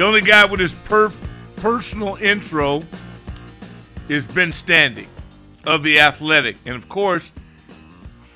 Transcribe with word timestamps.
The 0.00 0.06
only 0.06 0.22
guy 0.22 0.46
with 0.46 0.60
his 0.60 0.74
perf- 0.76 1.22
personal 1.56 2.16
intro 2.22 2.82
is 4.08 4.26
Ben 4.26 4.50
Standig 4.50 5.08
of 5.64 5.82
The 5.82 6.00
Athletic. 6.00 6.56
And 6.64 6.74
of 6.74 6.88
course, 6.88 7.30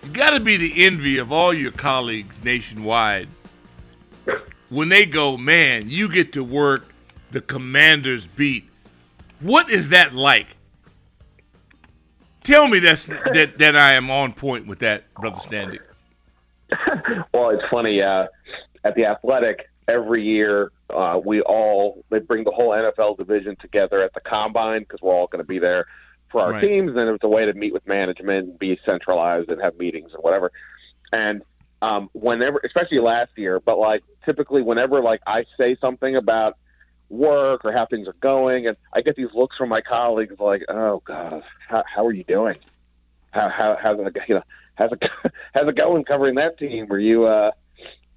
you 0.02 0.10
got 0.10 0.32
to 0.32 0.40
be 0.40 0.58
the 0.58 0.84
envy 0.84 1.16
of 1.16 1.32
all 1.32 1.54
your 1.54 1.70
colleagues 1.70 2.36
nationwide 2.44 3.28
when 4.68 4.90
they 4.90 5.06
go, 5.06 5.38
man, 5.38 5.88
you 5.88 6.06
get 6.06 6.34
to 6.34 6.44
work 6.44 6.92
the 7.30 7.40
commander's 7.40 8.26
beat. 8.26 8.68
What 9.40 9.70
is 9.70 9.88
that 9.88 10.12
like? 10.12 10.48
Tell 12.42 12.68
me 12.68 12.78
that's 12.78 13.06
that 13.06 13.56
that 13.56 13.74
I 13.74 13.94
am 13.94 14.10
on 14.10 14.34
point 14.34 14.66
with 14.66 14.80
that, 14.80 15.14
brother 15.14 15.40
Standig. 15.40 15.80
well, 17.32 17.48
it's 17.48 17.64
funny. 17.70 18.02
Uh, 18.02 18.26
at 18.84 18.94
the 18.96 19.06
Athletic, 19.06 19.70
every 19.88 20.22
year 20.24 20.70
uh, 20.94 21.18
we 21.24 21.40
all 21.42 22.04
they 22.10 22.18
bring 22.18 22.44
the 22.44 22.50
whole 22.50 22.70
NFL 22.70 23.16
division 23.18 23.56
together 23.60 24.02
at 24.02 24.12
the 24.14 24.20
combine 24.28 24.80
because 24.82 25.00
we're 25.02 25.14
all 25.14 25.28
going 25.28 25.42
to 25.42 25.46
be 25.46 25.58
there 25.58 25.86
for 26.30 26.40
our 26.40 26.52
Right. 26.52 26.60
teams, 26.60 26.92
and 26.96 27.08
it's 27.10 27.24
a 27.24 27.28
way 27.28 27.46
to 27.46 27.54
meet 27.54 27.72
with 27.72 27.86
management, 27.86 28.58
be 28.58 28.78
centralized, 28.84 29.48
and 29.50 29.60
have 29.62 29.76
meetings 29.76 30.10
and 30.14 30.22
whatever. 30.22 30.50
And 31.12 31.42
um, 31.82 32.08
whenever, 32.12 32.60
especially 32.64 33.00
last 33.00 33.32
year, 33.36 33.60
but 33.64 33.78
like 33.78 34.02
typically 34.24 34.62
whenever 34.62 35.00
like 35.02 35.20
I 35.26 35.44
say 35.58 35.76
something 35.80 36.16
about 36.16 36.54
work 37.10 37.62
or 37.64 37.72
how 37.72 37.86
things 37.86 38.08
are 38.08 38.16
going, 38.22 38.66
and 38.66 38.76
I 38.94 39.02
get 39.02 39.16
these 39.16 39.28
looks 39.34 39.56
from 39.56 39.68
my 39.68 39.80
colleagues 39.82 40.36
like, 40.38 40.62
"Oh 40.68 41.02
God, 41.06 41.42
how, 41.68 41.84
how 41.94 42.06
are 42.06 42.12
you 42.12 42.24
doing? 42.24 42.56
How 43.32 43.48
how 43.50 43.76
how's 43.82 43.98
it 44.00 44.16
you 44.28 44.36
know 44.36 44.42
how's 44.76 44.92
it 44.92 45.02
how's 45.54 45.68
it 45.68 45.76
going 45.76 46.04
covering 46.04 46.36
that 46.36 46.58
team? 46.58 46.86
Were 46.88 46.98
you 47.00 47.24
uh 47.26 47.50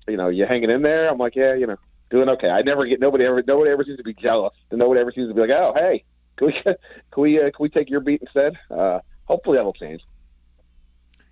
you 0.07 0.17
know 0.17 0.29
you 0.29 0.45
hanging 0.45 0.69
in 0.69 0.81
there?" 0.81 1.09
I'm 1.09 1.17
like, 1.17 1.35
"Yeah, 1.35 1.53
you 1.53 1.67
know, 1.67 1.77
doing 2.09 2.29
okay." 2.29 2.49
I 2.49 2.61
never 2.61 2.85
get 2.85 2.99
nobody 2.99 3.25
ever 3.25 3.43
nobody 3.45 3.71
ever 3.71 3.83
seems 3.83 3.97
to 3.97 4.03
be 4.03 4.13
jealous, 4.13 4.53
and 4.71 4.79
nobody 4.79 5.01
ever 5.01 5.11
seems 5.11 5.29
to 5.29 5.33
be 5.33 5.41
like, 5.41 5.49
"Oh, 5.49 5.73
hey, 5.75 6.03
can 6.37 6.47
we 6.47 6.53
can 6.63 6.75
we 7.23 7.39
uh, 7.39 7.43
can 7.43 7.59
we 7.59 7.69
take 7.69 7.89
your 7.89 7.99
beat 7.99 8.21
instead?" 8.21 8.53
Uh, 8.69 8.99
hopefully 9.25 9.57
that'll 9.57 9.73
change. 9.73 10.01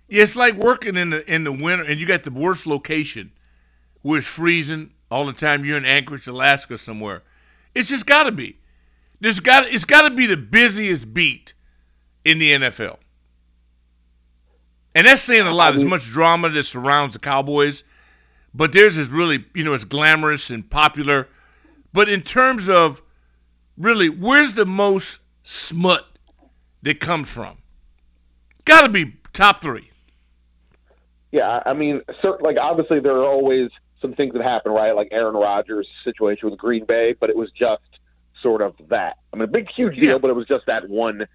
Yeah, 0.08 0.22
it's 0.22 0.36
like 0.36 0.54
working 0.54 0.96
in 0.96 1.10
the 1.10 1.32
in 1.32 1.44
the 1.44 1.52
winter, 1.52 1.84
and 1.84 2.00
you 2.00 2.06
got 2.06 2.22
the 2.22 2.30
worst 2.30 2.66
location, 2.66 3.32
where 4.02 4.18
it's 4.18 4.26
freezing 4.26 4.92
all 5.10 5.26
the 5.26 5.32
time. 5.32 5.64
You're 5.64 5.78
in 5.78 5.84
Anchorage, 5.84 6.26
Alaska, 6.26 6.78
somewhere. 6.78 7.22
It's 7.74 7.88
just 7.88 8.06
got 8.06 8.24
to 8.24 8.32
be. 8.32 8.58
There's 9.20 9.40
got 9.40 9.66
it's 9.66 9.84
got 9.84 10.08
to 10.08 10.14
be 10.14 10.26
the 10.26 10.36
busiest 10.36 11.12
beat 11.12 11.54
in 12.24 12.38
the 12.38 12.52
NFL, 12.52 12.98
and 14.94 15.06
that's 15.06 15.22
saying 15.22 15.46
a 15.46 15.52
lot. 15.52 15.72
There's 15.74 15.84
much 15.84 16.04
drama 16.06 16.50
that 16.50 16.62
surrounds 16.64 17.14
the 17.14 17.20
Cowboys, 17.20 17.82
but 18.56 18.72
theirs 18.72 18.96
is 18.96 19.08
really 19.10 19.44
you 19.54 19.64
know 19.64 19.74
it's 19.74 19.84
glamorous 19.84 20.50
and 20.50 20.68
popular. 20.68 21.28
But 21.92 22.08
in 22.08 22.22
terms 22.22 22.68
of 22.68 23.00
really, 23.78 24.08
where's 24.08 24.52
the 24.52 24.66
most 24.66 25.18
smut 25.44 26.06
that 26.82 27.00
comes 27.00 27.28
from? 27.30 27.56
Got 28.64 28.82
to 28.82 28.88
be 28.88 29.14
top 29.32 29.62
three. 29.62 29.90
Yeah, 31.32 31.62
I 31.66 31.72
mean, 31.74 32.02
cer 32.22 32.38
like 32.40 32.56
obviously 32.56 33.00
there 33.00 33.16
are 33.16 33.26
always 33.26 33.70
some 34.00 34.12
things 34.14 34.32
that 34.34 34.42
happen, 34.42 34.72
right? 34.72 34.92
Like 34.94 35.08
Aaron 35.10 35.34
Rodgers' 35.34 35.88
situation 36.04 36.50
with 36.50 36.58
Green 36.58 36.84
Bay, 36.84 37.14
but 37.18 37.30
it 37.30 37.36
was 37.36 37.50
just 37.52 37.82
sort 38.42 38.62
of 38.62 38.74
that. 38.88 39.16
I 39.32 39.36
mean, 39.36 39.44
a 39.44 39.46
big, 39.48 39.68
huge 39.74 39.96
deal, 39.96 40.12
Yeah. 40.12 40.18
but 40.18 40.28
it 40.30 40.34
was 40.36 40.46
just 40.46 40.66
that 40.66 40.88
one 40.88 41.26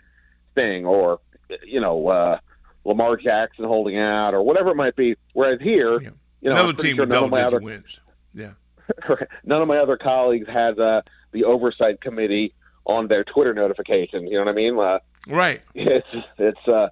thing, 0.55 0.85
or 0.85 1.19
you 1.65 1.81
know, 1.81 2.07
uh, 2.07 2.39
Lamar 2.85 3.17
Jackson 3.17 3.65
holding 3.65 3.97
out, 3.97 4.33
or 4.33 4.41
whatever 4.43 4.69
it 4.71 4.75
might 4.75 4.95
be. 4.95 5.15
Whereas 5.33 5.59
here, 5.61 6.01
Yeah. 6.01 6.09
You 6.41 6.49
know, 6.49 6.55
Another 6.55 6.73
team 6.73 6.95
sure 6.95 7.03
with 7.03 7.11
double 7.11 7.29
digit 7.29 7.45
other 7.45 7.59
wins. 7.59 7.99
Yeah. 8.33 8.51
none 9.45 9.61
of 9.61 9.67
my 9.67 9.77
other 9.77 9.97
colleagues 9.97 10.47
has 10.47 10.77
uh, 10.77 11.01
the 11.31 11.45
oversight 11.45 12.01
committee 12.01 12.53
on 12.85 13.07
their 13.07 13.23
Twitter 13.23 13.53
notification. 13.53 14.27
You 14.27 14.37
know 14.37 14.45
what 14.45 14.51
I 14.51 14.55
mean? 14.55 14.77
Uh, 14.77 14.99
Right. 15.27 15.61
it's 15.75 16.07
it's 16.37 16.67
uh 16.67 16.89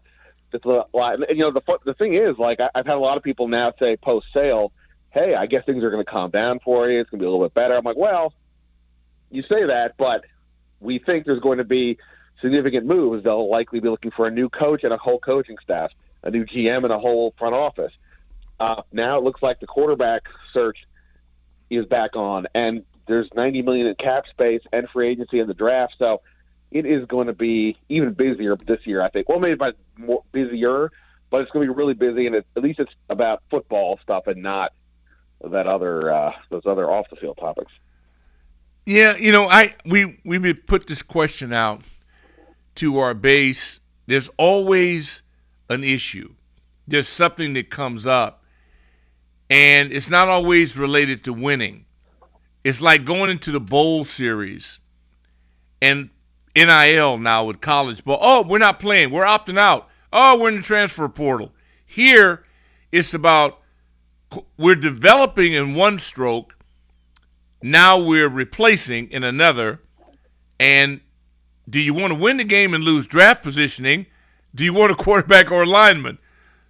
it's 0.51 0.65
a 0.65 0.85
lot. 0.93 1.15
And, 1.15 1.25
you 1.29 1.43
know, 1.43 1.51
the 1.51 1.61
the 1.85 1.93
thing 1.93 2.15
is, 2.15 2.37
like, 2.37 2.59
I, 2.59 2.69
I've 2.73 2.85
had 2.85 2.95
a 2.95 2.99
lot 2.99 3.17
of 3.17 3.23
people 3.23 3.47
now 3.47 3.73
say 3.79 3.97
post 3.97 4.27
sale, 4.33 4.71
"Hey, 5.11 5.35
I 5.35 5.45
guess 5.45 5.65
things 5.65 5.83
are 5.83 5.91
going 5.91 6.03
to 6.03 6.09
calm 6.09 6.31
down 6.31 6.59
for 6.59 6.89
you. 6.89 6.99
It's 6.99 7.09
going 7.09 7.19
to 7.19 7.23
be 7.23 7.27
a 7.27 7.29
little 7.31 7.45
bit 7.45 7.53
better." 7.53 7.75
I'm 7.75 7.83
like, 7.83 7.97
well, 7.97 8.33
you 9.29 9.43
say 9.43 9.65
that, 9.67 9.93
but 9.97 10.25
we 10.79 10.99
think 10.99 11.25
there's 11.25 11.41
going 11.41 11.59
to 11.59 11.63
be 11.63 11.97
significant 12.41 12.85
moves. 12.85 13.23
They'll 13.23 13.49
likely 13.49 13.79
be 13.79 13.89
looking 13.89 14.11
for 14.11 14.27
a 14.27 14.31
new 14.31 14.49
coach 14.49 14.83
and 14.83 14.93
a 14.93 14.97
whole 14.97 15.19
coaching 15.19 15.57
staff, 15.63 15.91
a 16.23 16.31
new 16.31 16.45
GM 16.45 16.83
and 16.83 16.91
a 16.91 16.99
whole 16.99 17.33
front 17.37 17.53
office. 17.53 17.91
Uh, 18.59 18.81
now 18.91 19.17
it 19.17 19.23
looks 19.23 19.41
like 19.41 19.59
the 19.59 19.67
quarterback 19.67 20.23
search 20.53 20.77
is 21.69 21.85
back 21.85 22.15
on, 22.15 22.47
and 22.53 22.83
there's 23.07 23.27
90 23.35 23.61
million 23.61 23.87
in 23.87 23.95
cap 23.95 24.25
space 24.29 24.61
and 24.71 24.87
free 24.89 25.09
agency 25.09 25.39
in 25.39 25.47
the 25.47 25.53
draft. 25.53 25.95
So 25.97 26.21
it 26.71 26.85
is 26.85 27.05
going 27.05 27.27
to 27.27 27.33
be 27.33 27.77
even 27.89 28.13
busier 28.13 28.55
this 28.55 28.85
year, 28.85 29.01
I 29.01 29.09
think. 29.09 29.29
Well, 29.29 29.39
maybe 29.39 29.55
by 29.55 29.71
more 29.97 30.23
busier, 30.31 30.91
but 31.29 31.41
it's 31.41 31.51
going 31.51 31.67
to 31.67 31.73
be 31.73 31.77
really 31.77 31.93
busy, 31.93 32.27
and 32.27 32.35
it, 32.35 32.45
at 32.55 32.63
least 32.63 32.79
it's 32.79 32.91
about 33.09 33.43
football 33.49 33.99
stuff 34.03 34.27
and 34.27 34.43
not 34.43 34.73
that 35.43 35.67
other 35.67 36.11
uh, 36.11 36.31
those 36.49 36.63
other 36.65 36.89
off 36.89 37.09
the 37.09 37.15
field 37.15 37.37
topics. 37.37 37.71
Yeah, 38.85 39.15
you 39.17 39.31
know, 39.31 39.47
I 39.47 39.75
we 39.85 40.19
we 40.25 40.53
put 40.53 40.87
this 40.87 41.01
question 41.01 41.53
out 41.53 41.81
to 42.75 42.99
our 42.99 43.13
base. 43.13 43.79
There's 44.07 44.29
always 44.37 45.21
an 45.69 45.83
issue. 45.83 46.33
There's 46.87 47.07
something 47.07 47.53
that 47.53 47.69
comes 47.69 48.07
up, 48.07 48.38
and 49.49 49.91
it's 49.91 50.09
not 50.09 50.27
always 50.27 50.77
related 50.77 51.23
to 51.25 51.33
winning. 51.33 51.85
It's 52.63 52.81
like 52.81 53.05
going 53.05 53.29
into 53.29 53.51
the 53.51 53.59
bowl 53.59 54.05
series 54.05 54.79
and 55.81 56.09
NIL 56.55 57.17
now 57.17 57.45
with 57.45 57.61
college 57.61 58.03
ball. 58.03 58.19
Oh, 58.21 58.41
we're 58.43 58.57
not 58.57 58.79
playing. 58.79 59.11
We're 59.11 59.23
opting 59.23 59.57
out. 59.57 59.89
Oh, 60.11 60.37
we're 60.37 60.49
in 60.49 60.57
the 60.57 60.61
transfer 60.61 61.07
portal. 61.07 61.51
Here, 61.85 62.43
it's 62.91 63.13
about 63.13 63.59
we're 64.57 64.75
developing 64.75 65.53
in 65.53 65.73
one 65.73 65.99
stroke. 65.99 66.55
Now 67.61 67.99
we're 67.99 68.29
replacing 68.29 69.11
in 69.11 69.23
another. 69.23 69.81
And 70.59 71.01
do 71.69 71.79
you 71.79 71.93
want 71.93 72.13
to 72.13 72.19
win 72.19 72.37
the 72.37 72.43
game 72.43 72.73
and 72.73 72.83
lose 72.83 73.07
draft 73.07 73.43
positioning? 73.43 74.05
Do 74.53 74.63
you 74.63 74.73
want 74.73 74.91
a 74.91 74.95
quarterback 75.03 75.51
or 75.51 75.63
a 75.63 75.67
lineman? 75.67 76.17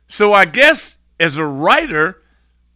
So 0.08 0.34
I 0.34 0.46
guess 0.46 0.98
as 1.20 1.38
a 1.38 1.46
writer 1.46 2.22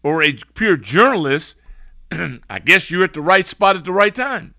or 0.03 0.21
a 0.21 0.33
pure 0.53 0.77
journalist, 0.77 1.55
I 2.11 2.59
guess 2.59 2.91
you're 2.91 3.03
at 3.03 3.13
the 3.13 3.21
right 3.21 3.47
spot 3.47 3.75
at 3.75 3.85
the 3.85 3.91
right 3.91 4.13
time. 4.13 4.53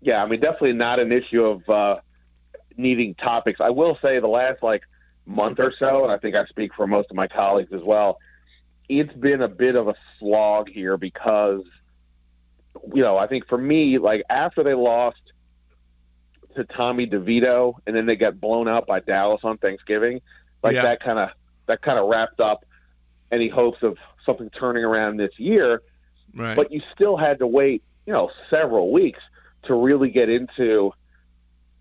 Yeah, 0.00 0.22
I 0.22 0.28
mean, 0.28 0.40
definitely 0.40 0.74
not 0.74 1.00
an 1.00 1.10
issue 1.10 1.42
of 1.42 1.68
uh, 1.68 2.00
needing 2.76 3.14
topics. 3.14 3.60
I 3.60 3.70
will 3.70 3.98
say 4.02 4.20
the 4.20 4.28
last 4.28 4.62
like 4.62 4.82
month 5.24 5.58
or 5.58 5.72
so, 5.78 6.02
and 6.04 6.12
I 6.12 6.18
think 6.18 6.36
I 6.36 6.44
speak 6.46 6.72
for 6.74 6.86
most 6.86 7.10
of 7.10 7.16
my 7.16 7.26
colleagues 7.26 7.72
as 7.72 7.82
well. 7.82 8.18
It's 8.88 9.12
been 9.14 9.42
a 9.42 9.48
bit 9.48 9.74
of 9.74 9.88
a 9.88 9.94
slog 10.18 10.68
here 10.68 10.96
because, 10.96 11.62
you 12.94 13.02
know, 13.02 13.16
I 13.18 13.26
think 13.26 13.48
for 13.48 13.58
me, 13.58 13.98
like 13.98 14.22
after 14.30 14.62
they 14.62 14.74
lost 14.74 15.18
to 16.54 16.64
Tommy 16.64 17.06
DeVito 17.08 17.74
and 17.86 17.96
then 17.96 18.06
they 18.06 18.14
got 18.14 18.40
blown 18.40 18.68
out 18.68 18.86
by 18.86 19.00
Dallas 19.00 19.40
on 19.42 19.58
Thanksgiving, 19.58 20.20
like 20.62 20.74
Yeah. 20.74 20.82
that 20.82 21.00
kind 21.00 21.18
of 21.18 21.30
that 21.66 21.82
kind 21.82 21.98
of 21.98 22.08
wrapped 22.08 22.38
up 22.38 22.64
any 23.32 23.48
hopes 23.48 23.78
of 23.82 23.96
something 24.24 24.50
turning 24.50 24.84
around 24.84 25.16
this 25.16 25.32
year 25.38 25.82
Right. 26.36 26.54
but 26.54 26.70
you 26.70 26.82
still 26.94 27.16
had 27.16 27.38
to 27.38 27.46
wait, 27.46 27.82
you 28.04 28.12
know, 28.12 28.30
several 28.50 28.92
weeks 28.92 29.20
to 29.64 29.74
really 29.74 30.10
get 30.10 30.28
into, 30.28 30.92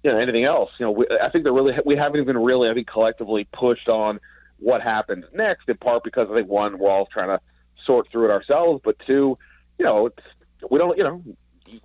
you 0.03 0.11
know, 0.11 0.17
anything 0.17 0.45
else. 0.45 0.69
You 0.79 0.85
know, 0.85 0.91
we, 0.91 1.07
I 1.21 1.29
think 1.29 1.43
they're 1.43 1.53
really 1.53 1.73
we 1.85 1.97
haven't 1.97 2.21
even 2.21 2.37
really, 2.37 2.69
I 2.69 2.73
think, 2.73 2.87
collectively 2.87 3.47
pushed 3.51 3.89
on 3.89 4.19
what 4.59 4.81
happens 4.81 5.25
next. 5.33 5.67
In 5.67 5.75
part 5.77 6.03
because 6.03 6.29
I 6.31 6.35
think 6.35 6.47
one, 6.47 6.79
we're 6.79 6.89
all 6.89 7.05
trying 7.07 7.27
to 7.27 7.41
sort 7.85 8.09
through 8.11 8.29
it 8.29 8.31
ourselves, 8.31 8.81
but 8.83 8.95
two, 9.05 9.37
you 9.77 9.85
know, 9.85 10.07
it's 10.07 10.23
we 10.69 10.79
don't, 10.79 10.97
you 10.97 11.03
know. 11.03 11.21
You 11.67 11.79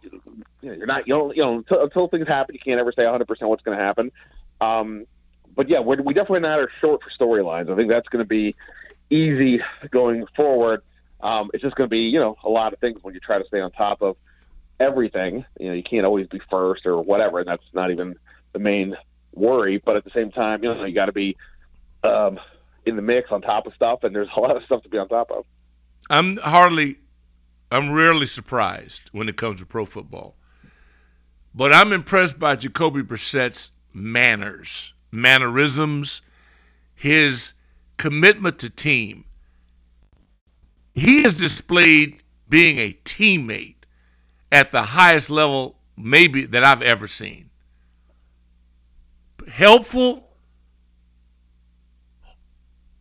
know, 0.63 0.75
you're 0.75 0.87
not, 0.87 1.09
you 1.09 1.15
don't, 1.15 1.35
you 1.35 1.43
know, 1.43 1.57
until, 1.57 1.83
until 1.83 2.09
things 2.09 2.29
happen, 2.29 2.55
you 2.55 2.61
can't 2.63 2.79
ever 2.79 2.93
say 2.93 3.03
100% 3.03 3.27
what's 3.49 3.63
going 3.63 3.77
to 3.79 3.83
happen. 3.83 4.13
Um, 4.61 5.07
but 5.57 5.71
yeah, 5.71 5.81
we're, 5.81 6.03
we 6.03 6.13
definitely 6.13 6.41
not 6.41 6.61
are 6.61 6.71
short 6.83 7.01
for 7.03 7.11
storylines. 7.19 7.73
I 7.73 7.77
think 7.77 7.89
that's 7.89 8.07
going 8.09 8.23
to 8.23 8.29
be 8.29 8.55
easy 9.11 9.61
going 9.91 10.27
forward. 10.37 10.83
Um, 11.21 11.51
it's 11.53 11.63
just 11.63 11.77
going 11.77 11.89
to 11.89 11.91
be, 11.91 11.99
you 11.99 12.19
know, 12.19 12.37
a 12.45 12.49
lot 12.49 12.73
of 12.73 12.79
things 12.79 13.03
when 13.03 13.15
you 13.15 13.21
try 13.21 13.39
to 13.39 13.45
stay 13.47 13.61
on 13.61 13.71
top 13.73 14.01
of 14.03 14.17
everything. 14.79 15.45
You 15.59 15.69
know, 15.69 15.75
you 15.75 15.83
can't 15.83 16.07
always 16.07 16.27
be 16.27 16.41
first 16.51 16.87
or 16.87 17.01
whatever, 17.03 17.41
and 17.41 17.49
that's 17.49 17.63
not 17.75 17.91
even 17.91 18.17
the 18.53 18.59
main 18.59 18.97
worry. 19.33 19.79
But 19.85 19.97
at 19.97 20.05
the 20.05 20.11
same 20.15 20.31
time, 20.31 20.63
you 20.63 20.73
know, 20.73 20.85
you 20.85 20.95
got 20.95 21.07
to 21.07 21.13
be 21.13 21.37
um, 22.03 22.41
in 22.87 22.97
the 22.97 23.03
mix 23.03 23.31
on 23.31 23.43
top 23.43 23.67
of 23.67 23.75
stuff, 23.75 24.05
and 24.05 24.15
there's 24.15 24.29
a 24.35 24.41
lot 24.41 24.57
of 24.57 24.65
stuff 24.65 24.83
to 24.85 24.89
be 24.89 24.99
on 24.99 25.09
top 25.09 25.31
of. 25.31 25.45
I'm 26.09 26.39
hardly, 26.39 26.97
I'm 27.71 27.93
rarely 27.93 28.27
surprised 28.27 29.03
when 29.13 29.29
it 29.29 29.37
comes 29.37 29.61
to 29.61 29.67
pro 29.67 29.85
football. 29.85 30.37
But 31.55 31.73
I'm 31.73 31.93
impressed 31.93 32.39
by 32.39 32.57
Jacoby 32.57 33.03
Brissett's 33.03 33.73
manners, 33.93 34.93
mannerisms, 35.11 36.23
his 36.95 37.55
commitment 38.01 38.61
to 38.61 38.71
team. 38.71 39.27
He 40.95 41.23
has 41.25 41.35
displayed 41.35 42.23
being 42.49 42.79
a 42.79 42.97
teammate 43.05 43.75
at 44.51 44.73
the 44.73 44.81
highest 44.81 45.29
level 45.29 45.77
maybe 45.99 46.47
that 46.47 46.65
I've 46.65 46.81
ever 46.81 47.07
seen. 47.07 47.51
Helpful, 49.47 50.27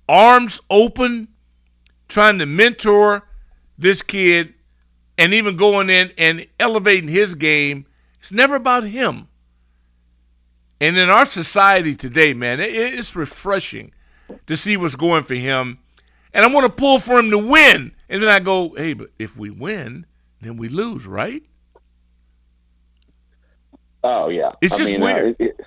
arms 0.09 0.59
open, 0.69 1.29
trying 2.09 2.39
to 2.39 2.45
mentor 2.45 3.25
this 3.77 4.01
kid 4.01 4.53
and 5.17 5.33
even 5.33 5.55
going 5.55 5.89
in 5.89 6.11
and 6.17 6.45
elevating 6.59 7.07
his 7.07 7.35
game. 7.35 7.85
It's 8.19 8.33
never 8.33 8.55
about 8.55 8.83
him. 8.83 9.29
And 10.81 10.97
in 10.97 11.09
our 11.09 11.25
society 11.25 11.95
today, 11.95 12.33
man, 12.33 12.59
it's 12.59 13.15
refreshing 13.15 13.93
to 14.47 14.57
see 14.57 14.77
what's 14.77 14.95
going 14.95 15.23
for 15.23 15.35
him. 15.35 15.79
And 16.33 16.45
I 16.45 16.47
want 16.49 16.65
to 16.65 16.71
pull 16.71 16.99
for 16.99 17.17
him 17.17 17.31
to 17.31 17.37
win. 17.37 17.91
And 18.07 18.21
then 18.21 18.29
I 18.29 18.39
go, 18.39 18.73
hey, 18.75 18.93
but 18.93 19.09
if 19.17 19.37
we 19.37 19.49
win, 19.49 20.05
then 20.41 20.57
we 20.57 20.69
lose, 20.69 21.05
right? 21.05 21.43
Oh 24.03 24.29
yeah, 24.29 24.53
it's 24.61 24.73
I 24.73 24.77
just 24.77 24.91
mean, 24.91 25.01
weird. 25.01 25.35
Uh, 25.39 25.43
it, 25.43 25.59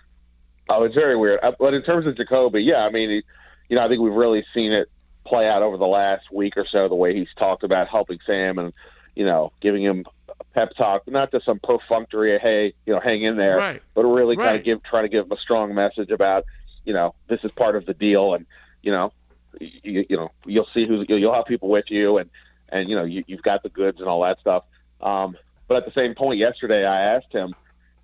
oh, 0.68 0.84
it's 0.84 0.94
very 0.94 1.16
weird. 1.16 1.40
Uh, 1.42 1.52
but 1.58 1.74
in 1.74 1.82
terms 1.82 2.06
of 2.06 2.16
Jacoby, 2.16 2.62
yeah, 2.62 2.78
I 2.78 2.90
mean, 2.90 3.22
you 3.68 3.76
know, 3.76 3.84
I 3.84 3.88
think 3.88 4.00
we've 4.00 4.12
really 4.12 4.44
seen 4.54 4.72
it 4.72 4.88
play 5.26 5.48
out 5.48 5.62
over 5.62 5.76
the 5.76 5.86
last 5.86 6.32
week 6.32 6.56
or 6.56 6.66
so. 6.70 6.88
The 6.88 6.94
way 6.94 7.14
he's 7.14 7.28
talked 7.38 7.62
about 7.62 7.88
helping 7.88 8.18
Sam 8.26 8.58
and 8.58 8.72
you 9.14 9.26
know 9.26 9.52
giving 9.60 9.84
him 9.84 10.04
a 10.40 10.44
pep 10.54 10.70
talk, 10.76 11.06
not 11.06 11.30
just 11.30 11.44
some 11.44 11.60
perfunctory, 11.62 12.38
hey, 12.38 12.72
you 12.86 12.94
know, 12.94 13.00
hang 13.00 13.22
in 13.22 13.36
there, 13.36 13.56
right. 13.56 13.82
but 13.94 14.04
really 14.04 14.36
right. 14.36 14.46
kind 14.46 14.58
of 14.58 14.64
give, 14.64 14.82
trying 14.82 15.04
to 15.04 15.08
give 15.08 15.26
him 15.26 15.32
a 15.32 15.36
strong 15.36 15.74
message 15.74 16.10
about, 16.10 16.44
you 16.84 16.93
know, 16.93 17.14
this 17.29 17.40
is 17.44 17.52
part 17.52 17.76
of 17.76 17.87
the 17.87 17.94
deal, 17.94 18.34
and 18.34 18.46
you 18.82 18.93
know, 18.93 19.12
you, 19.61 20.05
you 20.08 20.17
know, 20.17 20.31
you'll 20.46 20.69
see 20.75 20.87
who 20.87 21.05
you'll 21.08 21.34
have 21.34 21.46
people 21.46 21.69
with 21.69 21.87
you, 21.88 22.19
and 22.19 22.31
and 22.69 22.88
you 22.88 22.96
know, 22.96 23.05
you, 23.05 23.25
you've 23.26 23.43
got 23.43 23.62
the 23.62 23.69
goods 23.69 24.00
and 24.00 24.08
all 24.08 24.23
that 24.23 24.40
stuff. 24.40 24.64
Um, 25.00 25.37
but 25.69 25.76
at 25.76 25.84
the 25.84 25.93
same 25.93 26.14
point, 26.14 26.38
yesterday 26.38 26.84
I 26.84 27.17
asked 27.17 27.32
him 27.32 27.52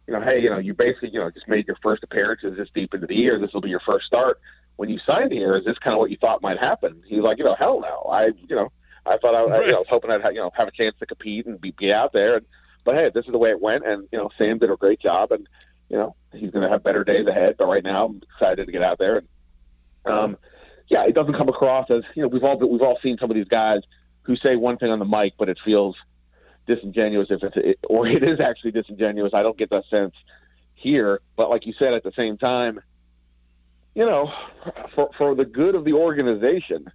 you 0.09 0.15
know, 0.15 0.23
hey, 0.23 0.41
you 0.41 0.49
know, 0.49 0.59
you 0.59 0.73
basically, 0.73 1.11
you 1.11 1.21
know, 1.21 1.31
just 1.31 1.47
made 1.49 1.67
your 1.67 1.77
first 1.83 2.03
appearances 2.03 2.57
this 2.57 2.69
deep 2.75 2.95
into 2.95 3.07
the 3.07 3.15
year. 3.15 3.39
This 3.39 3.53
will 3.53 3.61
be 3.61 3.69
your 3.69 3.83
first 3.85 4.07
start. 4.07 4.41
When 4.77 4.89
you 4.89 4.99
signed 5.07 5.33
here, 5.33 5.55
is 5.55 5.67
this 5.67 5.77
kind 5.79 5.93
of 5.93 5.99
what 5.99 6.11
you 6.11 6.17
thought 6.17 6.41
might 6.41 6.59
happen? 6.59 7.03
He 7.07 7.17
was 7.17 7.25
like, 7.25 7.37
you 7.37 7.45
know, 7.45 7.55
hell 7.55 7.81
no. 7.81 8.11
I, 8.11 8.29
you 8.49 8.57
know, 8.57 8.73
I 9.05 9.19
thought 9.19 9.35
I, 9.35 9.45
right. 9.45 9.63
I, 9.65 9.67
you 9.67 9.73
know, 9.73 9.77
I 9.77 9.81
was 9.81 9.87
hoping 9.91 10.11
I'd, 10.11 10.25
you 10.33 10.41
know, 10.41 10.51
have 10.57 10.67
a 10.67 10.71
chance 10.71 10.95
to 11.01 11.07
compete 11.07 11.45
and 11.45 11.61
be, 11.61 11.75
be 11.79 11.93
out 11.93 12.15
there. 12.15 12.37
And, 12.37 12.47
but 12.87 12.95
hey, 12.95 13.11
this 13.13 13.27
is 13.27 13.33
the 13.33 13.39
way 13.39 13.51
it 13.51 13.61
went. 13.61 13.87
And 13.87 14.09
you 14.11 14.17
know, 14.19 14.31
Sam 14.39 14.57
did 14.57 14.71
a 14.71 14.77
great 14.77 14.99
job, 14.99 15.31
and 15.31 15.47
you 15.88 15.96
know, 15.96 16.14
he's 16.32 16.50
going 16.50 16.62
to 16.62 16.70
have 16.70 16.82
better 16.82 17.05
days 17.05 17.26
ahead. 17.26 17.56
But 17.58 17.67
right 17.67 17.82
now, 17.82 18.06
I'm 18.06 18.23
excited 18.35 18.67
to 18.67 18.73
get 18.73 18.82
out 18.82 18.99
there. 18.99 19.19
And 19.19 19.29
um, 20.05 20.37
yeah, 20.88 21.05
it 21.06 21.14
doesn't 21.14 21.35
come 21.35 21.49
across 21.49 21.90
as 21.90 22.02
you 22.14 22.23
know, 22.23 22.29
we've 22.29 22.44
all 22.44 22.58
we've 22.58 22.82
all 22.82 22.99
seen 23.02 23.17
some 23.20 23.31
of 23.31 23.37
these 23.37 23.49
guys 23.49 23.81
who 24.23 24.37
say 24.37 24.56
one 24.56 24.76
thing 24.76 24.90
on 24.90 24.99
the 24.99 25.05
mic, 25.05 25.35
but 25.38 25.49
it 25.49 25.58
feels 25.64 25.96
disingenuous 26.67 27.29
if 27.31 27.43
it's 27.43 27.56
it, 27.56 27.79
or 27.88 28.06
it 28.06 28.23
is 28.23 28.40
actually 28.40 28.73
disingenuous. 28.73 29.32
I 29.35 29.43
don't 29.43 29.58
get 29.58 29.70
that 29.70 29.85
sense 29.90 30.14
here. 30.75 31.20
But 31.37 31.50
like 31.50 31.67
you 31.67 31.75
said, 31.79 31.94
at 31.94 32.05
the 32.05 32.12
same 32.17 32.38
time, 32.38 32.81
you 33.94 34.06
know, 34.06 34.31
for 34.94 35.11
for 35.17 35.34
the 35.34 35.44
good 35.44 35.75
of 35.75 35.84
the 35.84 35.94
organization, 35.94 36.91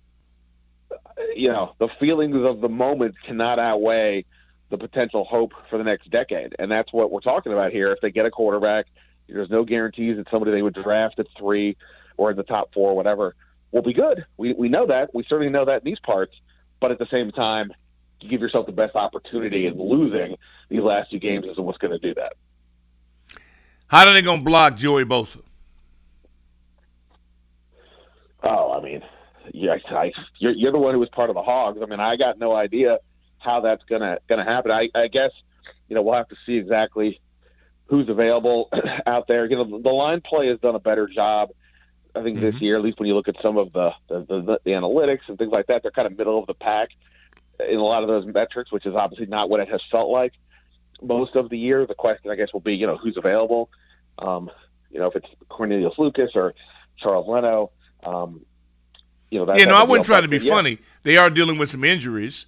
you 1.35 1.49
know, 1.49 1.73
the 1.79 1.89
feelings 1.99 2.35
of 2.45 2.61
the 2.61 2.69
moment 2.69 3.15
cannot 3.25 3.59
outweigh 3.59 4.25
the 4.73 4.87
potential 4.87 5.23
hope 5.23 5.51
for 5.69 5.77
the 5.77 5.83
next 5.83 6.09
decade, 6.09 6.55
and 6.57 6.71
that's 6.71 6.91
what 6.91 7.11
we're 7.11 7.19
talking 7.19 7.51
about 7.53 7.71
here. 7.71 7.91
If 7.91 8.01
they 8.01 8.09
get 8.09 8.25
a 8.25 8.31
quarterback, 8.31 8.87
there's 9.29 9.51
no 9.51 9.63
guarantees 9.63 10.17
that 10.17 10.25
somebody 10.31 10.51
they 10.51 10.63
would 10.63 10.73
draft 10.73 11.19
at 11.19 11.27
three 11.37 11.77
or 12.17 12.31
in 12.31 12.37
the 12.37 12.43
top 12.43 12.73
four, 12.73 12.95
whatever, 12.95 13.35
will 13.71 13.83
be 13.83 13.93
good. 13.93 14.25
We 14.35 14.53
we 14.53 14.69
know 14.69 14.87
that. 14.87 15.13
We 15.13 15.23
certainly 15.29 15.51
know 15.51 15.65
that 15.65 15.83
in 15.83 15.85
these 15.85 15.99
parts. 15.99 16.33
But 16.81 16.89
at 16.89 16.97
the 16.97 17.05
same 17.11 17.31
time, 17.31 17.71
you 18.19 18.29
give 18.29 18.41
yourself 18.41 18.65
the 18.65 18.71
best 18.71 18.95
opportunity, 18.95 19.67
in 19.67 19.77
losing 19.77 20.37
these 20.69 20.81
last 20.81 21.11
two 21.11 21.19
games 21.19 21.45
isn't 21.45 21.63
what's 21.63 21.77
going 21.77 21.91
to 21.91 21.99
do 21.99 22.15
that. 22.15 22.33
How 23.87 24.07
are 24.07 24.13
they 24.13 24.23
going 24.23 24.39
to 24.39 24.43
block 24.45 24.75
Joey 24.75 25.05
Bosa? 25.05 25.41
Oh, 28.41 28.73
I 28.73 28.81
mean, 28.81 29.03
yeah, 29.53 29.75
I, 29.91 30.11
you're, 30.39 30.51
you're 30.53 30.71
the 30.71 30.79
one 30.79 30.95
who 30.95 30.99
was 30.99 31.09
part 31.09 31.29
of 31.29 31.35
the 31.35 31.43
Hogs. 31.43 31.79
I 31.81 31.85
mean, 31.85 31.99
I 31.99 32.15
got 32.15 32.39
no 32.39 32.55
idea 32.55 32.97
how 33.43 33.61
that's 33.61 33.83
gonna 33.83 34.17
gonna 34.27 34.45
happen. 34.45 34.71
I, 34.71 34.89
I 34.95 35.07
guess 35.07 35.31
you 35.87 35.95
know 35.95 36.01
we'll 36.01 36.15
have 36.15 36.29
to 36.29 36.35
see 36.45 36.55
exactly 36.55 37.19
who's 37.85 38.09
available 38.09 38.69
out 39.05 39.27
there. 39.27 39.45
You 39.45 39.57
know, 39.57 39.81
the 39.81 39.89
line 39.89 40.21
play 40.21 40.47
has 40.47 40.59
done 40.59 40.75
a 40.75 40.79
better 40.79 41.07
job. 41.07 41.49
I 42.15 42.21
think 42.21 42.37
mm-hmm. 42.37 42.45
this 42.45 42.61
year, 42.61 42.77
at 42.77 42.83
least 42.83 42.99
when 42.99 43.07
you 43.07 43.15
look 43.15 43.27
at 43.27 43.35
some 43.41 43.57
of 43.57 43.73
the 43.73 43.91
the, 44.09 44.19
the 44.25 44.59
the 44.63 44.71
analytics 44.71 45.21
and 45.27 45.37
things 45.37 45.51
like 45.51 45.67
that, 45.67 45.81
they're 45.81 45.91
kind 45.91 46.07
of 46.07 46.17
middle 46.17 46.39
of 46.39 46.47
the 46.47 46.53
pack 46.53 46.89
in 47.59 47.77
a 47.77 47.83
lot 47.83 48.03
of 48.03 48.07
those 48.07 48.25
metrics, 48.25 48.71
which 48.71 48.85
is 48.85 48.95
obviously 48.95 49.25
not 49.25 49.49
what 49.49 49.59
it 49.59 49.69
has 49.69 49.81
felt 49.91 50.09
like 50.09 50.33
most 51.01 51.35
of 51.35 51.49
the 51.49 51.57
year. 51.57 51.85
The 51.85 51.95
question, 51.95 52.31
I 52.31 52.35
guess, 52.35 52.53
will 52.53 52.61
be, 52.61 52.75
you 52.75 52.87
know, 52.87 52.97
who's 52.97 53.17
available. 53.17 53.69
Um, 54.19 54.49
you 54.89 54.99
know, 54.99 55.07
if 55.07 55.15
it's 55.15 55.27
Cornelius 55.49 55.93
Lucas 55.97 56.31
or 56.35 56.53
Charles 56.97 57.27
Leno. 57.27 57.71
Um, 58.03 58.45
you 59.29 59.39
know, 59.39 59.45
that, 59.45 59.57
yeah, 59.57 59.65
no, 59.65 59.75
I 59.75 59.83
wouldn't 59.83 60.05
try 60.05 60.21
to 60.21 60.27
be 60.27 60.37
yeah. 60.37 60.53
funny. 60.53 60.77
They 61.03 61.17
are 61.17 61.29
dealing 61.29 61.57
with 61.57 61.69
some 61.69 61.83
injuries. 61.83 62.45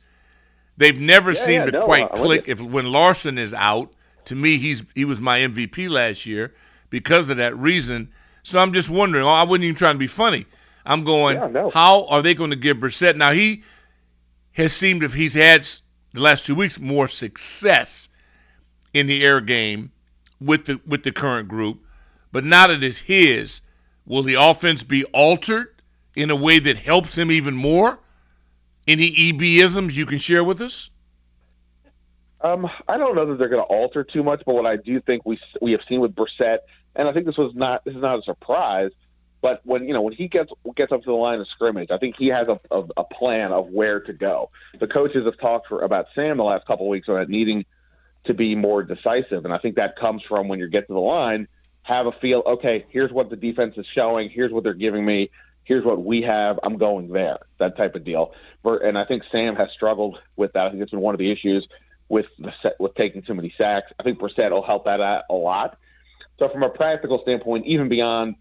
They've 0.78 1.00
never 1.00 1.32
yeah, 1.32 1.40
seemed 1.40 1.66
yeah, 1.66 1.72
to 1.72 1.72
no, 1.72 1.86
quite 1.86 2.10
I'm 2.12 2.18
click. 2.18 2.46
If 2.48 2.62
when 2.62 2.86
Larsen 2.86 3.38
is 3.38 3.54
out, 3.54 3.94
to 4.26 4.36
me, 4.36 4.58
he's 4.58 4.84
he 4.94 5.06
was 5.06 5.22
my 5.22 5.40
MVP 5.40 5.90
last 5.90 6.26
year 6.26 6.54
because 6.90 7.30
of 7.30 7.38
that 7.38 7.58
reason. 7.58 8.12
So 8.44 8.60
I'm 8.60 8.74
just 8.74 8.90
wondering. 8.90 9.26
Oh, 9.26 9.30
I 9.30 9.44
wasn't 9.44 9.66
even 9.66 9.76
trying 9.76 9.96
to 9.96 10.00
be 10.00 10.08
funny. 10.08 10.46
I'm 10.86 11.04
going. 11.04 11.38
Yeah, 11.38 11.48
no. 11.48 11.70
How 11.70 12.08
are 12.08 12.22
they 12.22 12.34
going 12.34 12.50
to 12.52 12.56
give 12.56 12.78
Brissett? 12.78 13.16
Now 13.16 13.32
he 13.32 13.64
has 14.52 14.74
seemed 14.74 15.04
if 15.04 15.14
he's 15.14 15.34
had 15.34 15.68
the 16.14 16.22
last 16.22 16.46
two 16.46 16.56
weeks 16.56 16.80
more 16.80 17.08
success 17.08 18.08
in 18.94 19.08
the 19.08 19.24
air 19.24 19.42
game 19.42 19.92
with 20.40 20.66
the 20.66 20.80
with 20.86 21.04
the 21.04 21.12
current 21.12 21.48
group, 21.48 21.84
but 22.32 22.44
now 22.44 22.68
that 22.68 22.84
it's 22.84 23.00
his, 23.00 23.62
will 24.06 24.24
the 24.24 24.36
offense 24.36 24.84
be 24.84 25.06
altered 25.06 25.74
in 26.16 26.30
a 26.30 26.36
way 26.36 26.60
that 26.60 26.78
helps 26.78 27.18
him 27.18 27.32
even 27.32 27.54
more? 27.54 28.00
Any 28.88 29.12
EBisms 29.12 29.94
you 29.94 30.06
can 30.06 30.20
share 30.20 30.44
with 30.44 30.62
us? 30.62 30.90
Um, 32.42 32.70
I 32.88 32.98
don't 32.98 33.16
know 33.16 33.26
that 33.26 33.40
they're 33.40 33.50
going 33.50 33.64
to 33.64 33.74
alter 33.74 34.04
too 34.04 34.24
much, 34.24 34.44
but 34.46 34.54
what 34.54 34.66
I 34.66 34.76
do 34.76 35.02
think 35.02 35.26
we 35.26 35.40
we 35.62 35.72
have 35.72 35.82
seen 35.90 36.00
with 36.00 36.14
Brissett, 36.14 36.60
and 36.96 37.08
I 37.08 37.14
think 37.14 37.26
this 37.26 37.38
was 37.38 37.54
not 37.56 37.84
this 37.86 37.96
is 37.96 38.02
not 38.02 38.20
a 38.20 38.22
surprise, 38.22 38.92
but 39.42 39.62
when 39.64 39.88
you 39.88 39.94
know 39.94 40.04
when 40.04 40.14
he 40.14 40.28
gets 40.28 40.52
gets 40.76 40.92
up 40.92 41.02
to 41.02 41.08
the 41.08 41.14
line 41.14 41.40
of 41.40 41.48
scrimmage, 41.48 41.90
I 41.90 41.98
think 41.98 42.16
he 42.20 42.28
has 42.28 42.48
a, 42.48 42.60
a, 42.70 42.84
a 42.98 43.04
plan 43.04 43.52
of 43.52 43.70
where 43.70 44.00
to 44.02 44.14
go. 44.14 44.52
The 44.80 44.88
coaches 44.88 45.26
have 45.26 45.40
talked 45.40 45.68
for 45.70 45.82
about 45.82 46.06
Sam 46.14 46.38
the 46.38 46.44
last 46.44 46.68
couple 46.68 46.86
of 46.86 46.90
weeks 46.90 47.08
about 47.08 47.30
needing 47.30 47.66
to 48.26 48.34
be 48.34 48.56
more 48.56 48.84
decisive. 48.84 49.46
And 49.46 49.54
I 49.54 49.58
think 49.58 49.76
that 49.76 49.96
comes 49.98 50.22
from 50.28 50.48
when 50.48 50.60
you 50.60 50.68
get 50.68 50.88
to 50.88 50.94
the 50.94 51.00
line, 51.00 51.48
have 51.84 52.08
a 52.08 52.12
feel, 52.12 52.44
okay, 52.46 52.86
here's 52.90 53.12
what 53.12 53.30
the 53.30 53.36
defense 53.36 53.76
is 53.78 53.86
showing, 53.94 54.30
here's 54.30 54.52
what 54.52 54.64
they're 54.64 54.74
giving 54.74 55.06
me, 55.06 55.30
here's 55.66 55.84
what 55.84 56.04
we 56.04 56.22
have, 56.22 56.60
I'm 56.64 56.78
going 56.78 57.10
there, 57.10 57.40
that 57.60 57.76
type 57.76 57.96
of 57.96 58.06
deal. 58.06 58.32
And 58.64 58.98
I 58.98 59.06
think 59.06 59.24
Sam 59.32 59.56
has 59.56 59.68
struggled 59.76 60.18
with 60.36 60.54
that. 60.54 60.68
I 60.68 60.70
think 60.70 60.82
it's 60.82 60.92
been 60.92 61.02
one 61.02 61.14
of 61.14 61.20
the 61.20 61.32
issues 61.32 61.68
with 62.08 62.28
the 62.40 62.52
set, 62.62 62.80
with 62.80 62.96
taking 62.96 63.24
too 63.24 63.34
many 63.34 63.54
sacks. 63.58 63.92
I 64.00 64.04
think 64.04 64.20
Brissett 64.20 64.52
will 64.52 64.66
help 64.66 64.86
that 64.86 65.02
out 65.02 65.24
a 65.30 65.34
lot. 65.34 65.78
So 66.40 66.50
from 66.50 66.64
a 66.64 66.70
practical 66.70 67.20
standpoint, 67.24 67.66
even 67.66 67.90
beyond 67.90 68.36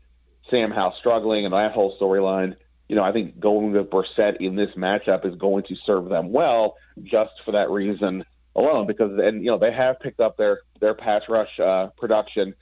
Sam 0.51 0.71
Howell 0.71 0.95
struggling 1.01 1.45
and 1.45 1.55
that 1.55 1.73
whole 1.73 1.97
storyline, 1.99 2.57
you 2.89 2.97
know, 2.97 3.03
I 3.03 3.13
think 3.13 3.41
going 3.41 3.73
with 3.73 3.89
Brissett 3.91 4.37
in 4.41 4.57
this 4.57 4.71
matchup 4.77 5.27
is 5.27 5.35
going 5.37 5.65
to 5.69 5.77
serve 5.87 6.09
them 6.09 6.33
well 6.33 6.77
just 7.03 7.33
for 7.45 7.53
that 7.53 7.71
reason 7.71 8.25
alone 8.57 8.87
because 8.87 9.11
and 9.19 9.43
you 9.43 9.51
know 9.51 9.59
they 9.59 9.73
have 9.73 9.99
picked 10.01 10.21
up 10.21 10.37
their 10.37 10.61
their 10.81 10.95
pass 10.95 11.23
rush 11.29 11.59
uh, 11.59 11.89
production 11.99 12.55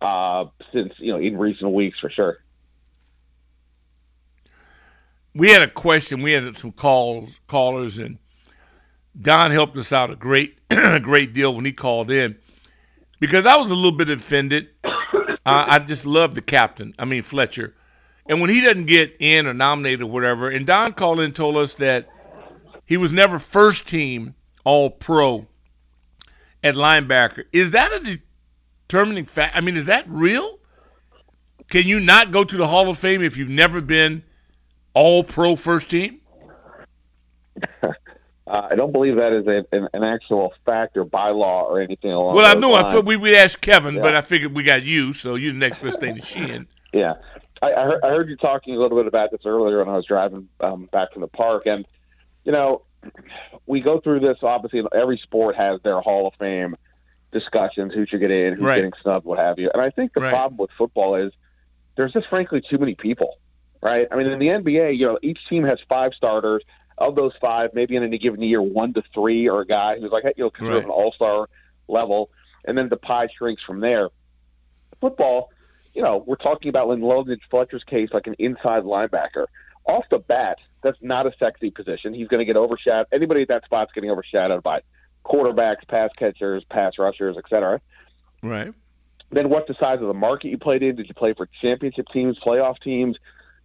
uh, 0.00 0.44
since 0.72 0.92
you 0.98 1.12
know 1.12 1.18
in 1.18 1.36
recent 1.36 1.72
weeks 1.72 1.98
for 1.98 2.10
sure. 2.10 2.38
We 5.34 5.50
had 5.50 5.62
a 5.62 5.68
question. 5.68 6.22
We 6.22 6.32
had 6.32 6.56
some 6.56 6.72
calls 6.72 7.40
callers 7.46 7.98
and 7.98 8.18
Don 9.20 9.50
helped 9.50 9.76
us 9.76 9.92
out 9.92 10.10
a 10.10 10.16
great 10.16 10.58
a 10.70 11.00
great 11.00 11.32
deal 11.32 11.54
when 11.54 11.64
he 11.64 11.72
called 11.72 12.10
in 12.10 12.36
because 13.20 13.46
I 13.46 13.56
was 13.56 13.70
a 13.70 13.74
little 13.74 13.92
bit 13.92 14.10
offended. 14.10 14.68
I 15.46 15.78
just 15.80 16.06
love 16.06 16.34
the 16.34 16.42
captain. 16.42 16.94
I 16.98 17.04
mean 17.04 17.22
Fletcher. 17.22 17.74
And 18.26 18.40
when 18.40 18.50
he 18.50 18.60
doesn't 18.60 18.86
get 18.86 19.16
in 19.18 19.46
or 19.46 19.54
nominated 19.54 20.02
or 20.02 20.10
whatever, 20.10 20.48
and 20.48 20.66
Don 20.66 20.92
called 20.92 21.18
in 21.18 21.26
and 21.26 21.36
told 21.36 21.56
us 21.56 21.74
that 21.74 22.08
he 22.84 22.96
was 22.96 23.12
never 23.12 23.38
first 23.38 23.88
team 23.88 24.34
all 24.64 24.90
pro 24.90 25.46
at 26.62 26.74
linebacker. 26.74 27.44
Is 27.52 27.72
that 27.72 27.92
a 27.92 28.20
determining 28.88 29.24
fact? 29.24 29.56
I 29.56 29.60
mean, 29.60 29.76
is 29.76 29.86
that 29.86 30.04
real? 30.08 30.58
Can 31.68 31.86
you 31.86 32.00
not 32.00 32.30
go 32.30 32.44
to 32.44 32.56
the 32.56 32.66
Hall 32.66 32.88
of 32.88 32.98
Fame 32.98 33.22
if 33.22 33.36
you've 33.36 33.48
never 33.48 33.80
been 33.80 34.22
all 34.94 35.24
pro 35.24 35.56
first 35.56 35.90
team? 35.90 36.20
uh, 37.82 37.88
I 38.46 38.74
don't 38.74 38.92
believe 38.92 39.16
that 39.16 39.32
is 39.32 39.46
a, 39.46 39.64
an, 39.76 39.88
an, 39.92 40.02
actual 40.02 40.52
fact 40.64 40.96
or 40.96 41.04
bylaw 41.04 41.64
or 41.64 41.80
anything 41.80 42.12
along. 42.12 42.36
Well, 42.36 42.46
I 42.46 42.58
know 42.58 42.70
lines. 42.70 42.86
I 42.86 42.90
thought 42.90 43.04
we 43.04 43.16
would 43.16 43.34
ask 43.34 43.60
Kevin, 43.60 43.96
yeah. 43.96 44.02
but 44.02 44.14
I 44.14 44.22
figured 44.22 44.54
we 44.54 44.62
got 44.62 44.82
you, 44.82 45.12
so 45.12 45.34
you're 45.34 45.52
the 45.52 45.58
next 45.58 45.82
best 45.82 46.00
thing 46.00 46.16
to 46.16 46.22
Sheehan. 46.22 46.66
Yeah, 46.92 47.14
I, 47.62 47.72
I, 47.72 47.84
heard, 47.84 48.00
I 48.02 48.08
heard 48.08 48.28
you 48.28 48.36
talking 48.36 48.74
a 48.74 48.80
little 48.80 48.98
bit 48.98 49.06
about 49.06 49.30
this 49.30 49.42
earlier 49.44 49.78
when 49.78 49.88
I 49.88 49.94
was 49.94 50.04
driving 50.06 50.48
um, 50.58 50.88
back 50.90 51.12
from 51.12 51.20
the 51.20 51.28
park, 51.28 51.66
and 51.66 51.86
you 52.44 52.50
know, 52.50 52.82
we 53.66 53.80
go 53.80 54.00
through 54.00 54.18
this. 54.18 54.38
Obviously, 54.42 54.82
every 54.92 55.16
sport 55.22 55.54
has 55.54 55.80
their 55.82 56.00
Hall 56.00 56.26
of 56.26 56.34
Fame 56.40 56.74
discussions: 57.30 57.94
who 57.94 58.06
should 58.06 58.18
get 58.18 58.32
in, 58.32 58.54
who's 58.54 58.64
Right. 58.64 58.76
getting 58.76 58.92
snubbed, 59.02 59.24
what 59.24 59.38
have 59.38 59.60
you. 59.60 59.70
And 59.72 59.80
I 59.80 59.90
think 59.90 60.12
the 60.14 60.20
Right. 60.20 60.30
problem 60.32 60.56
with 60.56 60.70
football 60.76 61.14
is 61.14 61.32
there's 61.94 62.12
just 62.12 62.26
frankly 62.28 62.60
too 62.68 62.78
many 62.78 62.96
people, 62.96 63.38
right? 63.82 64.06
I 64.10 64.16
mean, 64.16 64.26
in 64.26 64.38
the 64.38 64.46
NBA, 64.46 64.98
you 64.98 65.06
know, 65.06 65.18
each 65.22 65.38
team 65.48 65.64
has 65.64 65.78
five 65.88 66.12
starters. 66.16 66.62
Of 66.98 67.14
those 67.14 67.32
five, 67.40 67.70
maybe 67.72 67.96
in 67.96 68.02
any 68.02 68.18
given 68.18 68.42
year, 68.42 68.60
one 68.60 68.92
to 68.92 69.02
three 69.14 69.48
are 69.48 69.60
a 69.60 69.66
guy 69.66 69.98
who's 69.98 70.10
like, 70.12 70.22
hey, 70.24 70.34
you 70.36 70.44
know, 70.44 70.50
considered 70.50 70.74
Right. 70.80 70.84
an 70.84 70.90
all-star 70.90 71.48
level, 71.88 72.28
and 72.66 72.76
then 72.76 72.90
the 72.90 72.98
pie 72.98 73.28
shrinks 73.38 73.62
from 73.66 73.80
there. 73.80 74.10
Football, 75.00 75.50
you 75.94 76.02
know, 76.02 76.22
we're 76.26 76.36
talking 76.36 76.68
about 76.68 76.90
in 76.90 77.00
London 77.00 77.38
Fletcher's 77.50 77.82
case, 77.84 78.10
like 78.12 78.26
an 78.26 78.34
inside 78.38 78.82
linebacker. 78.82 79.46
Off 79.86 80.04
the 80.10 80.18
bat, 80.18 80.58
that's 80.82 80.98
not 81.00 81.26
a 81.26 81.32
sexy 81.38 81.70
position. 81.70 82.12
He's 82.12 82.28
going 82.28 82.40
to 82.40 82.44
get 82.44 82.56
overshadowed. 82.56 83.06
Anybody 83.12 83.42
at 83.42 83.48
that 83.48 83.64
spot's 83.64 83.92
getting 83.94 84.10
overshadowed 84.10 84.62
by 84.62 84.80
quarterbacks, 85.24 85.88
pass 85.88 86.10
catchers, 86.18 86.64
pass 86.70 86.98
rushers, 86.98 87.36
et 87.38 87.44
cetera. 87.48 87.80
Right. 88.42 88.74
Then 89.32 89.48
what's 89.48 89.68
the 89.68 89.74
size 89.80 90.00
of 90.02 90.06
the 90.08 90.14
market 90.14 90.48
you 90.48 90.58
played 90.58 90.82
in? 90.82 90.96
Did 90.96 91.08
you 91.08 91.14
play 91.14 91.32
for 91.32 91.48
championship 91.62 92.08
teams, 92.12 92.38
playoff 92.44 92.78
teams? 92.82 93.16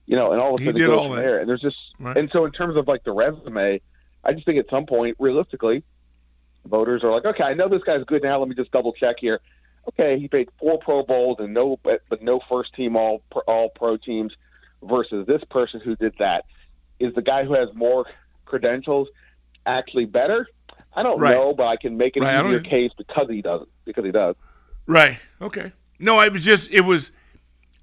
You 0.07 0.15
know, 0.15 0.31
and 0.31 0.39
all 0.41 0.53
of 0.55 0.61
a 0.61 0.63
He 0.63 0.67
sudden 0.67 0.81
it 0.81 0.83
did 0.83 0.87
goes 0.87 0.99
all 0.99 1.07
from 1.07 1.15
that. 1.17 1.21
there. 1.23 1.39
And 1.39 1.49
there's 1.49 1.61
just 1.61 1.77
Right. 1.99 2.17
and 2.17 2.29
so 2.31 2.45
in 2.45 2.51
terms 2.51 2.77
of 2.77 2.87
like 2.87 3.03
the 3.03 3.11
resume, 3.11 3.81
I 4.23 4.33
just 4.33 4.45
think 4.45 4.59
at 4.59 4.69
some 4.69 4.85
point, 4.85 5.15
realistically, 5.19 5.83
voters 6.65 7.03
are 7.03 7.11
like, 7.11 7.25
okay, 7.25 7.43
I 7.43 7.53
know 7.53 7.69
this 7.69 7.83
guy's 7.83 8.03
good 8.05 8.23
now. 8.23 8.39
Let 8.39 8.49
me 8.49 8.55
just 8.55 8.71
double 8.71 8.93
check 8.93 9.15
here. 9.19 9.39
Okay, 9.89 10.17
he 10.19 10.27
made 10.31 10.49
four 10.59 10.79
Pro 10.79 11.03
Bowls 11.03 11.37
and 11.39 11.53
no, 11.53 11.77
but 11.83 12.01
but 12.09 12.21
no 12.21 12.39
first 12.49 12.73
team 12.75 12.95
all 12.95 13.21
all 13.47 13.69
pro 13.75 13.97
teams 13.97 14.33
versus 14.83 15.25
this 15.27 15.41
person 15.49 15.79
who 15.83 15.95
did 15.95 16.13
that. 16.19 16.45
Is 16.99 17.13
the 17.13 17.21
guy 17.21 17.43
who 17.43 17.53
has 17.53 17.69
more 17.75 18.05
credentials 18.45 19.07
actually 19.65 20.05
better? 20.05 20.47
I 20.95 21.03
don't 21.03 21.19
Right. 21.19 21.35
know, 21.35 21.53
but 21.53 21.65
I 21.67 21.75
can 21.77 21.97
make 21.97 22.15
an 22.15 22.23
Right, 22.23 22.45
easier 22.45 22.61
case 22.61 22.91
because 22.97 23.27
he 23.29 23.41
doesn't. 23.41 23.69
Because 23.85 24.05
he 24.05 24.11
does. 24.11 24.35
Right. 24.87 25.17
Okay. 25.41 25.71
No, 25.99 26.19
it 26.21 26.31
was 26.31 26.43
just 26.43 26.71
it 26.71 26.81
was 26.81 27.11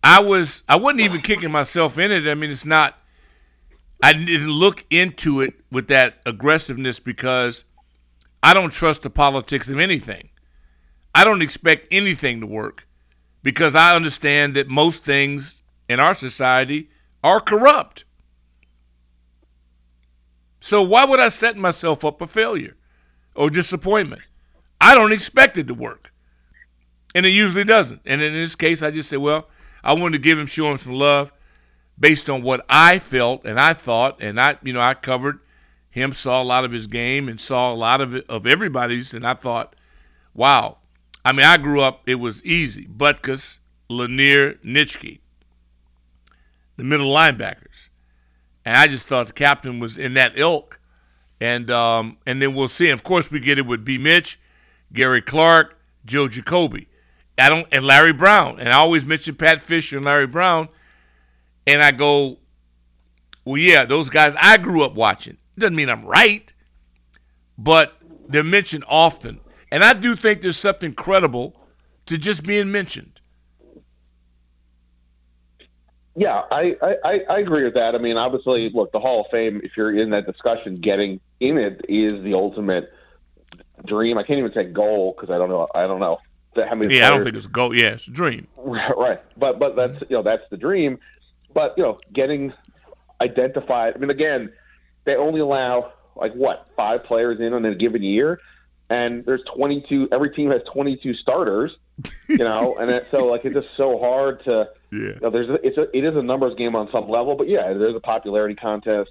I 0.03 0.21
was 0.21 0.63
I 0.69 0.77
wasn't 0.77 1.03
even 1.03 1.21
kicking 1.21 1.51
myself 1.51 1.99
in 1.99 2.11
it. 2.11 2.29
I 2.29 2.35
mean, 2.35 2.51
it's 2.51 2.67
not 2.67 2.99
I 4.03 4.13
didn't 4.13 4.51
look 4.51 4.85
into 4.91 5.43
it 5.43 5.55
with 5.71 5.89
that 5.89 6.21
aggressiveness 6.27 6.99
because 6.99 7.65
I 8.43 8.55
don't 8.55 8.73
trust 8.73 9.03
the 9.03 9.11
politics 9.11 9.71
of 9.71 9.79
anything. 9.79 10.29
I 11.15 11.25
don't 11.25 11.43
expect 11.43 11.89
anything 11.93 12.41
to 12.41 12.47
work 12.47 12.87
because 13.43 13.75
I 13.75 13.95
understand 13.95 14.55
that 14.55 14.69
most 14.69 15.05
things 15.05 15.63
in 15.89 16.01
our 16.01 16.15
society 16.15 16.91
are 17.23 17.41
corrupt. 17.41 18.05
So 20.61 20.83
why 20.83 21.05
would 21.05 21.21
I 21.21 21.29
set 21.29 21.57
myself 21.57 22.05
up 22.05 22.19
for 22.19 22.27
failure 22.27 22.77
or 23.35 23.51
disappointment? 23.51 24.23
I 24.81 24.95
don't 24.95 25.13
expect 25.13 25.59
it 25.59 25.69
to 25.69 25.75
work 25.75 26.13
and 27.15 27.27
it 27.27 27.31
usually 27.31 27.65
doesn't. 27.65 28.01
And 28.05 28.21
in 28.21 28.33
this 28.33 28.57
case, 28.57 28.83
I 28.83 28.91
just 28.91 29.09
said, 29.09 29.19
well, 29.19 29.49
I 29.85 29.95
wanted 29.95 30.19
to 30.19 30.23
give 30.23 30.39
him, 30.39 30.47
show 30.47 30.71
him 30.71 30.77
some 30.79 30.95
love, 30.95 31.33
based 31.99 32.31
on 32.31 32.43
what 32.43 32.65
I 32.69 32.99
felt 32.99 33.45
and 33.45 33.59
I 33.59 33.75
thought, 33.75 34.23
and 34.23 34.41
I, 34.41 34.57
you 34.63 34.73
know, 34.73 34.81
I 34.81 34.95
covered 34.95 35.41
him, 35.91 36.13
saw 36.13 36.43
a 36.43 36.45
lot 36.45 36.65
of 36.65 36.73
his 36.73 36.87
game, 36.87 37.29
and 37.29 37.41
saw 37.41 37.73
a 37.73 37.77
lot 37.77 38.01
of 38.01 38.15
it 38.15 38.27
of 38.29 38.47
everybody's, 38.47 39.15
and 39.15 39.27
I 39.27 39.35
thought, 39.35 39.77
wow. 40.35 40.79
I 41.25 41.33
mean, 41.33 41.47
I 41.47 41.57
grew 41.57 41.81
up; 41.81 42.03
it 42.07 42.17
was 42.17 42.45
easy. 42.45 42.87
Butkus, 42.87 43.59
Lanier, 43.89 44.55
Nitschke, 44.65 45.21
the 46.77 46.85
middle 46.85 47.13
linebackers, 47.13 47.89
and 48.65 48.77
I 48.77 48.89
just 48.89 49.07
thought 49.07 49.29
the 49.29 49.33
captain 49.33 49.79
was 49.79 49.99
in 49.99 50.15
that 50.15 50.37
ilk. 50.37 50.81
And 51.41 51.71
um, 51.73 52.19
and 52.25 52.41
then 52.41 52.55
we'll 52.55 52.69
see. 52.69 52.91
Of 52.91 53.03
course, 53.03 53.31
we 53.31 53.41
get 53.41 53.59
it 53.59 53.67
with 53.67 53.85
B. 53.85 53.99
Mitch, 53.99 54.39
Gary 54.93 55.21
Clark, 55.21 55.77
Joe 56.05 56.29
Jacoby. 56.29 56.89
I 57.39 57.49
don't 57.49 57.67
and 57.73 57.85
Larry 57.85 58.13
Brown. 58.13 58.61
And 58.61 58.69
I 58.69 58.75
always 58.75 59.05
mention 59.07 59.35
Pat 59.35 59.63
Fischer 59.63 59.97
and 59.97 60.05
Larry 60.05 60.27
Brown. 60.27 60.69
And 61.67 61.83
I 61.83 61.93
go, 61.93 62.39
well, 63.45 63.57
yeah, 63.59 63.85
those 63.85 64.09
guys 64.09 64.35
I 64.39 64.57
grew 64.59 64.83
up 64.83 64.95
watching. 64.95 65.37
Doesn't 65.59 65.77
mean 65.77 65.89
I'm 65.89 66.05
right, 66.05 66.53
but 67.59 67.95
they're 68.29 68.43
mentioned 68.43 68.85
often. 68.89 69.41
And 69.71 69.83
I 69.85 69.93
do 69.95 70.17
think 70.17 70.41
there's 70.43 70.59
something 70.59 70.95
credible 70.95 71.57
to 72.07 72.19
just 72.19 72.43
being 72.43 72.71
mentioned. 72.71 73.21
Yeah, 76.15 76.43
I, 76.51 76.77
I, 76.83 77.21
I- 77.31 77.39
agree 77.39 77.65
with 77.65 77.75
that. 77.75 77.95
I 77.95 77.99
mean, 77.99 78.19
obviously, 78.19 78.71
look, 78.75 78.93
the 78.93 79.01
Hall 79.01 79.21
of 79.23 79.27
Fame, 79.31 79.63
if 79.65 79.73
you're 79.79 79.97
in 79.99 80.11
that 80.11 80.27
discussion, 80.27 80.79
getting 80.81 81.21
in 81.41 81.57
it 81.57 81.81
is 81.89 82.13
the 82.23 82.35
ultimate 82.35 82.93
dream. 83.87 84.19
I 84.19 84.23
can't 84.23 84.39
even 84.39 84.53
say 84.53 84.65
goal 84.65 85.15
because 85.17 85.31
I 85.31 85.39
don't 85.39 85.49
know. 85.49 85.69
I 85.75 85.87
don't 85.87 86.01
know 86.01 86.19
how 86.57 86.75
many. 86.75 86.97
Yeah, 86.97 87.07
I 87.07 87.11
don't 87.11 87.25
think 87.25 87.37
it's 87.37 87.47
a 87.47 87.51
goal. 87.51 87.75
Yeah, 87.75 87.91
it's 87.95 88.07
a 88.07 88.11
dream. 88.11 88.47
right, 88.57 89.21
but 89.37 89.59
but 89.59 89.77
that's 89.77 90.01
you 90.09 90.17
know 90.17 90.23
that's 90.23 90.43
the 90.51 90.57
dream. 90.57 90.99
But 91.55 91.75
you 91.77 91.83
know, 91.83 91.99
getting 92.13 92.53
identified. 93.21 93.95
I 93.95 93.99
mean, 93.99 94.11
again, 94.11 94.53
they 95.05 95.17
only 95.17 95.41
allow 95.41 95.93
like 96.17 96.33
what 96.35 96.67
five 96.77 97.05
players 97.05 97.41
in 97.41 97.53
on 97.53 97.65
a 97.65 97.75
given 97.75 98.03
year, 98.03 98.41
and 98.91 99.25
there's 99.25 99.43
22. 99.57 100.09
Every 100.13 100.31
team 100.31 100.51
has 100.51 100.63
22 100.73 101.15
starters. 101.15 101.73
You 102.29 102.37
know, 102.39 102.77
and 102.79 102.91
it, 102.91 103.07
so 103.11 103.27
like 103.27 103.45
it's 103.45 103.55
just 103.55 103.69
so 103.77 103.99
hard 103.99 104.45
to. 104.45 104.69
Yeah. 104.91 104.99
You 104.99 105.19
know, 105.23 105.31
there's 105.31 105.49
a, 105.49 105.67
it's 105.67 105.79
a, 105.79 105.97
it 105.97 106.05
is 106.05 106.17
a 106.17 106.23
numbers 106.23 106.55
game 106.57 106.77
on 106.77 106.89
some 106.93 107.09
level, 107.09 107.35
but 107.35 107.49
yeah, 107.49 107.73
there's 107.73 107.97
a 107.97 108.01
popularity 108.01 108.55
contest. 108.55 109.11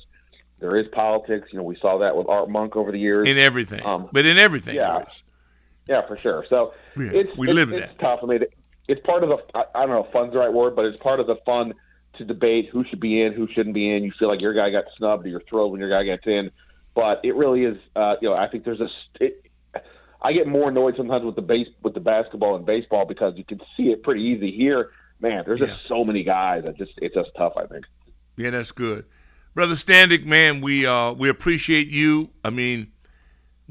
There 0.60 0.78
is 0.78 0.88
politics. 0.92 1.48
You 1.52 1.58
know, 1.58 1.64
we 1.64 1.76
saw 1.82 1.98
that 2.00 2.16
with 2.16 2.28
Art 2.28 2.50
Monk 2.50 2.76
over 2.76 2.92
the 2.92 3.00
years. 3.00 3.28
In 3.28 3.40
everything. 3.40 3.84
Um, 3.84 4.10
but 4.12 4.28
in 4.28 4.38
everything. 4.38 4.76
yeah. 4.76 5.06
Yeah, 5.88 6.06
for 6.08 6.18
sure. 6.18 6.46
So 6.50 6.74
Yeah, 6.98 7.10
it's 7.14 7.38
we 7.38 7.48
it's, 7.48 7.56
live 7.56 7.72
it's 7.74 7.88
that. 7.94 8.00
tough. 8.00 8.20
I 8.24 8.26
mean, 8.26 8.42
it's 8.88 9.02
part 9.06 9.24
of 9.24 9.30
the 9.30 9.38
I, 9.58 9.64
I 9.76 9.80
don't 9.86 9.90
know 9.90 10.06
if 10.06 10.12
fun's 10.12 10.34
the 10.34 10.40
right 10.40 10.52
word, 10.54 10.76
but 10.76 10.86
it's 10.86 10.98
part 11.00 11.20
of 11.20 11.28
the 11.28 11.36
fun 11.46 11.74
to 12.18 12.26
debate 12.26 12.70
who 12.72 12.84
should 12.86 13.00
be 13.00 13.22
in, 13.22 13.34
who 13.34 13.48
shouldn't 13.48 13.74
be 13.76 13.90
in. 13.94 14.04
You 14.04 14.12
feel 14.18 14.28
like 14.28 14.42
your 14.42 14.54
guy 14.54 14.70
got 14.70 14.86
snubbed, 14.98 15.26
or 15.26 15.30
you're 15.30 15.42
thrilled 15.50 15.72
when 15.72 15.80
your 15.82 15.90
guy 15.90 16.04
gets 16.04 16.28
in, 16.28 16.52
but 16.94 17.22
it 17.24 17.36
really 17.36 17.64
is. 17.64 17.78
Uh, 17.96 18.16
you 18.22 18.30
know, 18.30 18.36
I 18.36 18.48
think 18.48 18.64
there's 18.66 18.82
a. 18.82 18.88
It, 19.20 19.46
I 20.24 20.34
get 20.34 20.46
more 20.46 20.70
annoyed 20.70 20.96
sometimes 20.98 21.26
with 21.26 21.36
the 21.36 21.42
base 21.42 21.68
with 21.82 21.94
the 21.96 22.00
basketball 22.00 22.56
and 22.56 22.66
baseball 22.66 23.06
because 23.06 23.36
you 23.38 23.44
can 23.44 23.60
see 23.76 23.92
it 23.92 24.04
pretty 24.04 24.22
easy 24.24 24.52
here. 24.52 24.92
Man, 25.20 25.44
there's 25.46 25.60
Yeah. 25.62 25.68
just 25.68 25.88
so 25.88 26.04
many 26.04 26.24
guys 26.24 26.64
that 26.66 26.78
just 26.78 26.92
it's 26.98 27.16
just 27.16 27.32
tough. 27.38 27.54
I 27.58 27.66
think. 27.66 27.86
Yeah, 28.38 28.52
that's 28.52 28.72
good. 28.72 29.06
Brother 29.56 29.76
Standig, 29.76 30.26
man, 30.26 30.62
we 30.62 30.86
uh 30.86 31.14
we 31.14 31.30
appreciate 31.30 31.88
you. 31.88 32.30
I 32.44 32.50
mean, 32.52 32.92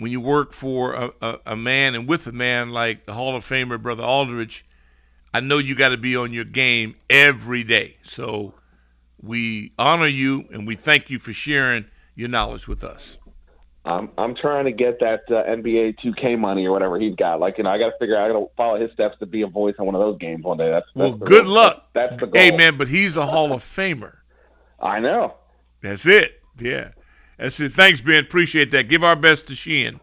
when 0.01 0.11
you 0.13 0.21
work 0.21 0.53
for 0.53 0.95
a, 0.95 1.11
a, 1.23 1.39
a 1.47 1.57
man 1.57 1.95
and 1.95 2.09
with 2.09 2.27
a 2.27 2.33
man 2.33 2.71
like 2.71 3.07
the 3.07 3.13
Hall 3.13 3.37
of 3.37 3.45
Famer, 3.45 3.81
Brother 3.81 4.03
Aldridge, 4.03 4.65
I 5.33 5.41
know 5.41 5.59
you 5.59 5.75
got 5.75 5.91
to 5.91 5.97
be 5.97 6.17
on 6.17 6.33
your 6.33 6.45
game 6.45 6.97
every 7.09 7.63
day. 7.63 7.97
So 8.03 8.55
we 9.23 9.73
honor 9.79 10.07
you 10.07 10.47
and 10.53 10.67
we 10.67 10.77
thank 10.77 11.11
you 11.11 11.19
for 11.19 11.33
sharing 11.33 11.85
your 12.17 12.29
knowledge 12.29 12.67
with 12.67 12.83
us. 12.85 13.17
I'm 13.83 14.11
I'm 14.19 14.35
trying 14.35 14.67
to 14.67 14.73
get 14.73 15.01
that 15.01 15.23
uh, 15.31 15.43
NBA 15.49 15.99
2K 16.05 16.39
money 16.39 16.67
or 16.67 16.71
whatever 16.71 17.01
he's 17.01 17.15
got. 17.17 17.41
Like, 17.41 17.57
you 17.57 17.65
know, 17.65 17.71
I 17.71 17.79
got 17.79 17.87
to 17.91 17.99
figure 17.99 18.15
out. 18.15 18.29
I 18.29 18.33
got 18.35 18.41
to 18.41 18.51
follow 18.55 18.79
his 18.79 18.93
steps 18.93 19.19
to 19.21 19.27
be 19.27 19.41
a 19.41 19.47
voice 19.47 19.75
on 19.79 19.87
one 19.87 19.95
of 19.95 20.03
those 20.03 20.19
games 20.19 20.45
one 20.45 20.59
day. 20.59 20.69
That's, 20.71 20.85
that's 20.95 20.97
Well, 20.97 21.13
good 21.13 21.45
real- 21.45 21.55
luck. 21.55 21.89
That's, 21.95 22.11
that's 22.11 22.21
the 22.21 22.27
goal. 22.27 22.43
Hey, 22.43 22.51
man, 22.55 22.77
but 22.77 22.89
he's 22.89 23.17
a 23.17 23.25
Hall 23.25 23.53
of 23.55 23.63
Famer. 23.65 24.17
I 24.81 25.01
know. 25.01 25.35
That's 25.81 26.05
it. 26.05 26.43
Yeah. 26.59 26.91
That's 27.41 27.59
it. 27.59 27.73
Thanks, 27.73 28.03
Ben. 28.03 28.23
Appreciate 28.23 28.71
that. 28.73 28.89
Give 28.89 29.03
our 29.03 29.17
best 29.17 29.47
to 29.47 29.55
Sheehan. 29.55 29.99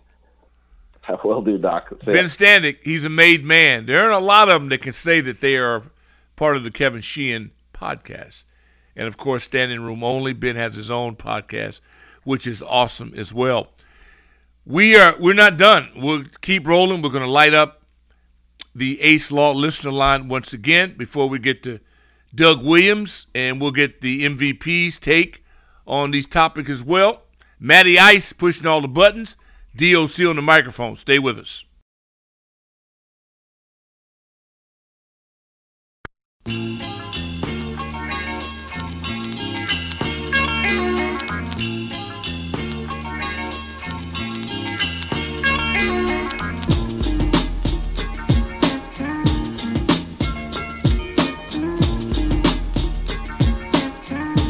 I 1.08 1.16
will 1.24 1.44
do, 1.44 1.60
Doc. 1.60 1.94
Ben 2.04 2.26
Standig, 2.26 2.80
he's 2.84 3.06
a 3.06 3.10
made 3.10 3.46
man. 3.46 3.86
There 3.86 4.02
aren't 4.02 4.24
a 4.24 4.26
lot 4.26 4.50
of 4.50 4.60
them 4.60 4.70
that 4.70 4.82
can 4.82 4.92
say 4.92 5.22
that 5.22 5.40
they 5.40 5.58
are 5.58 5.84
part 6.36 6.58
of 6.58 6.64
the 6.64 6.72
Kevin 6.72 7.02
Sheehan 7.02 7.52
podcast. 7.74 8.44
And 8.96 9.08
of 9.08 9.18
course, 9.18 9.44
Standing 9.44 9.82
Room 9.82 10.04
Only. 10.04 10.34
Ben 10.34 10.56
has 10.56 10.76
his 10.76 10.90
own 10.90 11.16
podcast, 11.16 11.82
which 12.24 12.48
is 12.48 12.64
awesome 12.64 13.14
as 13.16 13.32
well. 13.32 13.68
We 14.66 14.98
are 14.98 15.16
we're 15.20 15.34
not 15.34 15.58
done. 15.58 15.90
We'll 15.96 16.24
keep 16.42 16.68
rolling. 16.68 17.04
We're 17.04 17.12
going 17.12 17.24
to 17.24 17.30
light 17.30 17.54
up 17.54 17.84
the 18.74 19.00
Ace 19.02 19.32
Law 19.32 19.52
listener 19.52 19.92
line 19.92 20.28
once 20.28 20.54
again 20.54 20.96
before 20.98 21.30
we 21.30 21.38
get 21.38 21.64
to 21.64 21.80
Doug 22.34 22.64
Williams, 22.64 23.28
and 23.36 23.62
we'll 23.62 23.72
get 23.72 24.02
the 24.02 24.26
MVP's 24.26 24.98
take 24.98 25.46
on 25.86 26.10
these 26.10 26.26
topics 26.26 26.72
as 26.72 26.84
well. 26.84 27.22
Matty 27.60 27.98
Ice 27.98 28.34
pushing 28.34 28.68
all 28.68 28.82
the 28.82 28.88
buttons. 28.88 29.36
DOC 29.76 30.22
on 30.22 30.36
the 30.36 30.42
microphone. 30.42 30.96
Stay 30.96 31.20
with 31.20 31.40
us. 31.40 31.64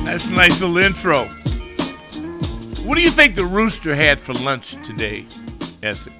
That's 0.06 0.28
a 0.28 0.32
nice 0.32 0.62
little 0.62 0.78
intro. 0.78 1.47
What 2.88 2.96
do 2.96 3.01
you 3.01 3.12
think 3.12 3.36
the 3.36 3.44
rooster 3.44 3.94
had 3.94 4.17
for 4.17 4.34
lunch 4.34 4.82
today, 4.82 5.25
Essex? 5.84 6.15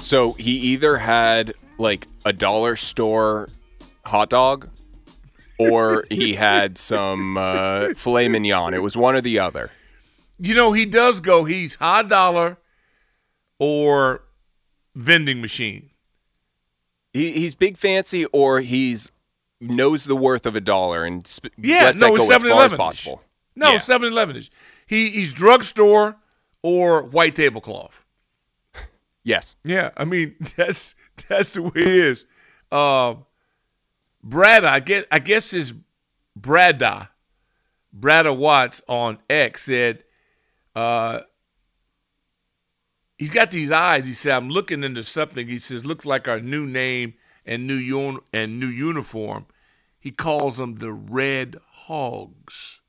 So 0.00 0.32
he 0.32 0.50
either 0.50 0.96
had 0.96 1.54
like 1.78 2.08
a 2.24 2.32
dollar 2.32 2.74
store 2.74 3.48
hot 4.04 4.28
dog 4.28 4.68
or 5.60 6.04
he 6.10 6.32
had 6.34 6.78
some 6.78 7.36
uh, 7.36 7.94
filet 7.94 8.26
mignon. 8.26 8.74
It 8.74 8.82
was 8.82 8.96
one 8.96 9.14
or 9.14 9.20
the 9.20 9.38
other. 9.38 9.70
You 10.40 10.56
know, 10.56 10.72
he 10.72 10.84
does 10.84 11.20
go, 11.20 11.44
he's 11.44 11.76
hot 11.76 12.08
dollar 12.08 12.56
or 13.60 14.24
vending 14.96 15.40
machine. 15.40 15.90
He, 17.12 17.30
he's 17.30 17.54
big 17.54 17.78
fancy 17.78 18.24
or 18.24 18.58
he's 18.62 19.12
knows 19.60 20.06
the 20.06 20.16
worth 20.16 20.44
of 20.44 20.56
a 20.56 20.60
dollar 20.60 21.04
and 21.04 21.24
sp- 21.24 21.54
Yeah, 21.56 21.84
lets 21.84 22.00
no, 22.00 22.16
that 22.16 22.16
go 22.16 22.34
as 22.34 22.42
far 22.42 22.64
as 22.64 22.72
possible. 22.74 23.22
No, 23.56 23.72
Yeah. 23.72 23.78
7 23.78 24.12
Eleven 24.12 24.36
is. 24.36 24.50
He, 24.86 25.10
he's 25.10 25.32
drugstore 25.32 26.16
or 26.62 27.02
white 27.02 27.34
tablecloth. 27.36 27.94
Yes. 29.24 29.56
Yeah, 29.64 29.90
I 29.96 30.04
mean 30.04 30.36
that's 30.56 30.94
that's 31.28 31.50
the 31.52 31.62
way 31.62 31.70
it 31.74 31.86
is. 31.88 32.26
Brad, 34.22 34.64
I 34.64 34.78
guess 34.80 35.04
I 35.10 35.18
guess 35.18 35.50
his 35.50 35.74
Brada, 36.38 37.08
Brada 37.98 38.36
Watts 38.36 38.82
on 38.88 39.18
X 39.30 39.64
said, 39.64 40.04
uh, 40.74 41.20
he's 43.18 43.30
got 43.30 43.50
these 43.50 43.70
eyes. 43.72 44.06
He 44.06 44.12
said, 44.12 44.32
I'm 44.32 44.48
looking 44.50 44.84
into 44.84 45.02
something. 45.02 45.46
He 45.48 45.58
says, 45.58 45.84
looks 45.86 46.04
like 46.06 46.28
our 46.28 46.40
new 46.40 46.66
name 46.66 47.14
and 47.44 47.66
new 47.66 47.98
un- 48.08 48.20
and 48.32 48.60
new 48.60 48.66
uniform. 48.66 49.46
He 49.98 50.10
calls 50.10 50.56
them 50.56 50.74
the 50.76 50.92
Red 50.92 51.56
Hogs, 51.68 52.80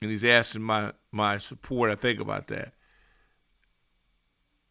and 0.00 0.10
he's 0.10 0.24
asking 0.24 0.62
my 0.62 0.92
my 1.12 1.38
support. 1.38 1.90
I 1.90 1.94
think 1.94 2.20
about 2.20 2.48
that. 2.48 2.72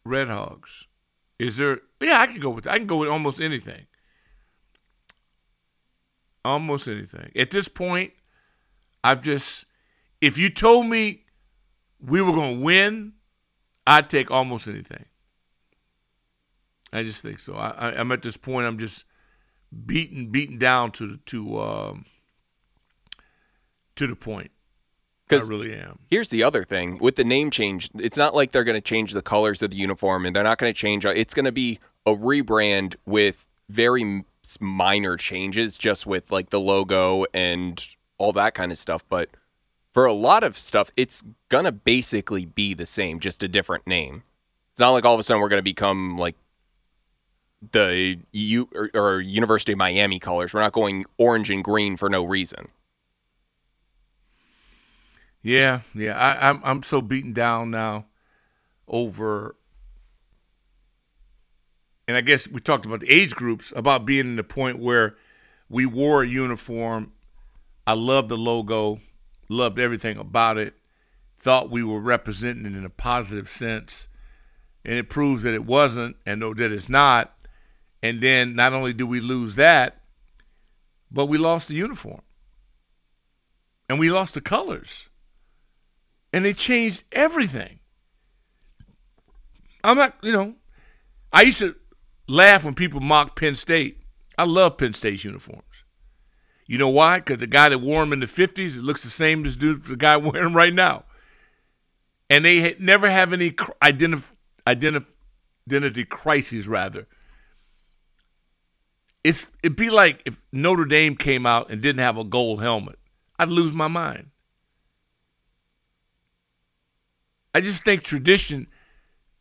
Red 0.04 0.28
Hogs. 0.28 0.86
Is 1.38 1.56
there? 1.56 1.80
Yeah, 2.00 2.20
I 2.20 2.26
can 2.26 2.40
go 2.40 2.50
with. 2.50 2.66
I 2.66 2.78
can 2.78 2.86
go 2.86 2.96
with 2.96 3.08
almost 3.08 3.40
anything. 3.40 3.86
Almost 6.44 6.88
anything. 6.88 7.30
At 7.36 7.50
this 7.50 7.68
point, 7.68 8.12
I've 9.04 9.22
just. 9.22 9.64
If 10.20 10.36
you 10.36 10.50
told 10.50 10.86
me 10.86 11.24
we 12.00 12.20
were 12.20 12.32
going 12.32 12.58
to 12.58 12.64
win, 12.64 13.12
I'd 13.86 14.10
take 14.10 14.30
almost 14.30 14.66
anything. 14.66 15.04
I 16.92 17.02
just 17.02 17.22
think 17.22 17.38
so. 17.38 17.54
I, 17.54 17.98
I'm 17.98 18.10
at 18.12 18.22
this 18.22 18.36
point. 18.36 18.66
I'm 18.66 18.78
just 18.78 19.04
beaten, 19.86 20.30
beaten 20.30 20.58
down 20.58 20.90
to 20.92 21.18
to 21.26 21.60
um, 21.60 22.04
to 23.96 24.06
the 24.06 24.16
point. 24.16 24.50
I 25.30 25.36
'Cause- 25.36 25.48
really 25.50 25.74
am. 25.74 25.98
Here's 26.10 26.30
the 26.30 26.42
other 26.42 26.64
thing 26.64 26.98
with 26.98 27.16
the 27.16 27.24
name 27.24 27.50
change. 27.50 27.90
It's 27.98 28.16
not 28.16 28.34
like 28.34 28.52
they're 28.52 28.64
going 28.64 28.76
to 28.76 28.80
change 28.80 29.12
the 29.12 29.22
colors 29.22 29.62
of 29.62 29.70
the 29.70 29.76
uniform, 29.76 30.24
and 30.26 30.34
they're 30.34 30.42
not 30.42 30.58
going 30.58 30.72
to 30.72 30.78
change. 30.78 31.04
Uh, 31.04 31.10
it's 31.10 31.34
going 31.34 31.44
to 31.44 31.52
be 31.52 31.78
a 32.06 32.12
rebrand 32.12 32.94
with 33.04 33.46
very 33.68 34.24
minor 34.60 35.16
changes, 35.18 35.76
just 35.76 36.06
with 36.06 36.30
like 36.32 36.48
the 36.50 36.60
logo 36.60 37.26
and 37.34 37.86
all 38.16 38.32
that 38.32 38.54
kind 38.54 38.72
of 38.72 38.78
stuff. 38.78 39.04
But 39.10 39.28
for 39.92 40.06
a 40.06 40.12
lot 40.14 40.42
of 40.42 40.58
stuff, 40.58 40.90
it's 40.96 41.22
gonna 41.50 41.72
basically 41.72 42.46
be 42.46 42.72
the 42.72 42.86
same, 42.86 43.20
just 43.20 43.42
a 43.42 43.48
different 43.48 43.86
name. 43.86 44.22
It's 44.70 44.80
not 44.80 44.90
like 44.90 45.04
all 45.04 45.12
of 45.12 45.20
a 45.20 45.22
sudden 45.22 45.40
we're 45.42 45.48
going 45.50 45.58
to 45.58 45.62
become 45.62 46.16
like 46.16 46.36
the 47.72 48.18
U 48.32 48.68
or, 48.74 48.90
or 48.94 49.20
University 49.20 49.72
of 49.72 49.78
Miami 49.78 50.18
colors. 50.18 50.54
We're 50.54 50.60
not 50.60 50.72
going 50.72 51.04
orange 51.18 51.50
and 51.50 51.62
green 51.64 51.96
for 51.96 52.08
no 52.08 52.24
reason. 52.24 52.66
Yeah, 55.42 55.80
yeah. 55.94 56.18
I, 56.18 56.50
I'm 56.50 56.60
I'm 56.64 56.82
so 56.82 57.00
beaten 57.00 57.32
down 57.32 57.70
now 57.70 58.06
over, 58.88 59.54
and 62.08 62.16
I 62.16 62.22
guess 62.22 62.48
we 62.48 62.60
talked 62.60 62.86
about 62.86 63.00
the 63.00 63.10
age 63.10 63.34
groups 63.34 63.72
about 63.74 64.04
being 64.04 64.26
in 64.26 64.36
the 64.36 64.44
point 64.44 64.78
where 64.78 65.16
we 65.68 65.86
wore 65.86 66.22
a 66.22 66.28
uniform. 66.28 67.12
I 67.86 67.92
loved 67.92 68.28
the 68.28 68.36
logo, 68.36 69.00
loved 69.48 69.78
everything 69.78 70.18
about 70.18 70.58
it. 70.58 70.74
Thought 71.40 71.70
we 71.70 71.84
were 71.84 72.00
representing 72.00 72.66
it 72.66 72.76
in 72.76 72.84
a 72.84 72.90
positive 72.90 73.48
sense, 73.48 74.08
and 74.84 74.94
it 74.94 75.08
proves 75.08 75.44
that 75.44 75.54
it 75.54 75.64
wasn't, 75.64 76.16
and 76.26 76.42
that 76.42 76.72
it's 76.72 76.88
not. 76.88 77.32
And 78.02 78.20
then 78.20 78.56
not 78.56 78.72
only 78.72 78.92
do 78.92 79.06
we 79.06 79.20
lose 79.20 79.54
that, 79.54 80.00
but 81.10 81.26
we 81.26 81.38
lost 81.38 81.68
the 81.68 81.74
uniform, 81.74 82.22
and 83.88 84.00
we 84.00 84.10
lost 84.10 84.34
the 84.34 84.40
colors 84.40 85.08
and 86.38 86.46
they 86.46 86.54
changed 86.54 87.02
everything. 87.10 87.80
I'm 89.82 89.96
not, 89.96 90.14
you 90.22 90.30
know, 90.30 90.54
I 91.32 91.42
used 91.42 91.58
to 91.58 91.74
laugh 92.28 92.64
when 92.64 92.76
people 92.76 93.00
mock 93.00 93.34
Penn 93.34 93.56
State. 93.56 94.02
I 94.38 94.44
love 94.44 94.78
Penn 94.78 94.92
State's 94.92 95.24
uniforms. 95.24 95.64
You 96.68 96.78
know 96.78 96.90
why? 96.90 97.18
Because 97.18 97.38
the 97.38 97.48
guy 97.48 97.70
that 97.70 97.80
wore 97.80 98.02
them 98.02 98.12
in 98.12 98.20
the 98.20 98.26
50s, 98.26 98.76
it 98.76 98.84
looks 98.84 99.02
the 99.02 99.10
same 99.10 99.44
as 99.46 99.56
dude, 99.56 99.82
the 99.82 99.96
guy 99.96 100.16
wearing 100.16 100.44
them 100.44 100.54
right 100.54 100.72
now. 100.72 101.06
And 102.30 102.44
they 102.44 102.60
had, 102.60 102.78
never 102.78 103.10
have 103.10 103.32
any 103.32 103.50
identif- 103.50 104.30
identif- 104.64 105.06
identity 105.66 106.04
crises, 106.04 106.68
rather. 106.68 107.08
It's 109.24 109.48
it'd 109.64 109.76
be 109.76 109.90
like 109.90 110.22
if 110.24 110.40
Notre 110.52 110.84
Dame 110.84 111.16
came 111.16 111.46
out 111.46 111.72
and 111.72 111.82
didn't 111.82 112.02
have 112.02 112.16
a 112.16 112.22
gold 112.22 112.62
helmet. 112.62 113.00
I'd 113.40 113.48
lose 113.48 113.72
my 113.72 113.88
mind. 113.88 114.30
I 117.54 117.60
just 117.60 117.82
think 117.82 118.02
tradition, 118.02 118.66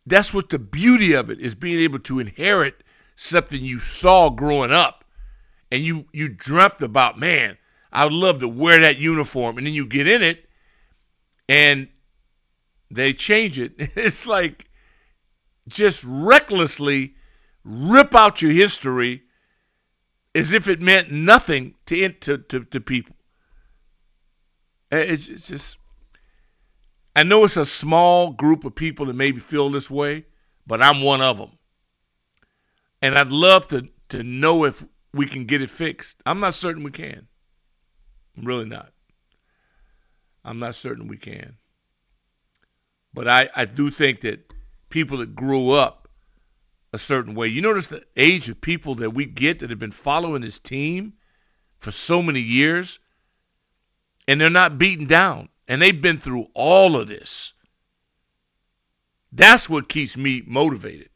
that's 0.06 0.34
what 0.34 0.50
the 0.50 0.60
beauty 0.60 1.14
of 1.14 1.30
it 1.30 1.40
is 1.40 1.56
being 1.56 1.80
able 1.80 2.00
to 2.00 2.20
inherit 2.20 2.84
something 3.16 3.62
you 3.62 3.80
saw 3.80 4.30
growing 4.30 4.72
up 4.72 5.04
and 5.72 5.82
you, 5.82 6.06
you 6.14 6.30
dreamt 6.30 6.82
about, 6.82 7.20
man, 7.20 7.58
I 7.92 8.06
would 8.06 8.14
love 8.14 8.40
to 8.40 8.48
wear 8.48 8.82
that 8.82 8.98
uniform. 8.98 9.58
And 9.58 9.68
then 9.68 9.74
you 9.74 9.86
get 9.86 10.08
in 10.08 10.24
it 10.24 10.46
and 11.50 11.88
they 12.92 13.14
change 13.14 13.60
it. 13.60 13.74
It's 13.96 14.26
like 14.26 14.66
just 15.68 16.04
recklessly 16.08 17.16
rip 17.64 18.16
out 18.16 18.42
your 18.42 18.52
history 18.52 19.24
as 20.34 20.54
if 20.54 20.70
it 20.70 20.80
meant 20.80 21.12
nothing 21.12 21.74
to, 21.88 22.10
to, 22.10 22.38
to, 22.38 22.64
to 22.66 22.80
people. 22.80 23.16
It's, 24.92 25.28
it's 25.28 25.48
just. 25.48 25.78
I 27.18 27.24
know 27.24 27.46
it's 27.46 27.58
a 27.58 27.66
small 27.66 28.30
group 28.30 28.64
of 28.64 28.76
people 28.76 29.08
that 29.08 29.16
maybe 29.16 29.40
feel 29.40 29.72
this 29.72 29.90
way, 29.90 30.26
but 30.68 30.84
I'm 30.84 31.02
one 31.02 31.20
of 31.20 31.40
them. 31.40 31.50
And 33.02 33.16
I'd 33.16 33.32
love 33.32 33.68
to, 33.70 33.90
to 34.10 34.22
know 34.22 34.66
if 34.66 34.86
we 35.16 35.26
can 35.26 35.46
get 35.46 35.64
it 35.64 35.72
fixed. 35.72 36.22
I'm 36.28 36.40
not 36.40 36.54
certain 36.54 36.84
we 36.84 36.92
can. 36.92 37.28
I'm 38.38 38.46
really 38.46 38.66
not. 38.66 38.92
I'm 40.46 40.60
not 40.60 40.76
certain 40.76 41.08
we 41.08 41.18
can. 41.18 41.58
But 43.16 43.28
I, 43.28 43.50
I 43.56 43.66
do 43.66 43.90
think 43.90 44.22
that 44.22 44.54
people 44.90 45.18
that 45.18 45.34
grew 45.34 45.72
up 45.72 46.08
a 46.94 47.00
certain 47.00 47.34
way, 47.34 47.48
you 47.48 47.64
notice 47.64 47.88
the 47.88 48.04
age 48.16 48.48
of 48.48 48.62
people 48.62 48.94
that 48.94 49.10
we 49.10 49.26
get 49.26 49.58
that 49.60 49.72
have 49.72 49.80
been 49.80 49.90
following 49.90 50.44
this 50.44 50.60
team 50.60 51.14
for 51.80 51.90
so 51.90 52.22
many 52.22 52.42
years, 52.42 53.00
and 54.28 54.40
they're 54.40 54.52
not 54.52 54.78
beaten 54.78 55.08
down 55.08 55.50
and 55.68 55.82
they've 55.82 56.02
been 56.02 56.18
through 56.18 56.48
all 56.54 56.96
of 56.96 57.08
this. 57.08 57.54
That's 59.32 59.70
what 59.70 59.90
keeps 59.90 60.16
me 60.16 60.44
motivated. 60.46 61.10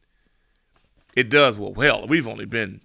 It 1.15 1.29
does 1.29 1.57
well. 1.57 1.73
Well, 1.73 2.07
we've 2.07 2.27
only 2.27 2.45
been, 2.45 2.81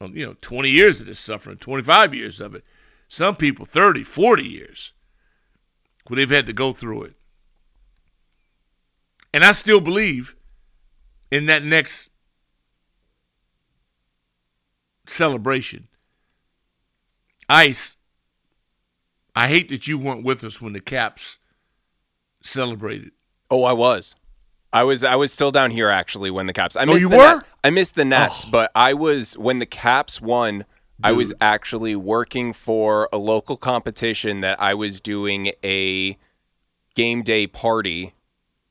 um, 0.00 0.16
you 0.16 0.26
know, 0.26 0.36
20 0.40 0.70
years 0.70 1.00
of 1.00 1.06
this 1.06 1.18
suffering, 1.18 1.58
25 1.58 2.14
years 2.14 2.40
of 2.40 2.54
it. 2.54 2.64
Some 3.08 3.36
people 3.36 3.66
30, 3.66 4.02
40 4.02 4.44
years, 4.44 4.92
where 6.06 6.16
they've 6.16 6.30
had 6.30 6.46
to 6.46 6.52
go 6.52 6.72
through 6.72 7.04
it. 7.04 7.14
And 9.32 9.44
I 9.44 9.52
still 9.52 9.80
believe 9.80 10.34
in 11.30 11.46
that 11.46 11.62
next 11.62 12.10
celebration. 15.06 15.86
Ice 17.48 17.96
I 19.36 19.48
hate 19.48 19.68
that 19.68 19.86
you 19.86 19.98
weren't 19.98 20.24
with 20.24 20.42
us 20.44 20.60
when 20.60 20.72
the 20.72 20.80
Caps 20.80 21.38
celebrated. 22.42 23.10
Oh, 23.50 23.64
I 23.64 23.72
was. 23.72 24.14
I 24.72 24.82
was 24.82 25.04
I 25.04 25.14
was 25.16 25.32
still 25.32 25.52
down 25.52 25.70
here 25.70 25.88
actually 25.88 26.30
when 26.30 26.46
the 26.46 26.52
Caps. 26.52 26.76
I 26.76 26.82
Oh, 26.82 26.86
missed 26.86 27.00
you 27.00 27.08
the 27.08 27.16
were? 27.16 27.34
Nat- 27.36 27.46
I 27.64 27.70
missed 27.70 27.94
the 27.94 28.04
Nats, 28.04 28.44
Oh. 28.46 28.50
but 28.50 28.72
I 28.74 28.94
was 28.94 29.36
when 29.38 29.58
the 29.58 29.66
Caps 29.66 30.20
won. 30.20 30.64
I 31.04 31.12
was 31.12 31.34
actually 31.42 31.94
working 31.94 32.54
for 32.54 33.06
a 33.12 33.18
local 33.18 33.58
competition 33.58 34.40
that 34.40 34.58
I 34.60 34.72
was 34.72 34.98
doing 34.98 35.52
a 35.62 36.16
game 36.94 37.22
day 37.22 37.46
party 37.46 38.14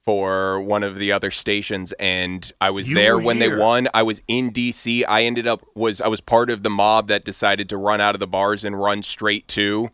for 0.04 0.60
one 0.60 0.82
of 0.82 0.96
the 0.96 1.12
other 1.12 1.30
stations 1.30 1.92
and 2.00 2.52
I 2.60 2.72
was 2.72 2.90
You 2.90 2.96
there 2.96 3.20
when 3.20 3.38
here. 3.38 3.56
they 3.56 3.62
won. 3.62 3.88
I 3.94 4.02
was 4.02 4.24
in 4.28 4.52
DC. 4.52 5.04
I 5.08 5.24
ended 5.24 5.46
up 5.46 5.64
was 5.76 6.02
I 6.02 6.08
was 6.08 6.20
part 6.20 6.50
of 6.50 6.64
the 6.64 6.70
mob 6.72 7.08
that 7.10 7.24
decided 7.24 7.70
to 7.70 7.78
run 7.78 8.02
out 8.02 8.16
of 8.16 8.20
the 8.20 8.28
bars 8.28 8.64
and 8.64 8.80
run 8.80 9.04
straight 9.04 9.48
to 9.50 9.92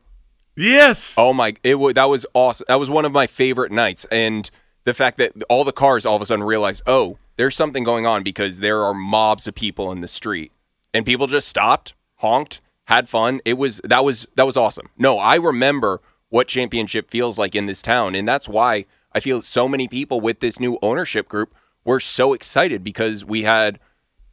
Yes. 0.56 1.16
Oh 1.18 1.34
my! 1.34 1.56
It 1.64 1.76
was 1.76 1.94
that 1.94 2.06
was 2.06 2.26
awesome. 2.34 2.66
That 2.68 2.80
was 2.80 2.90
one 2.90 3.06
of 3.06 3.12
my 3.12 3.28
favorite 3.28 3.72
nights, 3.72 4.06
and 4.12 4.50
the 4.84 4.94
fact 4.94 5.18
that 5.18 5.34
all 5.50 5.64
the 5.64 5.72
cars 5.72 6.06
all 6.06 6.16
of 6.16 6.22
a 6.22 6.26
sudden 6.26 6.44
realized, 6.44 6.82
oh, 6.86 7.18
there's 7.38 7.56
something 7.56 7.84
going 7.84 8.06
on 8.06 8.24
because 8.24 8.60
there 8.60 8.84
are 8.84 8.94
mobs 8.94 9.48
of 9.48 9.56
people 9.56 9.92
in 9.92 10.02
the 10.02 10.08
street, 10.08 10.52
and 10.94 11.06
people 11.06 11.28
just 11.28 11.48
stopped, 11.48 11.94
honked, 12.18 12.62
had 12.86 13.08
fun. 13.08 13.40
It 13.46 13.54
was 13.54 13.80
that 13.84 14.04
was 14.04 14.28
that 14.36 14.46
was 14.46 14.58
awesome. 14.58 14.88
No, 14.98 15.18
I 15.18 15.36
remember 15.36 16.02
what 16.30 16.48
championship 16.48 17.10
feels 17.10 17.38
like 17.38 17.56
in 17.56 17.66
this 17.66 17.82
town, 17.82 18.16
and 18.16 18.28
that's 18.28 18.50
why 18.50 18.86
I 19.14 19.20
feel 19.20 19.42
so 19.42 19.68
many 19.68 19.88
people 19.88 20.20
with 20.20 20.40
this 20.40 20.60
new 20.60 20.78
ownership 20.82 21.28
group 21.30 21.54
were 21.86 22.00
so 22.00 22.34
excited 22.34 22.84
because 22.84 23.24
we 23.26 23.44
had 23.44 23.80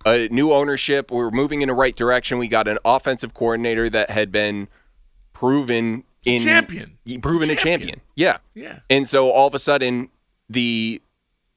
a 0.04 0.28
new 0.28 0.52
ownership. 0.52 1.10
We 1.10 1.18
were 1.18 1.30
moving 1.30 1.62
in 1.62 1.68
the 1.68 1.74
right 1.74 1.94
direction. 1.94 2.38
We 2.38 2.48
got 2.48 2.68
an 2.68 2.78
offensive 2.84 3.34
coordinator 3.34 3.88
that 3.90 4.10
had 4.10 4.30
been 4.30 4.68
proven 5.32 6.04
in 6.24 6.42
champion. 6.42 6.98
proven 7.22 7.50
a 7.50 7.56
Champion. 7.56 8.00
Yeah. 8.16 8.38
Yeah. 8.54 8.80
And 8.90 9.06
so 9.06 9.30
all 9.30 9.46
of 9.46 9.54
a 9.54 9.58
sudden, 9.58 10.10
the 10.48 11.00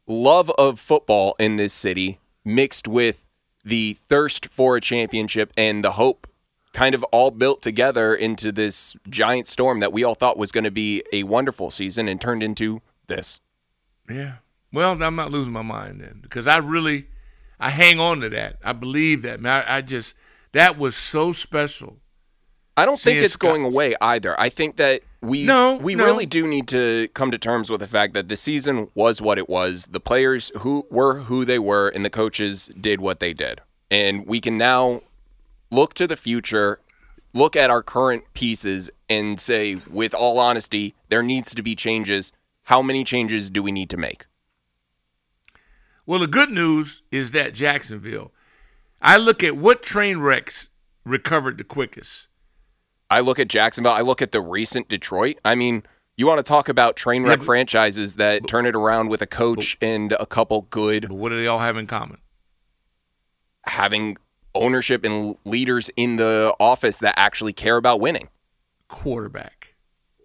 love 0.08 0.50
of 0.52 0.80
football 0.80 1.36
in 1.40 1.58
this 1.58 1.74
city 1.74 2.20
mixed 2.44 2.88
with 2.88 3.26
the 3.64 3.98
thirst 4.08 4.48
for 4.48 4.76
a 4.76 4.82
championship 4.82 5.52
and 5.56 5.84
the 5.84 5.92
hope 5.94 6.28
kind 6.74 6.96
of 6.96 7.04
all 7.06 7.32
built 7.32 7.62
together 7.62 8.16
into 8.16 8.52
this 8.52 8.96
giant 9.10 9.46
storm 9.46 9.80
that 9.80 9.92
we 9.92 10.04
all 10.04 10.16
thought 10.16 10.38
was 10.38 10.52
going 10.52 10.64
to 10.64 10.72
be 10.72 11.04
a 11.12 11.24
wonderful 11.24 11.70
season 11.70 12.08
and 12.08 12.22
turned 12.22 12.42
into 12.42 12.82
this. 13.08 13.40
Yeah. 14.10 14.36
Well, 14.74 15.02
I'm 15.04 15.16
not 15.16 15.32
losing 15.32 15.54
my 15.54 15.62
mind 15.62 16.00
then 16.00 16.20
because 16.22 16.48
I 16.48 16.58
really, 16.58 17.08
I 17.60 17.70
hang 17.70 18.00
on 18.00 18.22
to 18.22 18.30
that. 18.30 18.58
I 18.64 18.74
believe 18.74 19.24
that, 19.24 19.42
man. 19.42 19.64
I, 19.68 19.78
I 19.78 19.82
just, 19.82 20.16
that 20.54 20.78
was 20.78 20.96
so 20.96 21.32
special. 21.34 21.98
I 22.78 22.86
don't 22.86 23.00
think 23.00 23.22
it's 23.22 23.36
going 23.36 23.64
away 23.66 23.96
either. 24.02 24.40
I 24.40 24.50
think 24.50 24.78
that 24.78 25.02
we 25.22 25.44
No, 25.44 25.76
we 25.76 25.94
no. 25.94 26.06
really 26.06 26.26
do 26.26 26.48
need 26.48 26.68
to 26.70 27.10
come 27.14 27.30
to 27.32 27.38
terms 27.38 27.70
with 27.70 27.82
the 27.82 27.88
fact 27.88 28.14
that 28.14 28.28
the 28.30 28.36
season 28.38 28.90
was 28.96 29.22
what 29.22 29.38
it 29.38 29.50
was. 29.50 29.88
The 29.92 30.00
players 30.00 30.52
who 30.60 30.88
were 30.90 31.20
who 31.22 31.46
they 31.46 31.60
were 31.60 31.90
and 31.90 32.06
the 32.06 32.10
coaches 32.10 32.72
did 32.80 33.02
what 33.02 33.20
they 33.20 33.34
did. 33.34 33.62
And 33.92 34.26
we 34.26 34.40
can 34.40 34.58
now 34.58 35.02
look 35.70 35.94
to 35.96 36.08
the 36.08 36.16
future, 36.16 36.80
look 37.34 37.56
at 37.56 37.70
our 37.70 37.84
current 37.84 38.24
pieces 38.34 38.90
and 39.10 39.40
say 39.40 39.76
with 39.90 40.14
all 40.14 40.40
honesty, 40.40 40.96
there 41.10 41.22
needs 41.24 41.54
to 41.54 41.62
be 41.62 41.76
changes. 41.76 42.32
How 42.64 42.82
many 42.82 43.04
changes 43.04 43.50
do 43.50 43.62
we 43.62 43.72
need 43.72 43.90
to 43.90 43.98
make? 43.98 44.26
Well, 46.06 46.20
the 46.20 46.28
good 46.28 46.50
news 46.50 47.02
is 47.12 47.32
that 47.32 47.54
Jacksonville, 47.54 48.32
I 49.02 49.18
look 49.18 49.44
at 49.44 49.58
what 49.58 49.84
train 49.84 50.18
wrecks 50.20 50.70
recovered 51.06 51.58
the 51.58 51.64
quickest. 51.64 52.28
I 53.12 53.20
look 53.20 53.38
at 53.40 53.48
Jacksonville. 53.50 53.92
I 53.92 54.02
look 54.02 54.22
at 54.22 54.32
the 54.32 54.42
recent 54.42 54.88
Detroit. 54.88 55.38
I 55.46 55.54
mean, 55.54 55.84
you 56.16 56.26
want 56.26 56.40
to 56.40 56.44
talk 56.44 56.70
about 56.70 56.96
train 56.96 57.24
wreck 57.24 57.40
but- 57.40 57.46
franchises 57.46 58.16
that 58.16 58.48
turn 58.48 58.66
it 58.66 58.74
around 58.76 59.10
with 59.10 59.22
a 59.22 59.28
coach 59.28 59.78
and 59.82 60.14
a 60.14 60.26
couple 60.26 60.62
good 60.72 61.10
But 61.10 61.16
what 61.18 61.30
do 61.30 61.36
they 61.40 61.48
all 61.48 61.60
have 61.60 61.78
in 61.78 61.86
common? 61.88 62.18
having 63.66 64.18
ownership 64.56 65.04
and 65.06 65.38
leaders 65.46 65.92
in 65.96 66.16
the 66.16 66.52
office 66.60 66.98
that 66.98 67.14
actually 67.16 67.54
care 67.54 67.78
about 67.78 68.00
winning. 68.00 68.28
Quarterback. 68.88 69.76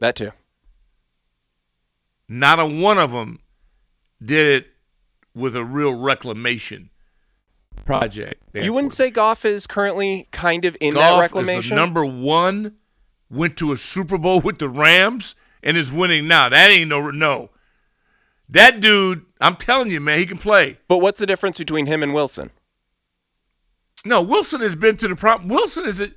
That 0.00 0.16
too. 0.16 0.32
Not 2.28 2.58
a 2.58 2.66
one 2.66 2.98
of 2.98 3.12
them 3.12 3.40
did 4.24 4.62
it 4.62 4.68
with 5.34 5.54
a 5.54 5.64
real 5.64 5.94
reclamation 5.94 6.88
project. 7.84 8.42
You 8.54 8.72
wouldn't 8.72 8.92
say 8.92 9.10
Goff 9.10 9.44
is 9.44 9.66
currently 9.66 10.28
kind 10.30 10.64
of 10.64 10.76
in 10.80 10.94
that 10.94 11.10
Goff 11.10 11.24
is 11.24 11.32
reclamation? 11.32 11.76
number 11.76 12.04
one, 12.04 12.76
went 13.30 13.56
to 13.58 13.72
a 13.72 13.76
Super 13.76 14.18
Bowl 14.18 14.40
with 14.40 14.58
the 14.58 14.68
Rams 14.68 15.34
and 15.62 15.76
is 15.76 15.92
winning 15.92 16.28
now. 16.28 16.48
That 16.48 16.70
ain't 16.70 16.88
no 16.88 17.10
no. 17.10 17.50
That 18.48 18.80
dude, 18.80 19.24
I'm 19.40 19.56
telling 19.56 19.90
you, 19.90 20.00
man, 20.00 20.18
he 20.18 20.26
can 20.26 20.38
play. 20.38 20.78
but 20.88 20.98
what's 20.98 21.20
the 21.20 21.26
difference 21.26 21.58
between 21.58 21.86
him 21.86 22.02
and 22.02 22.14
Wilson? 22.14 22.50
No, 24.04 24.22
Wilson 24.22 24.60
has 24.60 24.76
been 24.76 24.96
to 24.98 25.08
the 25.08 25.16
prop. 25.16 25.44
Wilson 25.44 25.84
is 25.84 26.00
a 26.00 26.10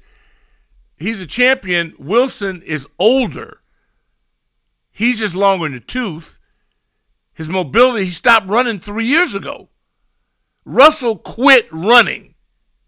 he's 0.98 1.22
a 1.22 1.26
champion. 1.26 1.95
Wilson 1.98 2.62
is 2.62 2.88
older. 3.00 3.60
He's 4.91 5.17
just 5.17 5.34
longer 5.34 5.65
in 5.65 5.74
the 5.74 5.80
tooth. 5.80 6.38
His 7.34 7.50
mobility, 7.50 8.06
he 8.06 8.12
stopped 8.12 8.48
running 8.48 8.80
three 8.80 9.06
years 9.06 9.34
ago. 9.34 9.69
Russell 10.69 11.17
quit 11.17 11.67
running 11.71 12.36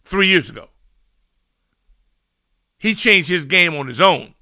three 0.03 0.27
years 0.27 0.49
ago. 0.51 0.69
He 2.77 2.93
changed 2.93 3.27
his 3.27 3.45
game 3.45 3.75
on 3.75 3.87
his 3.87 3.99
own. 3.99 4.35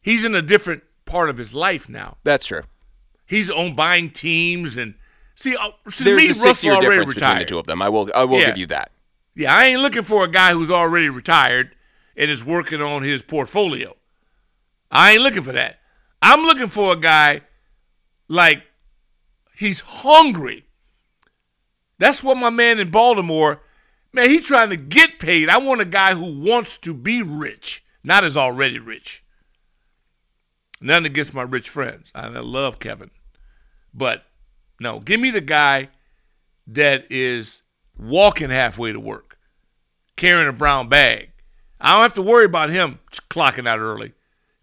He's 0.00 0.24
in 0.24 0.34
a 0.36 0.42
different 0.42 0.82
part 1.04 1.28
of 1.28 1.36
his 1.36 1.52
life 1.52 1.88
now. 1.88 2.16
That's 2.22 2.46
true. 2.46 2.62
He's 3.26 3.50
on 3.50 3.74
buying 3.74 4.10
teams 4.10 4.76
and 4.76 4.94
see. 5.34 5.56
Uh, 5.56 5.70
to 5.90 6.04
There's 6.04 6.16
me, 6.16 6.28
a 6.30 6.34
six-year 6.34 6.74
Russell 6.74 6.86
already 6.86 7.00
difference 7.00 7.14
between 7.14 7.38
the 7.38 7.44
two 7.44 7.58
of 7.58 7.66
them. 7.66 7.82
I 7.82 7.88
will. 7.88 8.10
I 8.14 8.24
will 8.24 8.38
Yeah. 8.38 8.46
give 8.46 8.58
you 8.58 8.66
that. 8.66 8.92
Yeah, 9.34 9.54
I 9.54 9.66
ain't 9.66 9.80
looking 9.80 10.02
for 10.02 10.24
a 10.24 10.28
guy 10.28 10.52
who's 10.52 10.70
already 10.70 11.08
retired 11.08 11.74
and 12.16 12.30
is 12.30 12.44
working 12.44 12.82
on 12.82 13.02
his 13.02 13.22
portfolio. 13.22 13.96
I 14.90 15.12
ain't 15.12 15.22
looking 15.22 15.42
for 15.42 15.52
that. 15.52 15.80
I'm 16.20 16.42
looking 16.42 16.68
for 16.68 16.92
a 16.92 16.96
guy 16.96 17.40
like 18.28 18.62
he's 19.56 19.80
hungry. 19.80 20.64
That's 22.02 22.20
what 22.20 22.36
my 22.36 22.50
man 22.50 22.80
in 22.80 22.90
Baltimore, 22.90 23.60
man, 24.12 24.28
he's 24.28 24.44
trying 24.44 24.70
to 24.70 24.76
get 24.76 25.20
paid. 25.20 25.48
I 25.48 25.58
want 25.58 25.82
a 25.82 25.84
guy 25.84 26.16
who 26.16 26.44
wants 26.44 26.78
to 26.78 26.92
be 26.92 27.22
rich, 27.22 27.84
not 28.02 28.24
is 28.24 28.36
already 28.36 28.80
rich. 28.80 29.22
Nothing 30.80 31.06
against 31.06 31.32
my 31.32 31.42
rich 31.42 31.68
friends. 31.68 32.10
I 32.12 32.26
love 32.26 32.80
Kevin. 32.80 33.12
But 33.94 34.24
no, 34.80 34.98
give 34.98 35.20
me 35.20 35.30
the 35.30 35.40
guy 35.40 35.90
that 36.66 37.06
is 37.08 37.62
walking 37.96 38.50
halfway 38.50 38.90
to 38.90 38.98
work, 38.98 39.38
carrying 40.16 40.48
a 40.48 40.52
brown 40.52 40.88
bag. 40.88 41.30
I 41.80 41.92
don't 41.92 42.02
have 42.02 42.14
to 42.14 42.22
worry 42.22 42.46
about 42.46 42.70
him 42.70 42.98
clocking 43.30 43.68
out 43.68 43.78
early 43.78 44.12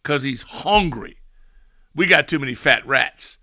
because 0.03 0.23
he's 0.23 0.41
hungry. 0.41 1.15
We 1.95 2.05
got 2.05 2.27
too 2.27 2.39
many 2.39 2.55
fat 2.55 2.85
rats. 2.85 3.37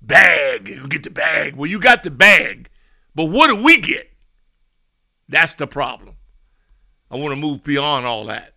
Bag, 0.00 0.68
you 0.68 0.88
get 0.88 1.02
the 1.02 1.10
bag. 1.10 1.54
Well, 1.54 1.68
you 1.68 1.80
got 1.80 2.02
the 2.02 2.10
bag, 2.10 2.70
but 3.14 3.26
what 3.26 3.48
do 3.48 3.62
we 3.62 3.80
get? 3.80 4.10
That's 5.28 5.54
the 5.54 5.66
problem. 5.66 6.16
I 7.10 7.16
want 7.16 7.32
to 7.32 7.36
move 7.36 7.62
beyond 7.62 8.06
all 8.06 8.26
that. 8.26 8.54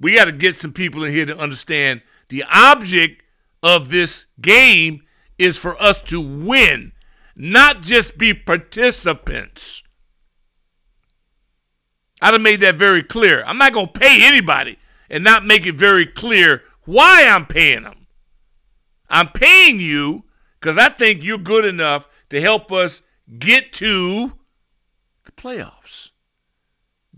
We 0.00 0.14
got 0.14 0.26
to 0.26 0.32
get 0.32 0.56
some 0.56 0.72
people 0.72 1.04
in 1.04 1.12
here 1.12 1.26
to 1.26 1.38
understand 1.38 2.02
the 2.28 2.44
object 2.52 3.22
of 3.62 3.88
this 3.88 4.26
game 4.40 5.02
is 5.38 5.56
for 5.56 5.80
us 5.80 6.02
to 6.02 6.20
win, 6.20 6.92
not 7.34 7.82
just 7.82 8.18
be 8.18 8.34
participants. 8.34 9.82
I'd 12.20 12.32
have 12.32 12.40
made 12.40 12.60
that 12.60 12.76
very 12.76 13.02
clear. 13.02 13.44
I'm 13.44 13.58
not 13.58 13.72
going 13.72 13.88
to 13.88 14.00
pay 14.00 14.26
anybody 14.26 14.78
and 15.10 15.22
not 15.22 15.44
make 15.44 15.66
it 15.66 15.74
very 15.74 16.06
clear 16.06 16.62
why 16.84 17.26
I'm 17.28 17.46
paying 17.46 17.82
them. 17.82 18.06
I'm 19.08 19.28
paying 19.28 19.78
you 19.80 20.24
because 20.60 20.78
I 20.78 20.88
think 20.88 21.22
you're 21.22 21.38
good 21.38 21.64
enough 21.64 22.08
to 22.30 22.40
help 22.40 22.72
us 22.72 23.02
get 23.38 23.72
to 23.74 24.32
the 25.24 25.32
playoffs, 25.32 26.10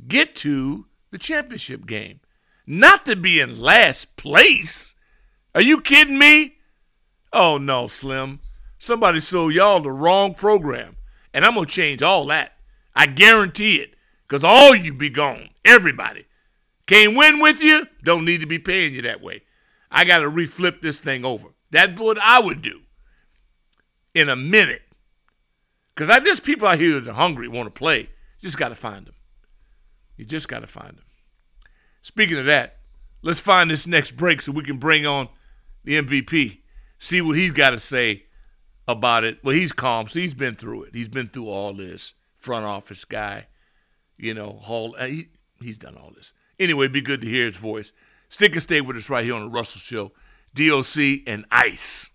get 0.06 0.36
to 0.36 0.86
the 1.10 1.18
championship 1.18 1.86
game, 1.86 2.20
not 2.66 3.06
to 3.06 3.16
be 3.16 3.40
in 3.40 3.60
last 3.60 4.16
place. 4.16 4.94
Are 5.54 5.62
you 5.62 5.80
kidding 5.80 6.18
me? 6.18 6.56
Oh, 7.32 7.58
no, 7.58 7.86
Slim. 7.86 8.40
Somebody 8.78 9.20
sold 9.20 9.54
y'all 9.54 9.80
the 9.80 9.90
wrong 9.90 10.34
program, 10.34 10.96
and 11.34 11.44
I'm 11.44 11.54
going 11.54 11.66
to 11.66 11.72
change 11.72 12.02
all 12.02 12.26
that. 12.26 12.52
I 12.94 13.06
guarantee 13.06 13.76
it 13.76 13.94
because 14.26 14.44
all 14.44 14.74
you 14.74 14.94
be 14.94 15.10
gone. 15.10 15.48
Everybody. 15.64 16.26
Can't 16.86 17.16
win 17.16 17.40
with 17.40 17.60
you, 17.60 17.86
don't 18.02 18.24
need 18.24 18.40
to 18.40 18.46
be 18.46 18.58
paying 18.58 18.94
you 18.94 19.02
that 19.02 19.20
way. 19.20 19.42
I 19.90 20.04
got 20.04 20.18
to 20.18 20.30
reflip 20.30 20.80
this 20.80 21.00
thing 21.00 21.24
over. 21.24 21.48
That's 21.70 21.98
what 21.98 22.18
I 22.18 22.40
would 22.40 22.62
do 22.62 22.80
in 24.14 24.28
a 24.28 24.36
minute. 24.36 24.82
Because 25.98 26.24
just 26.24 26.44
people 26.44 26.68
out 26.68 26.78
here 26.78 27.00
that 27.00 27.10
are 27.10 27.12
hungry 27.12 27.48
want 27.48 27.66
to 27.66 27.76
play. 27.76 28.02
You 28.02 28.06
just 28.42 28.56
got 28.56 28.68
to 28.68 28.76
find 28.76 29.04
them. 29.04 29.16
You 30.16 30.24
just 30.24 30.46
got 30.46 30.60
to 30.60 30.68
find 30.68 30.96
them. 30.96 31.04
Speaking 32.02 32.38
of 32.38 32.46
that, 32.46 32.76
let's 33.22 33.40
find 33.40 33.68
this 33.68 33.84
next 33.88 34.12
break 34.12 34.40
so 34.40 34.52
we 34.52 34.62
can 34.62 34.78
bring 34.78 35.06
on 35.06 35.28
the 35.82 36.00
MVP. 36.00 36.58
See 37.00 37.20
what 37.20 37.34
he's 37.34 37.50
got 37.50 37.70
to 37.70 37.80
say 37.80 38.22
about 38.86 39.24
it. 39.24 39.38
Well, 39.42 39.56
he's 39.56 39.72
calm, 39.72 40.06
so 40.06 40.20
he's 40.20 40.34
been 40.34 40.54
through 40.54 40.84
it. 40.84 40.94
He's 40.94 41.08
been 41.08 41.26
through 41.26 41.48
all 41.48 41.72
this. 41.74 42.14
Front 42.36 42.64
office 42.64 43.04
guy, 43.04 43.48
you 44.16 44.34
know, 44.34 44.52
Hall. 44.52 44.94
uh, 44.96 45.06
He, 45.06 45.26
he's 45.60 45.78
done 45.78 45.96
all 45.96 46.12
this. 46.14 46.32
Anyway, 46.60 46.86
be 46.86 47.00
good 47.00 47.22
to 47.22 47.26
hear 47.28 47.46
his 47.46 47.56
voice. 47.56 47.90
Stick 48.28 48.52
and 48.52 48.62
stay 48.62 48.80
with 48.80 48.96
us 48.96 49.10
right 49.10 49.24
here 49.24 49.34
on 49.34 49.42
the 49.42 49.50
Russell 49.50 49.80
Show. 49.80 50.12
DOC 50.54 51.26
and 51.26 51.44
Ice. 51.50 52.08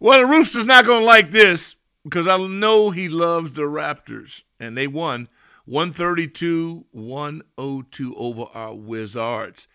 Well, 0.00 0.20
the 0.20 0.26
Rooster's 0.26 0.66
not 0.66 0.86
going 0.86 1.00
to 1.00 1.06
like 1.06 1.32
this 1.32 1.76
because 2.04 2.28
I 2.28 2.36
know 2.38 2.90
he 2.90 3.08
loves 3.08 3.50
the 3.50 3.62
Raptors, 3.62 4.44
and 4.60 4.76
they 4.76 4.86
won 4.86 5.28
132 5.64 6.84
102 6.92 8.14
over 8.16 8.44
our 8.54 8.74
Wizards. 8.74 9.66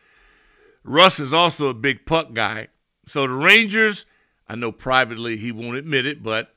Russ 0.85 1.19
is 1.19 1.33
also 1.33 1.67
a 1.67 1.73
big 1.73 2.05
puck 2.05 2.33
guy. 2.33 2.69
So 3.05 3.27
the 3.27 3.33
Rangers, 3.33 4.05
I 4.47 4.55
know 4.55 4.71
privately 4.71 5.35
he 5.35 5.51
won't 5.51 5.75
admit 5.75 6.05
it, 6.05 6.23
but 6.23 6.55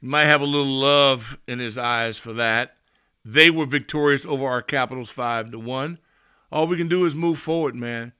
he 0.00 0.06
might 0.06 0.24
have 0.24 0.40
a 0.40 0.46
little 0.46 0.66
love 0.66 1.38
in 1.46 1.58
his 1.58 1.76
eyes 1.76 2.16
for 2.16 2.32
that. 2.34 2.76
They 3.22 3.50
were 3.50 3.66
victorious 3.66 4.24
over 4.24 4.46
our 4.46 4.62
Capitals 4.62 5.10
5 5.10 5.50
to 5.50 5.58
1. 5.58 5.98
All 6.50 6.66
we 6.66 6.78
can 6.78 6.88
do 6.88 7.04
is 7.04 7.14
move 7.14 7.38
forward, 7.38 7.74
man. 7.74 8.12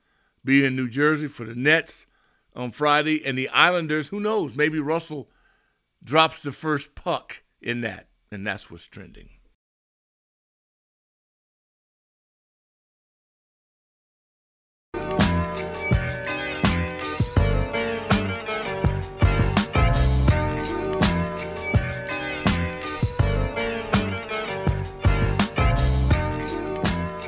Be 0.44 0.62
in 0.62 0.77
New 0.77 0.88
Jersey 0.88 1.29
for 1.29 1.44
the 1.44 1.55
Nets 1.55 2.07
on 2.55 2.71
Friday 2.71 3.25
and 3.25 3.37
the 3.37 3.49
Islanders, 3.49 4.09
who 4.09 4.21
knows, 4.21 4.55
maybe 4.55 4.79
Russell 4.79 5.29
drops 6.03 6.43
the 6.43 6.53
first 6.53 6.95
puck 6.95 7.43
in 7.61 7.81
that, 7.83 8.09
and 8.31 8.47
that's 8.47 8.71
what's 8.71 8.87
trending. 8.87 9.29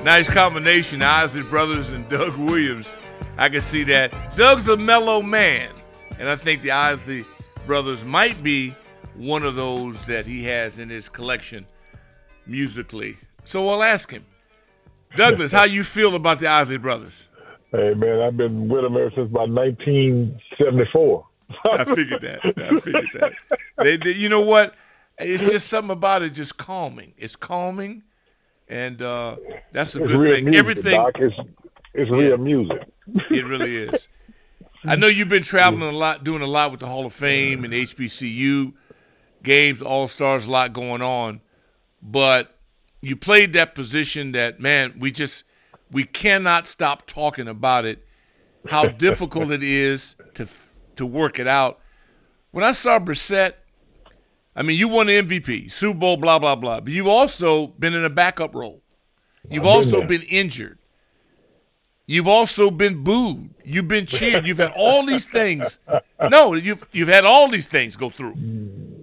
Nice 0.04 0.28
combination, 0.28 1.02
Isley 1.02 1.42
Brothers 1.42 1.90
and 1.90 2.08
Doug 2.08 2.36
Williams. 2.36 2.88
I 3.38 3.48
can 3.48 3.60
see 3.60 3.84
that. 3.84 4.36
Doug's 4.36 4.68
a 4.68 4.76
mellow 4.76 5.22
man, 5.22 5.70
and 6.18 6.28
I 6.28 6.36
think 6.36 6.62
the 6.62 6.70
Isley 6.70 7.24
Brothers 7.66 8.04
might 8.04 8.42
be 8.42 8.74
one 9.14 9.42
of 9.42 9.54
those 9.54 10.04
that 10.04 10.26
he 10.26 10.42
has 10.44 10.78
in 10.78 10.88
his 10.88 11.08
collection 11.08 11.66
musically. 12.46 13.16
So 13.44 13.68
I'll 13.68 13.82
ask 13.82 14.10
him. 14.10 14.24
Douglas, 15.16 15.52
how 15.52 15.64
you 15.64 15.84
feel 15.84 16.14
about 16.14 16.40
the 16.40 16.48
Isley 16.48 16.78
Brothers? 16.78 17.28
Hey 17.72 17.94
man, 17.94 18.20
I've 18.20 18.36
been 18.36 18.68
with 18.68 18.82
them 18.82 18.96
ever 18.96 19.10
since 19.14 19.30
about 19.30 19.50
1974. 19.50 21.26
I 21.64 21.84
figured 21.84 22.22
that. 22.22 22.40
I 22.44 22.80
figured 22.80 23.08
that. 23.14 23.32
They, 23.78 23.96
they, 23.96 24.12
you 24.12 24.28
know 24.28 24.40
what? 24.40 24.74
It's 25.18 25.42
just 25.42 25.68
something 25.68 25.90
about 25.90 26.22
it, 26.22 26.30
just 26.30 26.56
calming. 26.56 27.14
It's 27.16 27.36
calming 27.36 28.02
and 28.68 29.00
uh, 29.02 29.36
that's 29.72 29.94
a 29.94 30.02
it's 30.02 30.12
good 30.12 30.34
thing. 30.34 30.44
Music, 30.44 30.58
Everything. 30.58 30.92
Doc. 30.92 31.12
It's, 31.18 31.36
it's 31.96 32.10
yeah, 32.10 32.16
real 32.16 32.38
music. 32.38 32.82
it 33.30 33.44
really 33.44 33.76
is. 33.76 34.08
I 34.84 34.96
know 34.96 35.06
you've 35.06 35.28
been 35.28 35.42
traveling 35.42 35.82
a 35.82 35.96
lot, 35.96 36.22
doing 36.22 36.42
a 36.42 36.46
lot 36.46 36.70
with 36.70 36.80
the 36.80 36.86
Hall 36.86 37.06
of 37.06 37.12
Fame 37.12 37.64
and 37.64 37.72
HBCU 37.72 38.72
games, 39.42 39.82
All 39.82 40.06
Stars, 40.06 40.46
a 40.46 40.50
lot 40.50 40.72
going 40.72 41.02
on. 41.02 41.40
But 42.02 42.54
you 43.00 43.16
played 43.16 43.54
that 43.54 43.74
position 43.74 44.32
that 44.32 44.60
man, 44.60 44.94
we 44.98 45.10
just 45.10 45.44
we 45.90 46.04
cannot 46.04 46.66
stop 46.66 47.06
talking 47.06 47.48
about 47.48 47.84
it. 47.84 48.04
How 48.68 48.86
difficult 48.86 49.50
it 49.50 49.62
is 49.62 50.16
to 50.34 50.46
to 50.96 51.06
work 51.06 51.38
it 51.38 51.46
out. 51.46 51.80
When 52.52 52.64
I 52.64 52.72
saw 52.72 52.98
Brissett 52.98 53.54
I 54.56 54.62
mean, 54.62 54.78
you 54.78 54.88
won 54.88 55.06
the 55.06 55.20
MVP, 55.20 55.70
Super 55.70 55.98
Bowl, 55.98 56.16
blah 56.16 56.38
blah 56.38 56.56
blah. 56.56 56.80
But 56.80 56.92
you've 56.92 57.06
also 57.06 57.66
been 57.66 57.92
in 57.92 58.04
a 58.04 58.10
backup 58.10 58.54
role. 58.54 58.82
You've 59.50 59.66
also 59.66 60.04
been 60.04 60.22
injured. 60.22 60.78
You've 62.06 62.28
also 62.28 62.70
been 62.70 63.02
booed. 63.02 63.50
You've 63.64 63.88
been 63.88 64.06
cheered. 64.06 64.46
You've 64.46 64.58
had 64.58 64.72
all 64.76 65.04
these 65.04 65.26
things. 65.30 65.78
No, 66.30 66.54
you've 66.54 66.86
you've 66.92 67.08
had 67.08 67.24
all 67.24 67.48
these 67.48 67.66
things 67.66 67.96
go 67.96 68.10
through 68.10 68.34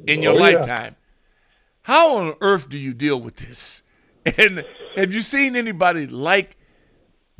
in 0.08 0.22
your 0.22 0.34
oh, 0.34 0.38
lifetime. 0.38 0.96
Yeah. 0.96 1.44
How 1.82 2.18
on 2.18 2.36
earth 2.40 2.70
do 2.70 2.78
you 2.78 2.94
deal 2.94 3.20
with 3.20 3.36
this? 3.36 3.82
And 4.38 4.64
have 4.96 5.12
you 5.12 5.20
seen 5.20 5.58
anybody 5.58 6.08
like 6.08 6.56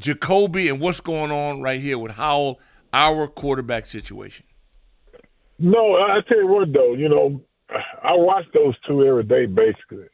Jacoby 0.02 0.68
and 0.68 0.82
what's 0.82 1.00
going 1.00 1.32
on 1.32 1.62
right 1.62 1.80
here 1.80 1.98
with 1.98 2.12
Howell, 2.12 2.60
our 2.92 3.26
quarterback 3.30 3.86
situation? 3.86 4.46
No, 5.60 5.96
I 5.96 6.20
tell 6.28 6.40
you 6.40 6.48
what 6.48 6.74
though, 6.74 6.94
you 6.94 7.08
know, 7.08 7.40
I 8.04 8.16
watch 8.16 8.44
those 8.54 8.76
two 8.86 9.06
every 9.06 9.24
day, 9.24 9.46
basically, 9.46 10.08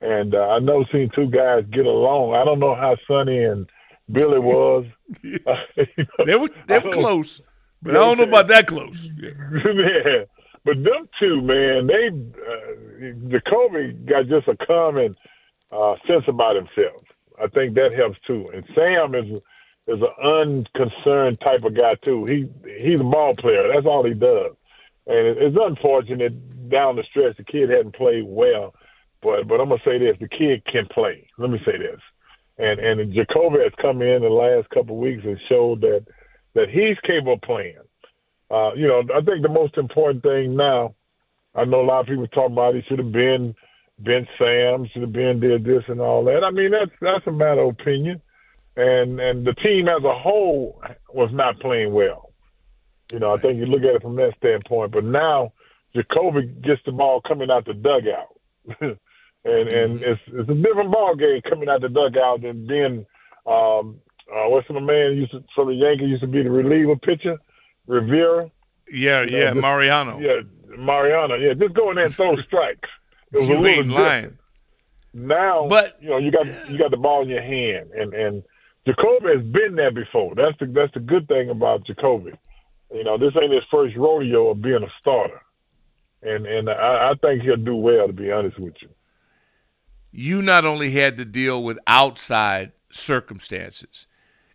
and 0.00 0.34
uh, 0.34 0.48
I 0.48 0.58
know 0.58 0.84
seen 0.90 1.10
two 1.14 1.30
guys 1.30 1.64
get 1.70 1.86
along. 1.86 2.34
I 2.34 2.44
don't 2.44 2.58
know 2.58 2.74
how 2.74 2.96
Sonny 3.06 3.44
and 3.44 3.68
Billy 4.12 4.38
was. 4.38 4.86
they 5.22 6.36
were 6.36 6.48
they 6.66 6.78
were 6.78 6.90
close, 6.90 7.40
but 7.82 7.92
I 7.92 7.94
don't 8.00 8.18
know 8.18 8.24
about 8.24 8.48
that 8.48 8.66
close. 8.66 9.08
Yeah. 9.20 9.30
yeah. 9.64 10.24
But 10.64 10.82
them 10.84 11.08
two, 11.18 11.40
man, 11.40 11.86
they 11.86 12.08
uh, 12.08 13.30
Jacoby 13.30 13.92
got 14.04 14.26
just 14.26 14.46
a 14.48 14.56
common 14.66 15.16
uh, 15.72 15.96
sense 16.06 16.24
about 16.28 16.56
himself. 16.56 17.02
I 17.42 17.46
think 17.48 17.74
that 17.74 17.94
helps 17.94 18.18
too. 18.26 18.46
And 18.52 18.64
Sam 18.74 19.14
is 19.14 19.40
is 19.86 20.00
an 20.02 20.14
unconcerned 20.22 21.40
type 21.40 21.64
of 21.64 21.74
guy 21.74 21.94
too. 21.94 22.26
He 22.26 22.48
he's 22.78 23.00
a 23.00 23.04
ball 23.04 23.34
player. 23.36 23.68
That's 23.72 23.86
all 23.86 24.04
he 24.04 24.14
does. 24.14 24.52
And 25.06 25.38
it's 25.38 25.56
unfortunate 25.58 26.68
down 26.70 26.96
the 26.96 27.04
stretch, 27.04 27.36
the 27.36 27.44
kid 27.44 27.68
hadn't 27.70 27.94
played 27.96 28.24
well. 28.26 28.74
But 29.22 29.48
but 29.48 29.60
I'm 29.60 29.68
gonna 29.68 29.80
say 29.84 29.98
this: 29.98 30.16
the 30.20 30.28
kid 30.28 30.64
can 30.64 30.86
play. 30.86 31.26
Let 31.38 31.50
me 31.50 31.60
say 31.64 31.76
this, 31.76 32.00
and 32.60 32.80
and 32.80 33.14
Jacoby 33.14 33.58
has 33.62 33.72
come 33.80 34.02
in 34.02 34.22
the 34.22 34.28
last 34.28 34.68
couple 34.70 34.96
of 34.96 35.02
weeks 35.02 35.22
and 35.24 35.38
showed 35.48 35.80
that 35.80 36.04
that 36.54 36.68
he's 36.68 36.98
capable 37.06 37.34
of 37.34 37.42
playing. 37.42 37.76
Uh, 38.50 38.74
you 38.74 38.86
know, 38.86 39.02
I 39.14 39.20
think 39.20 39.42
the 39.42 39.48
most 39.48 39.76
important 39.76 40.22
thing 40.22 40.56
now. 40.56 40.94
I 41.54 41.64
know 41.64 41.80
a 41.80 41.82
lot 41.82 42.00
of 42.00 42.06
people 42.06 42.28
talk 42.28 42.52
about 42.52 42.76
he 42.76 42.82
should 42.82 43.00
have 43.00 43.10
been 43.10 43.56
Ben 43.98 44.26
Sam, 44.38 44.88
should 44.92 45.02
have 45.02 45.12
been 45.12 45.40
did 45.40 45.64
this 45.64 45.82
and 45.88 46.00
all 46.00 46.24
that. 46.24 46.44
I 46.44 46.50
mean, 46.50 46.70
that's 46.70 46.92
that's 47.00 47.26
a 47.26 47.32
matter 47.32 47.62
of 47.62 47.70
opinion, 47.80 48.20
and 48.76 49.20
and 49.20 49.46
the 49.46 49.54
team 49.54 49.88
as 49.88 50.02
a 50.04 50.14
whole 50.14 50.80
was 51.12 51.30
not 51.32 51.60
playing 51.60 51.92
well. 51.92 52.32
You 53.12 53.18
know, 53.18 53.34
I 53.34 53.40
think 53.40 53.58
you 53.58 53.66
look 53.66 53.82
at 53.82 53.96
it 53.96 54.02
from 54.02 54.16
that 54.16 54.34
standpoint. 54.38 54.92
But 54.92 55.04
now 55.04 55.52
Jacoby 55.94 56.46
gets 56.46 56.80
the 56.86 56.92
ball 56.92 57.20
coming 57.26 57.50
out 57.50 57.66
the 57.66 57.74
dugout. 57.74 58.36
and 59.44 59.68
and 59.68 60.00
mm-hmm. 60.00 60.12
it's 60.12 60.20
it's 60.26 60.50
a 60.50 60.54
different 60.54 60.90
ball 60.90 61.14
game 61.14 61.40
coming 61.48 61.68
out 61.68 61.80
the 61.80 61.88
dugout 61.88 62.42
than 62.42 62.66
being 62.66 63.06
um 63.46 64.00
uh 64.30 64.48
what's 64.48 64.68
the 64.68 64.80
man 64.80 65.16
used 65.16 65.32
to 65.32 65.42
so 65.56 65.64
the 65.64 65.74
Yankees 65.74 66.08
used 66.08 66.22
to 66.22 66.26
be 66.26 66.42
the 66.42 66.50
reliever 66.50 66.96
pitcher, 66.96 67.38
Rivera. 67.86 68.50
Yeah, 68.90 69.22
you 69.22 69.30
know, 69.30 69.38
yeah, 69.38 69.50
just, 69.50 69.60
Mariano. 69.60 70.18
Yeah, 70.18 70.40
Mariano. 70.76 71.34
Yeah, 71.36 71.54
just 71.54 71.74
go 71.74 71.90
in 71.90 71.96
there 71.96 72.06
and 72.06 72.14
throw 72.14 72.36
strikes. 72.40 72.88
It 73.32 73.40
was 73.40 73.48
you 73.48 73.56
a 73.56 73.60
little 73.60 73.84
different. 73.84 74.36
Now, 75.12 75.66
but 75.68 75.96
you 76.00 76.10
know, 76.10 76.18
you 76.18 76.30
got 76.30 76.46
you 76.70 76.78
got 76.78 76.90
the 76.90 76.96
ball 76.96 77.22
in 77.22 77.28
your 77.28 77.42
hand, 77.42 77.90
and 77.92 78.14
and 78.14 78.42
Jacoby 78.86 79.28
has 79.36 79.44
been 79.44 79.76
there 79.76 79.90
before. 79.90 80.34
That's 80.34 80.58
the 80.58 80.66
that's 80.66 80.92
the 80.94 81.00
good 81.00 81.28
thing 81.28 81.50
about 81.50 81.86
Jacoby. 81.86 82.32
You 82.92 83.04
know, 83.04 83.18
this 83.18 83.32
ain't 83.40 83.52
his 83.52 83.62
first 83.70 83.96
rodeo 83.96 84.50
of 84.50 84.60
being 84.60 84.82
a 84.82 84.92
starter 85.00 85.40
and 86.22 86.46
and 86.46 86.68
I, 86.68 87.10
I 87.10 87.14
think 87.20 87.42
he'll 87.42 87.56
do 87.56 87.76
well. 87.76 88.06
To 88.06 88.12
be 88.12 88.30
honest 88.30 88.58
with 88.58 88.74
you, 88.80 88.88
you 90.12 90.42
not 90.42 90.64
only 90.64 90.90
had 90.90 91.18
to 91.18 91.24
deal 91.24 91.62
with 91.62 91.78
outside 91.86 92.72
circumstances 92.90 94.06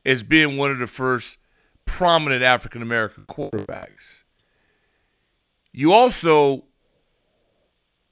as 0.06 0.24
being 0.24 0.58
one 0.58 0.72
of 0.72 0.80
the 0.80 0.88
first 0.88 1.38
prominent 1.86 2.44
African 2.44 2.82
American 2.82 3.26
quarterbacks, 3.26 4.24
you 5.72 5.94
also 5.94 6.64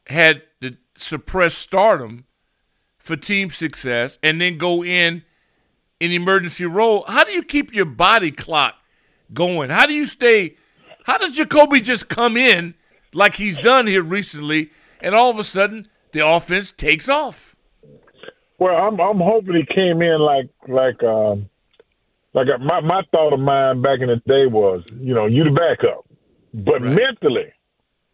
had 0.07 0.41
to 0.61 0.75
suppress 0.97 1.55
stardom 1.55 2.25
for 2.97 3.15
team 3.15 3.49
success 3.49 4.17
and 4.23 4.39
then 4.39 4.57
go 4.57 4.83
in 4.83 5.23
an 6.01 6.11
emergency 6.11 6.65
role. 6.65 7.03
How 7.07 7.23
do 7.23 7.31
you 7.31 7.43
keep 7.43 7.73
your 7.73 7.85
body 7.85 8.31
clock 8.31 8.75
going? 9.33 9.69
How 9.69 9.85
do 9.85 9.93
you 9.93 10.05
stay? 10.05 10.57
How 11.03 11.17
does 11.17 11.33
Jacoby 11.33 11.81
just 11.81 12.07
come 12.07 12.37
in 12.37 12.73
like 13.13 13.35
he's 13.35 13.57
done 13.57 13.87
here 13.87 14.01
recently, 14.01 14.71
and 15.01 15.13
all 15.13 15.29
of 15.29 15.39
a 15.39 15.43
sudden 15.43 15.87
the 16.13 16.25
offense 16.25 16.71
takes 16.71 17.09
off. 17.09 17.55
Well, 18.59 18.75
I'm 18.75 18.99
I'm 18.99 19.19
hoping 19.19 19.55
he 19.55 19.65
came 19.65 20.01
in 20.01 20.19
like 20.19 20.49
like 20.67 21.03
um 21.03 21.49
like 22.33 22.47
my 22.61 22.79
my 22.79 23.01
thought 23.11 23.33
of 23.33 23.39
mine 23.39 23.81
back 23.81 23.99
in 23.99 24.07
the 24.07 24.21
day 24.27 24.45
was, 24.45 24.83
you 24.99 25.13
know, 25.13 25.25
you 25.25 25.43
the 25.43 25.51
backup, 25.51 26.05
but 26.53 26.81
right. 26.81 26.95
mentally, 26.95 27.51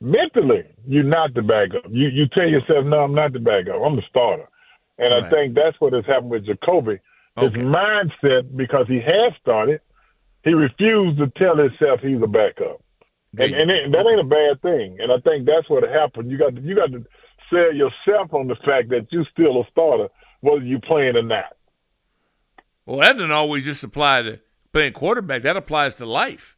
mentally, 0.02 0.64
you're 0.88 1.04
not 1.04 1.34
the 1.34 1.42
backup. 1.42 1.86
You 1.92 2.08
you 2.08 2.28
tell 2.28 2.48
yourself, 2.48 2.86
no, 2.86 3.04
I'm 3.04 3.14
not 3.14 3.34
the 3.34 3.40
backup. 3.40 3.76
I'm 3.86 3.96
the 3.96 4.04
starter, 4.10 4.50
and 4.98 5.14
right. 5.14 5.24
I 5.24 5.30
think 5.30 5.54
that's 5.54 5.80
what 5.80 5.94
has 5.94 6.06
happened 6.06 6.32
with 6.32 6.46
Jacoby. 6.46 7.00
His 7.38 7.50
okay. 7.50 7.62
mindset, 7.62 8.58
because 8.58 8.88
he 8.88 9.00
has 9.00 9.34
started, 9.40 9.82
he 10.44 10.54
refused 10.54 11.20
to 11.20 11.28
tell 11.38 11.56
himself 11.56 12.02
he's 12.02 12.22
a 12.22 12.28
backup. 12.28 12.82
And, 13.38 13.54
and 13.54 13.70
it, 13.72 13.92
that 13.92 14.08
ain't 14.08 14.20
a 14.20 14.24
bad 14.24 14.62
thing. 14.62 14.98
And 15.00 15.12
I 15.12 15.20
think 15.20 15.46
that's 15.46 15.70
what 15.70 15.84
happened. 15.88 16.32
You 16.32 16.38
got 16.38 16.56
to, 16.56 16.62
you 16.62 16.76
got 16.76 16.92
to 16.92 17.06
sell 17.50 17.74
yourself 17.74 18.34
on 18.34 18.48
the 18.48 18.56
fact 18.56 18.90
that 18.90 19.08
you're 19.12 19.28
still 19.32 19.62
a 19.62 19.64
starter, 19.72 20.08
whether 20.42 20.64
you're 20.64 20.80
playing 20.80 21.16
or 21.16 21.24
not. 21.24 21.56
Well, 22.86 23.00
that 23.00 23.14
doesn't 23.14 23.32
always 23.32 23.66
just 23.66 23.84
apply 23.84 24.24
to 24.24 24.40
playing 24.74 24.94
quarterback. 24.94 25.44
That 25.44 25.58
applies 25.58 25.98
to 25.98 26.06
life. 26.06 26.56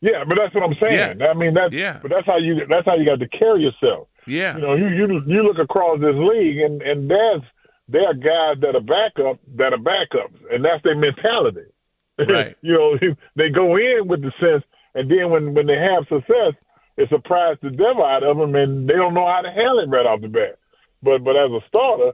Yeah, 0.00 0.24
but 0.26 0.36
that's 0.36 0.54
what 0.54 0.64
I'm 0.64 0.74
saying. 0.80 1.20
Yeah. 1.20 1.26
I 1.26 1.34
mean, 1.34 1.54
that's 1.54 1.72
yeah. 1.72 1.98
but 2.02 2.10
that's 2.10 2.26
how 2.26 2.36
you 2.36 2.66
that's 2.68 2.86
how 2.86 2.96
you 2.96 3.04
got 3.04 3.20
to 3.20 3.28
carry 3.28 3.62
yourself. 3.62 4.08
Yeah. 4.26 4.56
You 4.56 4.62
know, 4.62 4.74
you 4.74 4.88
you 4.88 5.22
you 5.26 5.42
look 5.42 5.58
across 5.58 6.00
this 6.00 6.16
league, 6.16 6.58
and 6.58 6.82
and 6.82 7.08
there's 7.08 7.42
there 7.88 8.06
are 8.08 8.14
guys 8.14 8.60
that 8.62 8.74
are 8.74 8.80
backup 8.80 9.38
that 9.56 9.72
are 9.72 9.78
backups, 9.78 10.40
and 10.50 10.64
that's 10.64 10.82
their 10.82 10.96
mentality. 10.96 11.70
Right. 12.28 12.54
you 12.60 12.74
know, 12.74 12.98
they 13.36 13.48
go 13.48 13.76
in 13.76 14.06
with 14.06 14.20
the 14.22 14.32
sense, 14.38 14.62
and 14.94 15.10
then 15.10 15.30
when 15.30 15.54
when 15.54 15.66
they 15.66 15.78
have 15.78 16.04
success, 16.08 16.54
it 16.96 17.08
surprises 17.08 17.58
the 17.62 17.70
devil 17.70 18.04
out 18.04 18.22
of 18.22 18.36
them, 18.36 18.54
and 18.54 18.88
they 18.88 18.94
don't 18.94 19.14
know 19.14 19.26
how 19.26 19.40
to 19.40 19.50
handle 19.50 19.80
it 19.80 19.88
right 19.88 20.06
off 20.06 20.20
the 20.20 20.28
bat. 20.28 20.58
But 21.02 21.24
but 21.24 21.36
as 21.36 21.50
a 21.50 21.60
starter, 21.68 22.12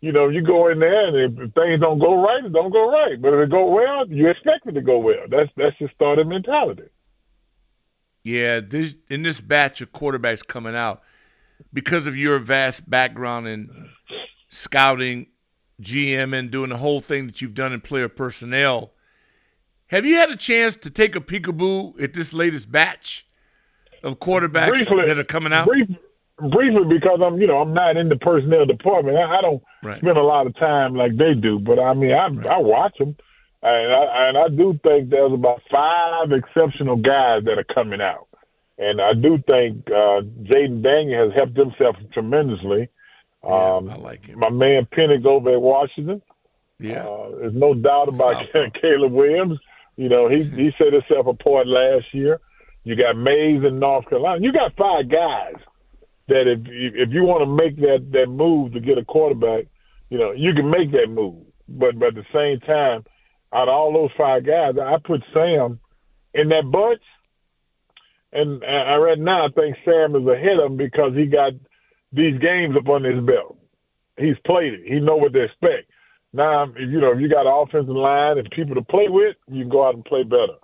you 0.00 0.12
know, 0.12 0.28
you 0.28 0.42
go 0.42 0.68
in 0.68 0.78
there, 0.78 1.08
and 1.08 1.38
if 1.38 1.54
things 1.54 1.80
don't 1.80 1.98
go 1.98 2.22
right, 2.22 2.44
it 2.44 2.52
don't 2.52 2.72
go 2.72 2.90
right. 2.90 3.20
But 3.20 3.34
if 3.34 3.46
it 3.46 3.50
go 3.50 3.66
well, 3.66 4.06
you 4.08 4.28
expect 4.28 4.66
it 4.66 4.72
to 4.72 4.82
go 4.82 4.98
well. 4.98 5.26
That's 5.28 5.50
that's 5.56 5.80
your 5.80 5.90
starter 5.94 6.24
mentality. 6.24 6.84
Yeah, 8.22 8.60
this 8.60 8.94
in 9.08 9.22
this 9.22 9.40
batch 9.40 9.80
of 9.80 9.92
quarterbacks 9.92 10.46
coming 10.46 10.76
out, 10.76 11.02
because 11.72 12.06
of 12.06 12.16
your 12.16 12.38
vast 12.38 12.88
background 12.88 13.48
in 13.48 13.88
scouting, 14.50 15.26
GM, 15.82 16.38
and 16.38 16.50
doing 16.50 16.70
the 16.70 16.76
whole 16.76 17.00
thing 17.00 17.26
that 17.26 17.40
you've 17.40 17.54
done 17.54 17.72
in 17.72 17.80
player 17.80 18.08
personnel, 18.08 18.92
have 19.86 20.04
you 20.04 20.16
had 20.16 20.30
a 20.30 20.36
chance 20.36 20.76
to 20.78 20.90
take 20.90 21.16
a 21.16 21.20
peekaboo 21.20 22.00
at 22.02 22.12
this 22.12 22.32
latest 22.32 22.70
batch 22.70 23.26
of 24.02 24.18
quarterbacks 24.18 24.68
Briefly. 24.68 25.04
that 25.06 25.18
are 25.18 25.24
coming 25.24 25.52
out? 25.52 25.66
Brief, 25.66 25.88
briefly, 26.38 26.84
because 26.88 27.20
I'm 27.24 27.40
you 27.40 27.46
know 27.46 27.58
I'm 27.58 27.74
not 27.74 27.96
in 27.96 28.08
the 28.08 28.16
personnel 28.16 28.66
department. 28.66 29.16
I, 29.16 29.38
I 29.38 29.40
don't 29.42 29.62
Right. 29.82 30.00
spend 30.00 30.18
a 30.18 30.22
lot 30.22 30.46
of 30.46 30.56
time 30.56 30.94
like 30.96 31.16
they 31.16 31.34
do. 31.34 31.58
But 31.58 31.78
I 31.78 31.94
mean, 31.94 32.12
I 32.12 32.26
I 32.26 32.58
watch 32.58 32.96
them, 32.98 33.16
and 33.62 33.92
I 33.92 34.28
and 34.28 34.38
I 34.38 34.48
do 34.48 34.78
think 34.82 35.10
there's 35.10 35.32
about 35.32 35.62
five 35.70 36.32
exceptional 36.32 36.96
guys 36.96 37.44
that 37.44 37.58
are 37.58 37.64
coming 37.74 38.00
out, 38.00 38.26
and 38.78 39.00
I 39.00 39.14
do 39.14 39.38
think 39.46 39.86
uh, 39.88 40.22
Jayden 40.42 40.82
Daniel 40.82 41.26
has 41.26 41.34
helped 41.34 41.56
himself 41.56 41.96
tremendously. 42.12 42.88
Yeah, 43.44 43.76
Um, 43.76 43.88
I 43.90 43.96
like 43.96 44.24
him. 44.26 44.38
my 44.40 44.50
man 44.50 44.86
Penix 44.92 45.24
over 45.24 45.52
at 45.52 45.60
Washington. 45.62 46.20
Yeah. 46.80 47.04
Uh, 47.06 47.30
there's 47.40 47.54
no 47.54 47.74
doubt 47.74 48.08
about 48.08 48.44
Caleb 48.80 49.12
Williams. 49.12 49.58
You 49.96 50.08
know, 50.08 50.28
he 50.28 50.42
he 50.42 50.72
set 50.78 50.92
himself 50.92 51.26
apart 51.26 51.66
last 51.68 52.12
year. 52.12 52.40
You 52.88 52.96
got 52.96 53.18
Mays 53.18 53.62
in 53.68 53.78
North 53.78 54.08
Carolina. 54.08 54.40
You 54.40 54.50
got 54.50 54.74
five 54.74 55.10
guys 55.10 55.60
that 56.28 56.48
if 56.48 56.60
if 56.64 57.12
you 57.12 57.22
want 57.22 57.42
to 57.42 57.46
make 57.46 57.76
that 57.76 58.12
that 58.12 58.28
move 58.30 58.72
to 58.72 58.80
get 58.80 58.96
a 58.96 59.04
quarterback, 59.04 59.66
you 60.08 60.16
know, 60.16 60.32
you 60.32 60.54
can 60.54 60.70
make 60.70 60.90
that 60.92 61.10
move. 61.10 61.44
But 61.68 61.98
but 61.98 62.08
at 62.08 62.14
the 62.14 62.24
same 62.32 62.60
time, 62.60 63.04
out 63.52 63.68
of 63.68 63.74
all 63.74 63.92
those 63.92 64.16
five 64.16 64.46
guys, 64.46 64.80
I 64.82 64.96
put 65.04 65.20
Sam 65.34 65.78
in 66.32 66.48
that 66.48 66.70
bunch. 66.72 67.02
And 68.32 68.64
I, 68.64 68.96
right 68.96 69.18
now 69.18 69.44
I 69.44 69.48
think 69.50 69.76
Sam 69.84 70.16
is 70.16 70.26
ahead 70.26 70.58
of 70.58 70.72
him 70.72 70.78
because 70.78 71.12
he 71.14 71.26
got 71.26 71.52
these 72.10 72.40
games 72.40 72.74
up 72.74 72.88
on 72.88 73.04
his 73.04 73.22
belt. 73.22 73.58
He's 74.16 74.40
played 74.46 74.72
it. 74.72 74.80
He 74.86 74.98
know 74.98 75.16
what 75.16 75.34
to 75.34 75.44
expect. 75.44 75.90
Now, 76.32 76.64
if 76.64 76.88
you 76.88 77.02
know, 77.02 77.12
if 77.12 77.20
you 77.20 77.28
got 77.28 77.44
an 77.44 77.52
offensive 77.52 77.94
line 77.94 78.38
and 78.38 78.50
people 78.50 78.76
to 78.76 78.82
play 78.82 79.10
with, 79.10 79.36
you 79.46 79.64
can 79.64 79.70
go 79.70 79.86
out 79.86 79.94
and 79.94 80.06
play 80.06 80.22
better. 80.22 80.56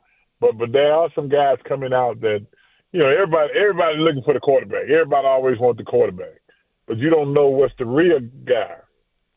But 0.44 0.58
but 0.58 0.72
there 0.72 0.92
are 0.92 1.08
some 1.14 1.30
guys 1.30 1.56
coming 1.66 1.94
out 1.94 2.20
that, 2.20 2.44
you 2.92 3.00
know, 3.00 3.08
everybody 3.08 3.50
everybody 3.58 3.96
looking 3.96 4.22
for 4.22 4.34
the 4.34 4.40
quarterback. 4.40 4.82
Everybody 4.90 5.26
always 5.26 5.58
wants 5.58 5.78
the 5.78 5.84
quarterback, 5.84 6.42
but 6.86 6.98
you 6.98 7.08
don't 7.08 7.32
know 7.32 7.48
what's 7.48 7.72
the 7.78 7.86
real 7.86 8.20
guy. 8.44 8.76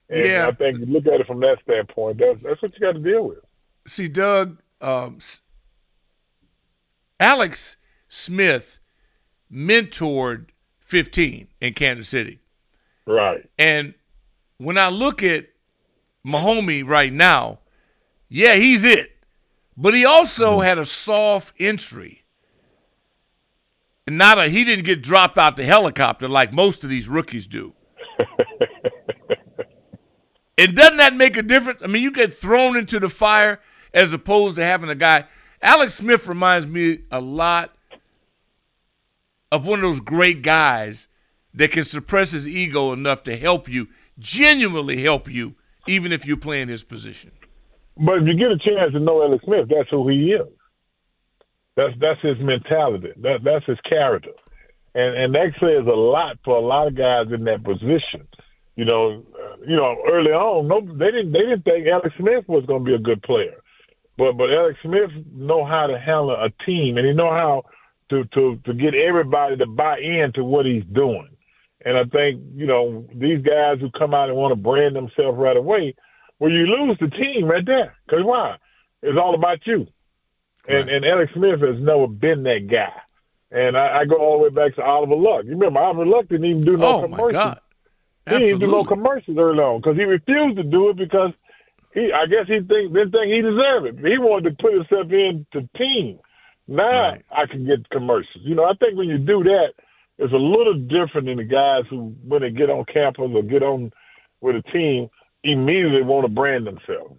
And 0.09 0.27
Yeah. 0.27 0.47
I 0.47 0.51
think 0.51 0.79
you 0.79 0.85
look 0.85 1.07
at 1.07 1.21
it 1.21 1.27
from 1.27 1.39
that 1.39 1.59
standpoint. 1.63 2.17
That's 2.17 2.39
that's 2.43 2.61
what 2.61 2.73
you 2.73 2.79
got 2.81 2.93
to 2.93 2.99
deal 2.99 3.23
with. 3.29 3.37
See, 3.87 4.09
Doug, 4.09 4.61
um, 4.81 5.19
Alex 7.21 7.77
Smith 8.09 8.81
mentored 9.49 10.47
15 10.81 11.47
in 11.61 11.73
Kansas 11.73 12.09
City. 12.09 12.41
Right. 13.05 13.49
And 13.57 13.93
when 14.57 14.77
I 14.77 14.89
look 14.89 15.23
at 15.23 15.47
Mahomie 16.25 16.85
right 16.85 17.13
now, 17.13 17.59
yeah, 18.27 18.55
he's 18.55 18.83
it. 18.83 19.16
But 19.77 19.93
he 19.93 20.05
also 20.05 20.53
mm-hmm. 20.53 20.63
had 20.63 20.77
a 20.79 20.85
soft 20.85 21.53
entry. 21.59 22.23
And 24.07 24.17
not 24.17 24.39
a 24.39 24.49
he 24.49 24.63
didn't 24.63 24.85
get 24.85 25.01
dropped 25.01 25.37
out 25.37 25.57
the 25.57 25.65
helicopter 25.65 26.27
like 26.27 26.51
most 26.51 26.83
of 26.83 26.89
these 26.89 27.07
rookies 27.07 27.47
do. 27.47 27.73
And 30.57 30.75
doesn't 30.75 30.97
that 30.97 31.15
make 31.15 31.37
a 31.37 31.43
difference? 31.43 31.81
I 31.83 31.87
mean, 31.87 32.01
you 32.01 32.11
get 32.11 32.39
thrown 32.39 32.77
into 32.77 32.99
the 32.99 33.09
fire 33.09 33.59
as 33.93 34.11
opposed 34.11 34.55
to 34.55 34.65
having 34.65 34.89
a 34.89 34.95
guy. 34.95 35.25
Alex 35.61 35.93
Smith 35.93 36.27
reminds 36.27 36.65
me 36.65 36.99
a 37.11 37.21
lot 37.21 37.75
of 39.51 39.67
one 39.67 39.79
of 39.79 39.83
those 39.83 39.99
great 39.99 40.41
guys 40.41 41.07
that 41.53 41.71
can 41.71 41.85
suppress 41.85 42.31
his 42.31 42.47
ego 42.47 42.91
enough 42.91 43.23
to 43.23 43.37
help 43.37 43.69
you, 43.69 43.87
genuinely 44.19 45.01
help 45.01 45.31
you, 45.31 45.55
even 45.87 46.11
if 46.11 46.25
you're 46.25 46.37
playing 46.37 46.67
his 46.67 46.83
position. 46.83 47.31
But 47.99 48.19
if 48.19 48.27
you 48.27 48.37
get 48.37 48.51
a 48.51 48.57
chance 48.57 48.93
to 48.93 48.99
know 48.99 49.23
Alex 49.23 49.43
Smith, 49.45 49.67
that's 49.69 49.89
who 49.89 50.07
he 50.09 50.33
is. 50.33 50.47
That's 51.75 51.93
that's 52.01 52.21
his 52.21 52.37
mentality. 52.39 53.09
That 53.21 53.43
that's 53.43 53.65
his 53.65 53.77
character, 53.87 54.31
and 54.95 55.15
and 55.15 55.35
that 55.35 55.53
says 55.59 55.85
a 55.85 55.95
lot 55.95 56.37
for 56.43 56.57
a 56.57 56.65
lot 56.65 56.87
of 56.87 56.97
guys 56.97 57.27
in 57.31 57.43
that 57.45 57.63
position. 57.63 58.27
You 58.75 58.85
know, 58.85 59.23
you 59.65 59.75
know, 59.75 59.95
early 60.09 60.31
on, 60.31 60.67
no, 60.67 60.81
they 60.81 61.11
didn't 61.11 61.33
they 61.33 61.39
didn't 61.39 61.63
think 61.63 61.87
Alex 61.87 62.15
Smith 62.17 62.45
was 62.47 62.65
going 62.65 62.83
to 62.83 62.89
be 62.89 62.95
a 62.95 62.99
good 62.99 63.21
player, 63.21 63.61
but 64.17 64.33
but 64.33 64.51
Alex 64.51 64.79
Smith 64.83 65.11
know 65.31 65.65
how 65.65 65.85
to 65.85 65.99
handle 65.99 66.31
a 66.31 66.49
team, 66.65 66.97
and 66.97 67.05
he 67.05 67.13
know 67.13 67.29
how 67.29 67.63
to 68.09 68.23
to 68.33 68.59
to 68.65 68.73
get 68.73 68.95
everybody 68.95 69.57
to 69.57 69.67
buy 69.67 69.99
into 69.99 70.43
what 70.43 70.65
he's 70.65 70.85
doing. 70.93 71.29
And 71.85 71.95
I 71.95 72.03
think 72.05 72.41
you 72.55 72.65
know 72.65 73.05
these 73.13 73.45
guys 73.45 73.77
who 73.79 73.91
come 73.91 74.15
out 74.15 74.29
and 74.29 74.37
want 74.37 74.51
to 74.51 74.61
brand 74.61 74.95
themselves 74.95 75.37
right 75.37 75.57
away, 75.57 75.93
well, 76.39 76.51
you 76.51 76.65
lose 76.67 76.97
the 76.99 77.07
team 77.09 77.45
right 77.45 77.65
there. 77.65 77.95
Because 78.05 78.23
why? 78.23 78.57
It's 79.01 79.17
all 79.17 79.35
about 79.35 79.59
you. 79.65 79.87
And 80.67 80.87
Right. 80.87 80.95
and 80.95 81.05
Alex 81.05 81.31
Smith 81.33 81.61
has 81.61 81.79
never 81.79 82.07
been 82.07 82.43
that 82.43 82.67
guy. 82.69 82.91
And 83.51 83.77
I, 83.77 83.99
I 83.99 84.05
go 84.05 84.17
all 84.17 84.37
the 84.39 84.43
way 84.43 84.49
back 84.49 84.75
to 84.75 84.83
Oliver 84.83 85.15
Luck. 85.15 85.45
You 85.45 85.51
remember 85.51 85.79
Oliver 85.79 86.05
Luck 86.05 86.27
didn't 86.27 86.45
even 86.45 86.61
do 86.61 86.75
no 86.77 86.97
oh 86.97 87.01
commercials. 87.03 87.31
my 87.31 87.31
God! 87.31 87.59
Absolutely. 88.25 88.25
He 88.25 88.31
didn't 88.31 88.47
even 88.49 88.59
do 88.59 88.75
no 88.75 88.83
commercials 88.83 89.37
early 89.37 89.59
on 89.59 89.79
because 89.81 89.95
he 89.95 90.03
refused 90.03 90.57
to 90.57 90.63
do 90.63 90.89
it 90.89 90.97
because 90.97 91.31
he, 91.93 92.11
I 92.11 92.25
guess 92.25 92.47
he 92.47 92.59
think 92.59 92.93
didn't 92.93 93.11
think 93.11 93.31
he 93.31 93.41
deserved 93.41 93.85
it. 93.87 93.95
He 94.05 94.17
wanted 94.17 94.49
to 94.57 94.61
put 94.61 94.73
himself 94.73 95.09
into 95.11 95.67
team. 95.77 96.19
Now 96.67 97.11
Right. 97.11 97.25
I 97.31 97.45
can 97.45 97.65
get 97.65 97.89
commercials. 97.89 98.43
You 98.43 98.55
know, 98.55 98.65
I 98.65 98.73
think 98.73 98.97
when 98.97 99.07
you 99.07 99.17
do 99.17 99.43
that, 99.43 99.67
it's 100.17 100.33
a 100.33 100.35
little 100.35 100.73
different 100.73 101.27
than 101.27 101.37
the 101.37 101.45
guys 101.45 101.85
who, 101.89 102.13
when 102.27 102.41
they 102.41 102.49
get 102.49 102.69
on 102.69 102.83
campus 102.91 103.31
or 103.33 103.43
get 103.43 103.63
on 103.63 103.93
with 104.41 104.57
a 104.57 104.61
team, 104.73 105.09
immediately 105.51 106.03
want 106.03 106.25
to 106.25 106.31
brand 106.31 106.67
themselves. 106.67 107.15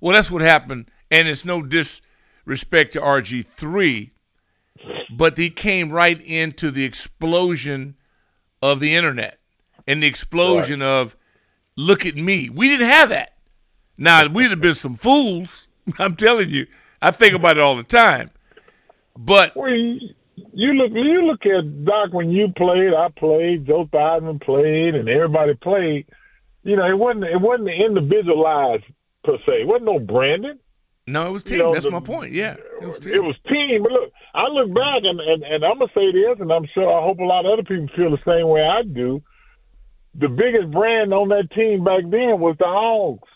Well, 0.00 0.14
that's 0.14 0.30
what 0.30 0.42
happened, 0.42 0.90
and 1.10 1.26
it's 1.28 1.44
no 1.44 1.62
disrespect 1.62 2.92
to 2.92 3.00
RG3, 3.00 4.10
but 5.10 5.36
he 5.36 5.50
came 5.50 5.90
right 5.90 6.20
into 6.20 6.70
the 6.70 6.84
explosion 6.84 7.96
of 8.62 8.80
the 8.80 8.94
internet 8.94 9.38
and 9.86 10.02
the 10.02 10.06
explosion 10.06 10.82
of 10.82 11.16
look 11.76 12.06
at 12.06 12.16
me. 12.16 12.50
We 12.50 12.68
didn't 12.68 12.88
have 12.88 13.08
that. 13.08 13.34
Now 13.96 14.26
we'd 14.28 14.50
have 14.50 14.60
been 14.60 14.74
some 14.74 14.94
fools. 14.94 15.66
I'm 15.98 16.16
telling 16.16 16.50
you. 16.50 16.66
I 17.00 17.10
think 17.10 17.34
about 17.34 17.56
it 17.56 17.60
all 17.60 17.76
the 17.76 17.84
time. 17.84 18.30
But 19.16 19.56
Well, 19.56 19.70
you, 19.70 20.10
you 20.52 20.72
look 20.74 20.92
you 20.92 21.26
look 21.26 21.46
at 21.46 21.84
Doc 21.84 22.12
when 22.12 22.30
you 22.30 22.52
played, 22.56 22.92
I 22.94 23.08
played, 23.16 23.66
Joe 23.66 23.88
Theismann 23.92 24.40
played, 24.40 24.94
and 24.94 25.08
everybody 25.08 25.54
played. 25.54 26.06
You 26.64 26.76
know, 26.76 26.86
it 26.88 26.98
wasn't 26.98 27.24
it 27.24 27.40
wasn't 27.40 27.68
individualized 27.70 28.84
per 29.24 29.36
se. 29.46 29.62
It 29.62 29.66
wasn't 29.66 29.86
no 29.86 29.98
branding. 29.98 30.58
no, 31.06 31.28
it 31.28 31.30
was 31.30 31.44
You 31.44 31.50
team. 31.50 31.58
know, 31.58 31.72
That's 31.72 31.84
the- 31.86 31.90
my 31.90 32.00
point. 32.00 32.32
Yeah, 32.32 32.56
it 32.82 32.86
was 32.86 33.00
team. 33.00 33.14
It 33.14 33.22
was 33.22 33.36
team. 33.48 33.82
But 33.82 33.92
look, 33.92 34.12
I 34.34 34.48
look 34.48 34.74
back 34.74 35.02
and, 35.04 35.20
and, 35.20 35.42
and 35.42 35.64
I'm 35.64 35.78
gonna 35.78 35.90
say 35.94 36.12
this, 36.12 36.36
and 36.40 36.52
I'm 36.52 36.66
sure 36.74 36.92
I 36.92 37.02
hope 37.02 37.18
a 37.20 37.24
lot 37.24 37.46
of 37.46 37.52
other 37.52 37.62
people 37.62 37.88
feel 37.96 38.10
the 38.10 38.18
same 38.26 38.48
way 38.48 38.62
I 38.62 38.82
do. 38.82 39.22
The 40.14 40.28
biggest 40.28 40.70
brand 40.72 41.14
on 41.14 41.28
that 41.28 41.50
team 41.54 41.84
back 41.84 42.02
then 42.02 42.40
was 42.40 42.56
the 42.58 42.66
Hogs. 42.66 43.28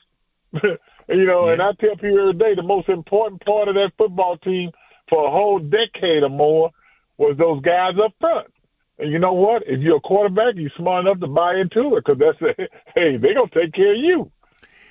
you 1.08 1.24
know, 1.24 1.48
and 1.48 1.62
I 1.62 1.72
tell 1.80 1.94
people 1.96 2.18
every 2.20 2.34
day 2.34 2.54
the 2.54 2.62
most 2.62 2.88
important 2.88 3.42
part 3.44 3.68
of 3.68 3.74
that 3.76 3.92
football 3.96 4.36
team 4.38 4.70
for 5.08 5.26
a 5.26 5.30
whole 5.30 5.58
decade 5.58 6.22
or 6.22 6.28
more 6.28 6.70
was 7.18 7.36
those 7.38 7.62
guys 7.62 7.94
up 8.04 8.12
front. 8.20 8.51
And 8.98 9.10
you 9.10 9.18
know 9.18 9.32
what? 9.32 9.62
If 9.66 9.80
you're 9.80 9.96
a 9.96 10.00
quarterback, 10.00 10.54
you're 10.56 10.70
smart 10.76 11.06
enough 11.06 11.20
to 11.20 11.26
buy 11.26 11.56
into 11.56 11.96
it 11.96 12.04
because 12.04 12.18
that's 12.18 12.40
a 12.42 12.68
hey, 12.94 13.16
they're 13.16 13.34
gonna 13.34 13.48
take 13.52 13.72
care 13.72 13.92
of 13.92 13.98
you. 13.98 14.30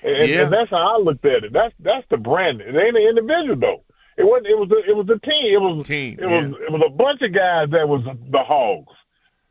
And, 0.04 0.30
Yeah. 0.30 0.44
and 0.44 0.54
that's 0.54 0.70
how 0.72 0.98
I 0.98 1.02
looked 1.02 1.26
at 1.26 1.44
it. 1.44 1.54
That's 1.54 1.74
that's 1.80 2.06
the 2.10 2.18
brand. 2.18 2.62
It 2.62 2.76
ain't 2.76 2.98
an 2.98 3.04
individual 3.04 3.56
though. 3.56 3.84
It 4.18 4.26
wasn't. 4.26 4.48
It 4.48 4.58
was. 4.58 4.70
A, 4.72 4.90
it 4.90 4.96
was 4.96 5.08
a 5.10 5.20
team. 5.26 5.54
It 5.54 5.62
was. 5.62 5.88
Team, 5.88 6.20
It 6.20 6.26
was. 6.26 6.52
It 6.62 6.72
was 6.72 6.82
a 6.86 6.90
bunch 6.90 7.22
of 7.22 7.34
guys 7.34 7.70
that 7.72 7.88
was 7.88 8.04
the 8.30 8.44
hogs, 8.44 8.94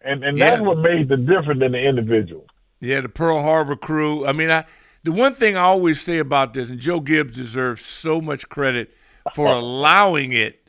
and 0.02 0.22
and 0.22 0.38
that's 0.38 0.60
what 0.60 0.78
made 0.78 1.08
the 1.08 1.16
difference 1.16 1.62
in 1.62 1.72
the 1.72 1.78
individual. 1.78 2.46
Yeah, 2.80 3.00
the 3.00 3.08
Pearl 3.08 3.42
Harbor 3.42 3.76
crew. 3.76 4.26
I 4.26 4.32
mean, 4.32 4.50
I 4.50 4.64
the 5.02 5.12
one 5.12 5.34
thing 5.34 5.56
I 5.56 5.62
always 5.62 6.00
say 6.00 6.18
about 6.18 6.52
this, 6.52 6.70
and 6.70 6.78
Joe 6.78 7.00
Gibbs 7.00 7.36
deserves 7.36 7.84
so 7.84 8.20
much 8.20 8.48
credit 8.48 8.90
for 9.34 9.46
allowing 9.50 10.32
it 10.34 10.60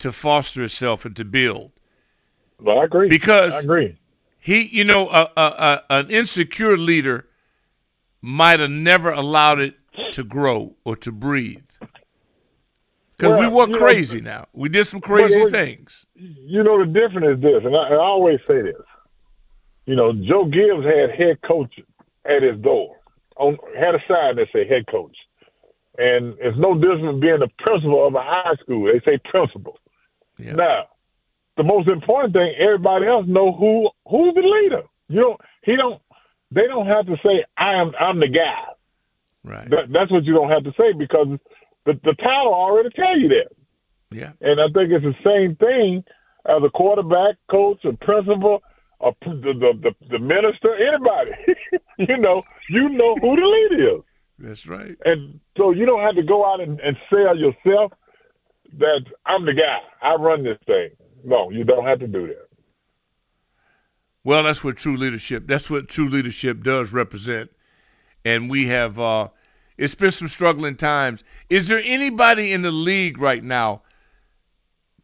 to 0.00 0.10
foster 0.10 0.64
itself 0.64 1.04
and 1.04 1.14
to 1.16 1.24
build. 1.24 1.70
But 2.60 2.78
I 2.78 2.84
agree. 2.84 3.08
Because 3.08 3.54
I 3.54 3.60
agree. 3.60 3.96
he, 4.38 4.62
you 4.62 4.84
know, 4.84 5.08
a, 5.08 5.28
a, 5.36 5.42
a, 5.42 5.82
an 5.90 6.10
insecure 6.10 6.76
leader 6.76 7.26
might 8.22 8.60
have 8.60 8.70
never 8.70 9.10
allowed 9.10 9.60
it 9.60 9.74
to 10.12 10.24
grow 10.24 10.74
or 10.84 10.96
to 10.96 11.12
breathe. 11.12 11.58
Because 13.16 13.38
we 13.38 13.46
Well, 13.46 13.50
were 13.50 13.66
you 13.66 13.72
know, 13.72 13.78
crazy 13.78 14.20
now. 14.20 14.46
We 14.52 14.68
did 14.68 14.86
some 14.86 15.00
crazy 15.00 15.42
but- 15.42 15.50
things. 15.50 16.04
you 16.14 16.62
know 16.62 16.78
the 16.84 16.86
difference 16.90 17.36
is 17.36 17.42
this, 17.42 17.64
and 17.64 17.76
I, 17.76 17.86
and 17.86 17.94
I 17.94 17.98
always 18.04 18.40
say 18.46 18.62
this. 18.62 18.74
You 19.86 19.96
know, 19.96 20.12
Joe 20.12 20.46
Gibbs 20.46 20.84
had 20.84 21.10
head 21.10 21.40
coach 21.42 21.78
at 22.24 22.42
his 22.42 22.58
door, 22.60 22.96
on 23.36 23.58
had 23.78 23.94
a 23.94 23.98
sign 24.08 24.36
that 24.36 24.46
said 24.50 24.66
head 24.68 24.86
coach, 24.86 25.16
and 25.98 26.34
it's 26.40 26.56
no 26.58 26.74
different 26.74 27.20
being 27.20 27.40
the 27.40 27.48
principal 27.58 28.06
of 28.06 28.14
a 28.14 28.22
high 28.22 28.54
school. 28.62 28.86
They 28.90 29.00
say 29.04 29.18
principal. 29.30 29.78
Yeah. 30.38 30.54
Now, 30.54 30.84
the 31.56 31.62
most 31.62 31.88
important 31.88 32.34
thing, 32.34 32.54
everybody 32.58 33.06
else 33.06 33.26
know 33.26 33.52
who 33.52 33.90
who's 34.08 34.34
the 34.34 34.42
leader. 34.42 34.82
You 35.08 35.20
don't. 35.20 35.40
He 35.62 35.76
don't. 35.76 36.00
They 36.50 36.66
don't 36.66 36.86
have 36.86 37.06
to 37.06 37.16
say 37.22 37.44
I 37.56 37.74
am. 37.74 37.92
I'm 37.98 38.20
the 38.20 38.28
guy. 38.28 38.72
Right. 39.44 39.68
That, 39.70 39.92
that's 39.92 40.10
what 40.10 40.24
you 40.24 40.34
don't 40.34 40.50
have 40.50 40.64
to 40.64 40.72
say 40.78 40.92
because 40.96 41.28
the 41.86 41.92
the 42.04 42.14
title 42.14 42.54
already 42.54 42.90
tell 42.90 43.18
you 43.18 43.28
that. 43.28 43.50
Yeah. 44.10 44.32
And 44.40 44.60
I 44.60 44.66
think 44.72 44.92
it's 44.92 45.04
the 45.04 45.14
same 45.24 45.56
thing 45.56 46.04
as 46.46 46.62
a 46.62 46.70
quarterback, 46.70 47.36
coach, 47.50 47.84
a 47.84 47.92
principal, 47.92 48.62
a, 49.00 49.12
the, 49.22 49.52
the, 49.52 49.72
the, 49.82 50.08
the 50.08 50.18
minister, 50.18 50.74
anybody. 50.76 51.32
you 51.98 52.16
know, 52.18 52.42
you 52.68 52.88
know 52.90 53.14
who 53.16 53.36
the 53.36 53.46
leader 53.46 53.96
is. 53.96 54.02
That's 54.38 54.66
right. 54.66 54.96
And 55.04 55.40
so 55.56 55.72
you 55.72 55.86
don't 55.86 56.02
have 56.02 56.16
to 56.16 56.22
go 56.22 56.44
out 56.44 56.60
and, 56.60 56.80
and 56.80 56.96
sell 57.10 57.36
yourself 57.36 57.92
that 58.78 59.04
I'm 59.26 59.46
the 59.46 59.52
guy. 59.52 59.78
I 60.02 60.14
run 60.14 60.44
this 60.44 60.58
thing. 60.66 60.90
No, 61.24 61.50
you 61.50 61.64
don't 61.64 61.86
have 61.86 62.00
to 62.00 62.08
do 62.08 62.28
that. 62.28 62.48
Well, 64.24 64.44
that's 64.44 64.64
what 64.64 64.76
true 64.76 64.96
leadership. 64.96 65.46
That's 65.46 65.70
what 65.70 65.88
true 65.88 66.08
leadership 66.08 66.62
does 66.62 66.92
represent. 66.92 67.50
And 68.24 68.50
we 68.50 68.68
have. 68.68 68.98
uh 68.98 69.28
It's 69.78 69.94
been 69.94 70.10
some 70.12 70.28
struggling 70.28 70.76
times. 70.76 71.24
Is 71.50 71.68
there 71.68 71.82
anybody 71.84 72.52
in 72.52 72.62
the 72.62 72.72
league 72.72 73.18
right 73.18 73.44
now 73.44 73.82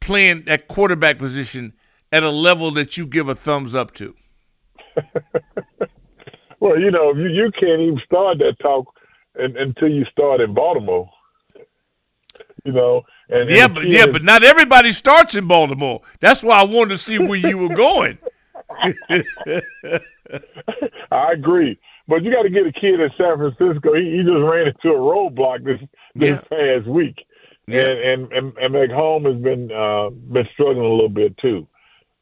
playing 0.00 0.42
that 0.44 0.68
quarterback 0.68 1.18
position 1.18 1.74
at 2.12 2.22
a 2.24 2.30
level 2.30 2.72
that 2.72 2.96
you 2.96 3.06
give 3.06 3.28
a 3.28 3.34
thumbs 3.36 3.74
up 3.74 3.92
to? 3.94 4.14
Well, 6.60 6.78
you 6.78 6.90
know, 6.90 7.14
you, 7.14 7.28
you 7.28 7.50
can't 7.58 7.80
even 7.80 8.00
start 8.04 8.38
that 8.38 8.56
talk 8.62 8.86
and, 9.34 9.56
until 9.56 9.88
you 9.88 10.04
start 10.12 10.40
in 10.40 10.54
Baltimore. 10.54 11.08
You 12.64 12.72
know, 12.72 13.02
and, 13.30 13.50
Yeah, 13.50 13.68
but 13.68 13.88
yeah, 13.88 14.00
is- 14.06 14.12
but 14.12 14.22
not 14.22 14.42
everybody 14.44 14.90
starts 14.92 15.34
in 15.34 15.46
Baltimore. 15.46 16.02
That's 16.20 16.42
why 16.42 16.58
I 16.60 16.64
wanted 16.64 16.90
to 16.90 16.98
see 16.98 17.18
where 17.18 17.36
you 17.38 17.58
were 17.58 17.74
going. 17.74 18.18
I 21.10 21.32
agree. 21.32 21.78
But 22.08 22.22
you 22.22 22.32
got 22.32 22.42
to 22.42 22.50
get 22.50 22.66
a 22.66 22.72
kid 22.72 23.00
in 23.00 23.10
San 23.16 23.36
Francisco. 23.36 23.94
He, 23.94 24.16
he 24.16 24.22
just 24.22 24.42
ran 24.42 24.66
into 24.68 24.88
a 24.94 24.98
roadblock 24.98 25.64
this 25.64 25.80
this 26.14 26.30
Yeah. 26.30 26.40
past 26.50 26.86
week, 26.88 27.24
Yeah. 27.66 27.82
and 27.82 27.98
and 28.00 28.32
and, 28.32 28.58
and 28.58 28.74
McHome 28.74 29.32
has 29.32 29.40
been 29.42 29.70
uh, 29.70 30.10
been 30.10 30.48
struggling 30.54 30.84
a 30.86 30.88
little 30.90 31.08
bit 31.08 31.36
too. 31.38 31.68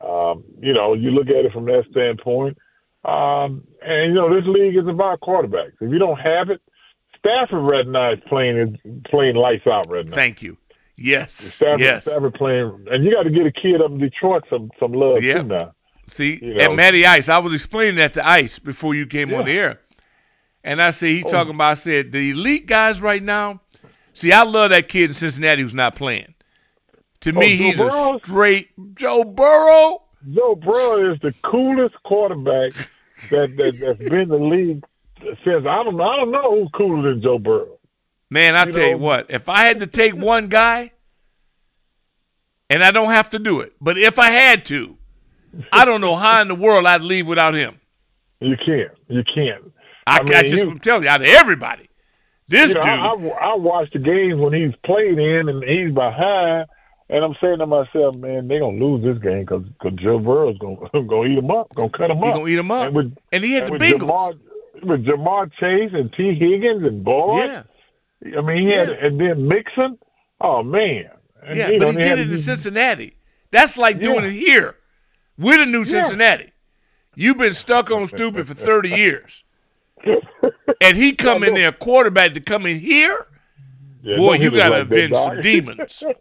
Um, 0.00 0.44
you 0.61 0.74
know, 0.74 0.94
you 0.94 1.11
look 1.11 1.28
at 1.28 1.44
it 1.44 1.52
from 1.52 1.64
that 1.66 1.84
standpoint, 1.90 2.59
um, 3.04 3.64
and 3.82 4.09
you 4.11 4.14
know 4.14 4.32
this 4.34 4.44
league 4.46 4.76
is 4.76 4.86
about 4.86 5.20
quarterbacks. 5.20 5.72
If 5.80 5.90
you 5.90 5.98
don't 5.98 6.18
have 6.20 6.50
it, 6.50 6.61
Stafford 7.18 7.62
right 7.64 7.86
now 7.86 8.12
is 8.12 8.20
playing 8.28 8.78
playing 9.11 9.36
lights 9.36 9.66
out 9.66 9.86
right 9.90 10.06
now. 10.06 10.14
Thank 10.14 10.42
you. 10.42 10.56
Yes. 11.01 11.32
Stafford, 11.32 11.80
yes. 11.80 12.05
Stafford 12.07 12.34
playing, 12.34 12.86
and 12.90 13.05
you 13.05 13.12
got 13.12 13.22
to 13.22 13.30
get 13.30 13.46
a 13.46 13.53
kid 13.53 13.80
up 13.80 13.92
in 13.92 13.99
Detroit 13.99 14.44
some 14.51 14.70
some 14.80 14.92
love 14.92 15.22
Yeah. 15.22 15.34
too 15.38 15.42
now. 15.44 15.72
See, 16.09 16.38
You 16.42 16.55
know. 16.55 16.64
and 16.64 16.76
Matty 16.76 17.07
Ice, 17.07 17.28
I 17.28 17.38
was 17.38 17.53
explaining 17.53 17.96
that 17.96 18.14
to 18.14 18.26
Ice 18.26 18.59
before 18.59 18.94
you 18.94 19.07
came 19.07 19.32
on 19.32 19.44
the 19.44 19.53
air. 19.53 19.80
And 20.64 20.82
I 20.82 20.90
said, 20.90 21.11
he's 21.11 21.26
Oh. 21.26 21.30
talking 21.30 21.55
about, 21.55 21.70
I 21.70 21.74
said, 21.74 22.12
the 22.12 22.30
elite 22.30 22.66
guys 22.66 23.01
right 23.01 23.22
now, 23.22 23.61
see, 24.14 24.32
I 24.32 24.42
love 24.42 24.70
that 24.70 24.88
kid 24.88 25.11
in 25.11 25.14
Cincinnati 25.14 25.62
who's 25.62 25.74
not 25.74 25.94
playing. 25.96 26.34
To 27.20 27.30
Oh, 27.30 27.38
me, 27.38 27.57
Joe 27.59 27.64
he's 27.64 27.76
Burrow? 27.76 28.16
a 28.16 28.20
straight 28.20 28.68
Joe 28.96 29.22
Burrow. 29.24 30.03
Joe 30.34 30.55
Burrow 30.57 31.12
is 31.12 31.20
the 31.20 31.32
coolest 31.44 31.94
quarterback 32.05 32.72
that, 33.30 33.55
that 33.57 33.78
that's 33.80 33.99
been 34.11 34.22
in 34.22 34.28
the 34.30 34.36
league 34.38 34.84
since 35.44 35.64
I 35.66 35.82
don't 35.84 36.01
I 36.01 36.16
don't 36.16 36.30
know 36.32 36.61
who's 36.61 36.70
cooler 36.74 37.09
than 37.11 37.22
Joe 37.22 37.38
Burrow. 37.38 37.78
Man, 38.31 38.57
I 38.57 38.64
tell 38.66 38.89
you 38.89 38.99
what, 38.99 39.26
if 39.31 39.49
I 39.49 39.62
had 39.64 39.81
to 39.81 39.87
take 39.87 40.14
one 40.16 40.49
guy, 40.49 40.93
and 42.70 42.83
I 42.85 42.91
don't 42.91 43.11
have 43.11 43.31
to 43.31 43.39
do 43.39 43.61
it, 43.61 43.72
but 43.81 43.97
if 43.99 44.18
I 44.18 44.31
had 44.31 44.66
to, 44.66 44.97
I 45.72 45.85
don't 45.85 46.01
know 46.01 46.14
how 46.14 46.43
in 46.43 46.49
the 46.49 46.55
world 46.55 46.87
I'd 46.87 47.03
leave 47.03 47.26
without 47.26 47.55
him. 47.55 47.81
You 48.41 48.57
can't. 48.57 48.91
You 49.09 49.22
can't. 49.35 49.72
I, 50.07 50.18
I 50.18 50.39
I, 50.39 50.43
just 50.43 50.64
you- 50.64 50.79
telling 50.79 51.05
you, 51.05 51.09
out 51.09 51.22
of 51.22 51.26
everybody, 51.26 51.89
this 52.49 52.68
you 52.68 52.74
know, 52.74 52.81
dude. 52.81 52.91
I, 52.91 52.97
I 52.97 53.53
I 53.53 53.57
watch 53.57 53.89
the 53.93 53.99
games 53.99 54.39
when 54.41 54.53
he's 54.53 54.74
played 54.85 55.18
in 55.18 55.49
and 55.49 55.62
he's 55.64 55.93
behind, 55.95 56.66
and 57.11 57.24
I'm 57.24 57.35
saying 57.43 57.59
to 57.59 57.66
myself, 57.66 58.16
man, 58.16 58.49
they're 58.49 58.61
gonna 58.61 58.79
lose 58.83 59.03
this 59.05 59.22
game 59.22 59.41
because 59.41 59.64
Joe 59.97 60.18
Burrow's 60.18 60.59
gonna 60.59 60.76
gonna 61.07 61.24
eat 61.29 61.39
him 61.39 61.51
up, 61.51 61.68
gonna 61.74 61.91
cut 61.91 62.11
him 62.11 62.22
up. 62.22 62.35
gonna 62.37 62.49
eat 62.49 62.59
him 62.59 62.70
up. 62.70 62.87
And 62.89 62.97
with, 62.97 63.16
And 63.33 63.43
he 63.45 63.55
had 63.55 63.64
and 63.70 63.81
the 63.81 63.85
Bengals. 63.85 64.01
Ja'Marr, 64.09 64.85
with 64.85 65.05
Ja'Marr 65.07 65.51
Chase 65.59 65.91
and 65.95 66.12
Tee 66.12 66.35
Higgins 66.39 66.85
and 66.85 67.03
Boyd. 67.05 67.49
Yeah, 67.49 67.62
I 68.24 68.40
mean, 68.42 68.68
he 68.68 68.74
had 68.74 68.90
Yeah. 68.90 68.96
and 69.00 69.20
then 69.20 69.48
Mixon. 69.48 69.98
Oh 70.40 70.62
man. 70.62 71.10
And, 71.42 71.58
yeah, 71.58 71.72
but 71.78 71.88
know, 71.88 71.92
he 71.92 71.98
did 71.98 72.18
it 72.18 72.30
in 72.30 72.38
Cincinnati. 72.38 73.16
That's 73.52 73.76
like 73.78 74.02
doing 74.02 74.24
it 74.24 74.32
here. 74.32 74.76
We're 75.38 75.58
the 75.58 75.66
new 75.66 75.84
Yeah. 75.84 75.84
Cincinnati. 75.84 76.52
You've 77.14 77.38
been 77.38 77.54
stuck 77.54 77.90
on 77.90 78.08
stupid 78.08 78.48
for 78.48 78.54
30 78.54 78.90
years. 78.92 79.44
And 80.80 80.96
he 80.96 81.14
come 81.14 81.44
in 81.44 81.54
there, 81.54 81.72
quarterback 81.72 82.34
to 82.34 82.40
come 82.40 82.66
in 82.66 82.80
here. 82.80 83.26
Yeah, 84.02 84.16
Boy, 84.16 84.34
you 84.36 84.50
got 84.52 84.70
to 84.70 84.80
like 84.80 84.82
avenge 84.82 85.16
some 85.16 85.40
demons. 85.40 86.06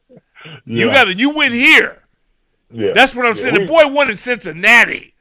You 0.66 0.92
got 0.92 1.06
to, 1.06 1.14
you 1.16 1.32
win 1.32 1.52
here. 1.54 2.04
yeah. 2.72 2.94
That's 2.94 3.16
what 3.16 3.26
I'm 3.26 3.36
Yeah, 3.36 3.42
saying. 3.42 3.56
we- 3.56 3.60
The 3.60 3.66
boy 3.66 3.88
won 3.90 4.10
in 4.12 4.18
Cincinnati. 4.18 5.14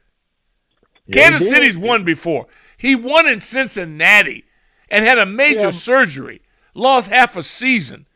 yeah, 1.06 1.30
Kansas. 1.30 1.48
City's 1.48 1.78
won 1.78 2.04
before. 2.04 2.46
He 2.78 2.96
won 2.96 3.28
in 3.28 3.40
Cincinnati 3.40 4.44
and 4.90 5.04
had 5.04 5.18
a 5.18 5.26
major 5.26 5.68
Yeah. 5.68 5.70
surgery, 5.70 6.42
lost 6.76 7.10
half 7.10 7.36
a 7.36 7.42
season. 7.42 8.06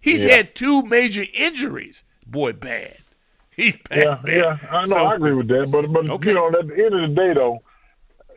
He's 0.00 0.24
Yeah. 0.24 0.36
had 0.36 0.54
two 0.54 0.82
major 0.82 1.24
injuries. 1.34 2.04
Boy, 2.26 2.52
bad. 2.52 2.96
He's 3.56 3.74
bad. 3.88 3.98
Yeah, 3.98 4.18
bad. 4.22 4.34
yeah, 4.36 4.58
I 4.70 4.80
know. 4.86 4.86
So- 4.86 5.04
I 5.06 5.14
agree 5.14 5.34
with 5.34 5.48
that, 5.48 5.70
but 5.70 5.92
but 5.92 6.08
Okay. 6.08 6.28
you 6.30 6.34
know, 6.34 6.48
at 6.48 6.66
the 6.66 6.74
end 6.84 6.94
of 6.94 7.00
the 7.02 7.14
day, 7.14 7.32
though, 7.34 7.62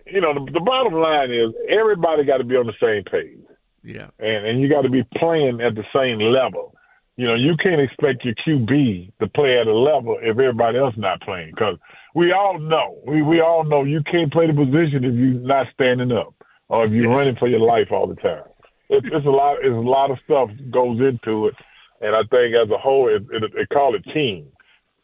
you 0.07 0.21
know, 0.21 0.33
the, 0.33 0.51
the 0.51 0.59
bottom 0.59 0.93
line 0.93 1.31
is 1.31 1.53
everybody 1.69 2.23
got 2.23 2.37
to 2.37 2.43
be 2.43 2.55
on 2.55 2.67
the 2.67 2.73
same 2.81 3.03
page, 3.03 3.39
Yeah. 3.83 4.07
and 4.19 4.45
and 4.45 4.61
you 4.61 4.67
got 4.69 4.81
to 4.83 4.89
be 4.89 5.03
playing 5.17 5.61
at 5.61 5.75
the 5.75 5.85
same 5.93 6.19
level. 6.19 6.73
You 7.17 7.25
know, 7.27 7.33
you 7.35 7.55
can't 7.57 7.79
expect 7.79 8.25
your 8.25 8.35
QB 8.35 9.11
to 9.19 9.27
play 9.27 9.57
at 9.57 9.67
a 9.67 9.73
level 9.73 10.17
if 10.21 10.37
everybody 10.37 10.77
else 10.77 10.95
not 10.97 11.21
playing, 11.21 11.51
because 11.51 11.77
we 12.13 12.33
all 12.33 12.59
know, 12.59 12.97
we 13.05 13.21
we 13.21 13.39
all 13.39 13.63
know 13.63 13.83
you 13.83 14.03
can't 14.03 14.31
play 14.31 14.47
the 14.47 14.53
position 14.53 15.03
if 15.05 15.15
you're 15.15 15.41
not 15.47 15.67
standing 15.73 16.11
up 16.11 16.33
or 16.67 16.83
if 16.83 16.91
you're 16.91 17.07
Yes. 17.09 17.15
running 17.17 17.35
for 17.35 17.47
your 17.47 17.61
life 17.61 17.91
all 17.91 18.05
the 18.05 18.15
time. 18.15 18.43
It's, 18.89 19.07
it's 19.07 19.25
a 19.25 19.29
lot. 19.29 19.57
It's 19.61 19.67
a 19.67 19.89
lot 19.89 20.11
of 20.11 20.19
stuff 20.21 20.49
goes 20.69 20.99
into 20.99 21.47
it, 21.47 21.55
and 22.01 22.15
I 22.15 22.21
think 22.23 22.55
as 22.55 22.69
a 22.69 22.77
whole, 22.77 23.07
it, 23.07 23.25
it, 23.31 23.43
it 23.55 23.69
call 23.69 23.95
it 23.95 24.03
team 24.13 24.51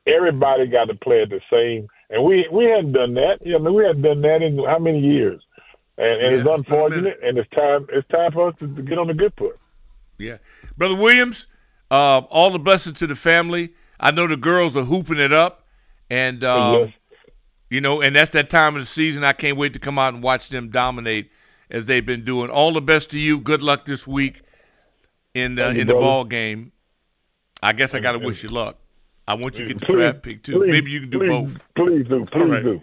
everybody 0.07 0.67
got 0.67 0.85
to 0.85 0.95
play 0.95 1.21
at 1.21 1.29
the 1.29 1.41
same. 1.51 1.87
And 2.09 2.23
we 2.23 2.47
we 2.51 2.65
hadn't 2.65 2.93
done 2.93 3.13
that. 3.15 3.39
You 3.41 3.53
know, 3.53 3.59
I 3.59 3.61
mean, 3.61 3.73
we 3.75 3.83
hadn't 3.85 4.01
done 4.01 4.21
that 4.21 4.41
in 4.41 4.57
how 4.65 4.79
many 4.79 4.99
years? 4.99 5.41
And, 5.97 6.21
and 6.21 6.21
Yeah, 6.21 6.27
it's 6.31 6.43
it's 6.43 6.43
been 6.43 6.53
a 6.53 6.55
unfortunate. 6.55 7.19
And 7.23 7.37
it's 7.37 7.49
time. 7.51 7.87
It's 7.89 8.07
time 8.09 8.31
for 8.31 8.49
us 8.49 8.55
to, 8.59 8.67
to 8.67 8.81
get 8.81 8.97
on 8.97 9.07
the 9.07 9.13
good 9.13 9.33
foot. 9.37 9.57
Yeah. 10.17 10.37
Brother 10.77 10.95
Williams, 10.95 11.47
uh, 11.89 12.19
all 12.29 12.49
the 12.51 12.59
blessings 12.59 12.99
to 12.99 13.07
the 13.07 13.15
family. 13.15 13.73
I 13.99 14.11
know 14.11 14.27
the 14.27 14.37
girls 14.37 14.75
are 14.75 14.83
hooping 14.83 15.17
it 15.19 15.31
up. 15.31 15.65
And, 16.09 16.43
um, 16.43 16.79
Yes. 16.81 16.93
you 17.69 17.81
know, 17.81 18.01
and 18.01 18.15
that's 18.15 18.31
that 18.31 18.49
time 18.49 18.75
of 18.75 18.81
the 18.81 18.85
season. 18.85 19.23
I 19.23 19.33
can't 19.33 19.57
wait 19.57 19.73
to 19.73 19.79
come 19.79 19.97
out 19.97 20.13
and 20.13 20.21
watch 20.21 20.49
them 20.49 20.69
dominate 20.69 21.31
as 21.71 21.85
they've 21.85 22.05
been 22.05 22.23
doing. 22.23 22.49
All 22.49 22.73
the 22.73 22.81
best 22.81 23.11
to 23.11 23.19
you. 23.19 23.39
Good 23.39 23.61
luck 23.63 23.85
this 23.85 24.05
week 24.05 24.41
in, 25.33 25.57
uh, 25.57 25.63
Thank 25.65 25.75
you, 25.75 25.81
in 25.81 25.87
the 25.87 25.93
brother. 25.93 26.05
ball 26.05 26.23
game. 26.25 26.71
I 27.63 27.73
guess 27.73 27.93
I 27.95 27.99
got 27.99 28.13
to 28.13 28.19
wish 28.19 28.43
you 28.43 28.49
luck. 28.49 28.77
I 29.27 29.35
want 29.35 29.55
you 29.57 29.65
to 29.67 29.73
get 29.73 29.79
the 29.79 29.85
Please- 29.85 29.95
draft 29.95 30.21
pick, 30.23 30.43
too. 30.43 30.57
please- 30.59 30.71
Maybe 30.71 30.91
you 30.91 30.99
can 31.01 31.09
do 31.09 31.19
please, 31.19 31.29
both. 31.29 31.73
Please 31.75 32.07
do. 32.07 32.25
Please 32.31 32.49
right. 32.49 32.63
do. 32.63 32.81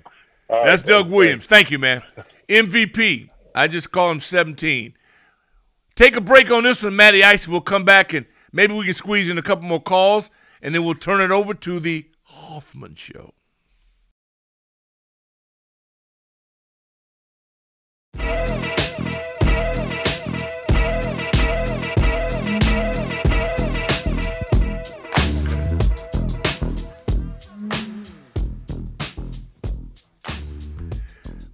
All 0.49 0.65
That's 0.65 0.83
right, 0.83 0.89
Doug. 0.89 1.11
Williams. 1.11 1.47
Thank 1.47 1.71
you, 1.71 1.79
man. 1.79 2.03
MVP. 2.49 3.29
I 3.55 3.69
just 3.69 3.91
call 3.91 4.11
him 4.11 4.21
17. 4.21 4.95
Take 5.97 6.17
a 6.17 6.21
break 6.21 6.51
on 6.51 6.63
this 6.63 6.83
one, 6.83 6.95
Matty 6.97 7.25
Ice. 7.25 7.47
We'll 7.49 7.61
come 7.61 7.85
back 7.85 8.13
and 8.15 8.25
maybe 8.53 8.73
we 8.73 8.85
can 8.85 8.95
squeeze 8.95 9.29
in 9.29 9.37
a 9.37 9.43
couple 9.43 9.65
more 9.65 9.83
calls, 9.83 10.31
and 10.63 10.75
then 10.75 10.85
we'll 10.85 10.95
turn 10.95 11.21
it 11.21 11.33
over 11.33 11.53
to 11.55 11.81
the 11.81 12.07
Hoffman 12.23 12.95
Show. 12.95 13.35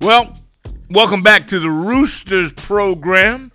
Well, 0.05 0.35
Welcome 0.91 1.23
back 1.23 1.49
to 1.49 1.59
the 1.59 1.71
Roosters 1.71 2.53
program. 2.53 3.51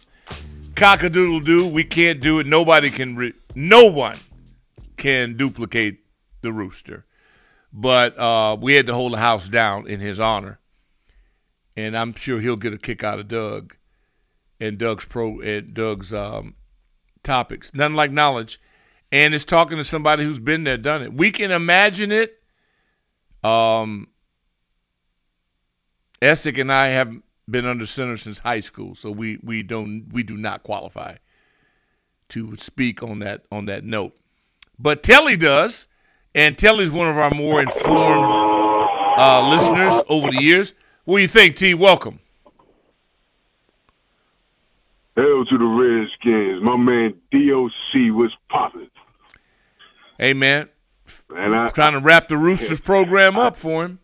Cockadoodle 0.73 1.45
doo. 1.45 1.67
We 1.67 1.83
can't 1.83 2.19
do 2.19 2.39
it. 2.39 2.47
Nobody 2.47 2.89
can. 2.89 3.15
Re- 3.15 3.33
no 3.55 3.85
one 3.85 4.17
can 4.97 5.37
duplicate 5.37 5.99
the 6.41 6.51
Rooster. 6.51 7.05
But 7.71 8.17
uh, 8.19 8.57
we 8.59 8.73
had 8.73 8.87
to 8.87 8.95
hold 8.95 9.13
the 9.13 9.19
house 9.19 9.47
down 9.47 9.87
in 9.87 9.99
his 9.99 10.19
honor, 10.19 10.59
and 11.77 11.95
I'm 11.95 12.15
sure 12.15 12.39
he'll 12.39 12.55
get 12.55 12.73
a 12.73 12.79
kick 12.79 13.03
out 13.03 13.19
of 13.19 13.27
Doug 13.27 13.75
and 14.59 14.79
Doug's 14.79 15.05
pro 15.05 15.39
and 15.39 15.73
Doug's 15.73 16.11
um, 16.11 16.55
topics. 17.21 17.71
Nothing 17.75 17.95
like 17.95 18.11
knowledge, 18.11 18.59
and 19.11 19.35
it's 19.35 19.45
talking 19.45 19.77
to 19.77 19.83
somebody 19.83 20.23
who's 20.23 20.39
been 20.39 20.63
there, 20.63 20.77
done 20.77 21.03
it. 21.03 21.13
We 21.13 21.31
can 21.31 21.51
imagine 21.51 22.11
it. 22.11 22.37
Um, 23.43 24.07
Essick 26.21 26.59
and 26.59 26.71
I 26.71 26.87
have 26.87 27.13
been 27.49 27.65
under 27.65 27.85
center 27.85 28.17
since 28.17 28.39
high 28.39 28.59
school, 28.59 28.95
so 28.95 29.11
we, 29.11 29.39
we 29.43 29.63
don't 29.63 30.05
we 30.11 30.23
do 30.23 30.37
not 30.37 30.63
qualify 30.63 31.15
to 32.29 32.55
speak 32.57 33.03
on 33.03 33.19
that 33.19 33.43
on 33.51 33.65
that 33.65 33.83
note. 33.83 34.15
But 34.77 35.03
Telly 35.03 35.37
does, 35.37 35.87
and 36.35 36.57
Telly's 36.57 36.91
one 36.91 37.09
of 37.09 37.17
our 37.17 37.31
more 37.31 37.61
informed 37.61 38.31
uh, 39.17 39.49
listeners 39.49 40.03
over 40.07 40.29
the 40.31 40.41
years. 40.41 40.73
What 41.05 41.17
do 41.17 41.21
you 41.21 41.27
think, 41.27 41.55
T? 41.55 41.73
Welcome. 41.73 42.19
Hell 45.17 45.43
to 45.49 45.57
the 45.57 45.65
Redskins. 45.65 46.63
My 46.63 46.77
man 46.77 47.13
DOC 47.31 48.15
was 48.15 48.31
popping. 48.49 48.89
Hey 50.17 50.33
man, 50.33 50.69
and 51.29 51.55
I 51.55 51.69
trying 51.69 51.93
to 51.93 51.99
wrap 51.99 52.27
the 52.27 52.37
Roosters 52.37 52.79
program 52.79 53.37
up 53.37 53.57
for 53.57 53.85
him. 53.85 53.99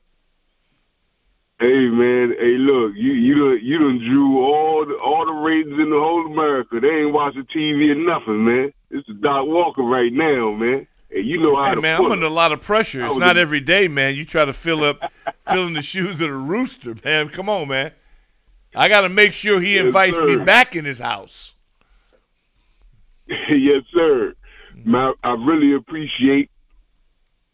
Hey 1.60 1.88
man, 1.88 2.34
hey 2.38 2.58
look, 2.60 2.93
you 2.95 3.14
you 3.14 3.36
done 3.36 3.60
you 3.64 3.80
done 3.80 3.99
drew 3.99 4.43
all 4.43 4.86
the 4.86 4.95
all 4.95 5.26
the 5.26 5.32
ratings 5.32 5.80
in 5.80 5.89
the 5.89 5.95
whole 5.97 6.26
America. 6.28 6.80
They 6.82 6.89
ain't 6.89 7.14
watching 7.14 7.45
TV 7.56 7.91
or 7.91 7.95
nothing, 7.95 8.43
man. 8.45 8.74
It's 8.91 9.08
the 9.08 9.14
Doc 9.14 9.45
Walker 9.47 9.84
right 9.84 10.12
now, 10.12 10.51
man. 10.51 10.86
And 11.12 11.26
you 11.26 11.39
know 11.41 11.56
how 11.56 11.72
hey, 11.72 11.76
man, 11.76 12.01
I'm 12.03 12.12
under 12.12 12.26
a 12.26 12.30
lot 12.30 12.51
of 12.51 12.62
pressure. 12.62 13.06
It's 13.06 13.18
not 13.18 13.38
every 13.38 13.62
day, 13.62 13.88
man. 13.88 14.16
You 14.16 14.26
try 14.26 14.45
to 14.45 14.53
fill 14.53 14.84
up 14.84 15.01
fill 15.43 15.68
in 15.68 15.74
the 15.74 15.82
shoes 15.82 16.14
of 16.14 16.20
the 16.20 16.34
rooster, 16.34 16.95
man. 17.03 17.30
Come 17.30 17.49
on, 17.49 17.68
man. 17.68 17.91
I 18.76 18.89
gotta 18.89 19.10
make 19.10 19.34
sure 19.34 19.60
he 19.62 19.78
Yes, 19.78 19.88
invites 19.88 20.18
sir. 20.18 20.28
me 20.28 20.36
back 20.36 20.76
in 20.76 20.86
his 20.86 20.99
house. 20.99 21.53
yes, 23.28 23.84
sir. 23.93 24.34
Man, 24.86 25.14
I 25.24 25.32
really 25.34 25.76
appreciate 25.76 26.49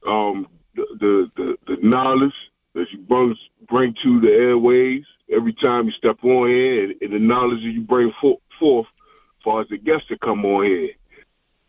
um 0.08 0.48
the 0.76 0.86
the 1.00 1.28
the, 1.38 1.56
the 1.68 1.78
knowledge 1.84 2.34
that 2.74 2.86
you 2.92 3.36
bring 3.68 3.94
to 4.04 4.22
the 4.22 4.30
airways 4.30 5.04
every 5.36 5.54
time 5.54 5.86
you 5.86 5.92
step 5.98 6.18
on 6.24 6.48
here, 6.48 6.84
and, 6.86 7.02
and 7.02 7.14
the 7.14 7.20
knowledge 7.20 7.60
that 7.64 7.72
you 7.72 7.82
bring 7.82 8.12
for, 8.22 8.38
forth 8.60 8.88
as 8.88 9.44
far 9.44 9.62
as 9.62 9.68
the 9.70 9.78
guests 9.78 10.08
that 10.10 10.22
come 10.22 10.46
on 10.46 10.66
here. 10.66 10.90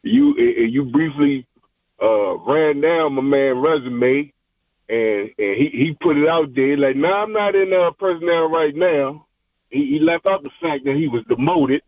You 0.03 0.35
and 0.37 0.73
you 0.73 0.85
briefly 0.85 1.47
uh 2.03 2.37
ran 2.39 2.81
down 2.81 3.15
my 3.15 3.23
man 3.23 3.63
resume, 3.63 4.33
and 4.89 5.31
and 5.39 5.57
he 5.57 5.71
he 5.73 5.97
put 6.01 6.17
it 6.17 6.29
out 6.29 6.55
there 6.55 6.77
like, 6.77 6.97
nah, 6.97 7.23
I'm 7.23 7.33
not 7.33 7.55
in 7.55 7.73
uh 7.73 7.93
personnel 7.99 8.51
right 8.51 8.75
now. 8.75 9.27
He, 9.71 9.99
he 9.99 9.99
left 10.01 10.27
out 10.27 10.43
the 10.43 10.51
fact 10.61 10.85
that 10.85 10.97
he 10.97 11.09
was 11.09 11.25
demoted, 11.29 11.83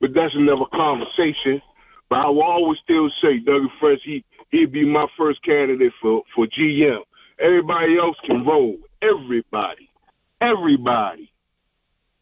but 0.00 0.10
that's 0.14 0.34
another 0.36 0.68
conversation. 0.72 1.62
But 2.10 2.18
I 2.18 2.28
will 2.28 2.42
always 2.42 2.78
still 2.84 3.08
say 3.22 3.38
Doug 3.38 3.62
Fresh, 3.80 4.00
he 4.04 4.24
he'd 4.50 4.72
be 4.72 4.84
my 4.84 5.06
first 5.16 5.42
candidate 5.42 5.92
for 6.02 6.22
for 6.34 6.46
GM. 6.46 7.00
Everybody 7.42 7.98
else 7.98 8.16
can 8.24 8.46
roll. 8.46 8.76
Everybody, 9.02 9.90
everybody. 10.40 11.32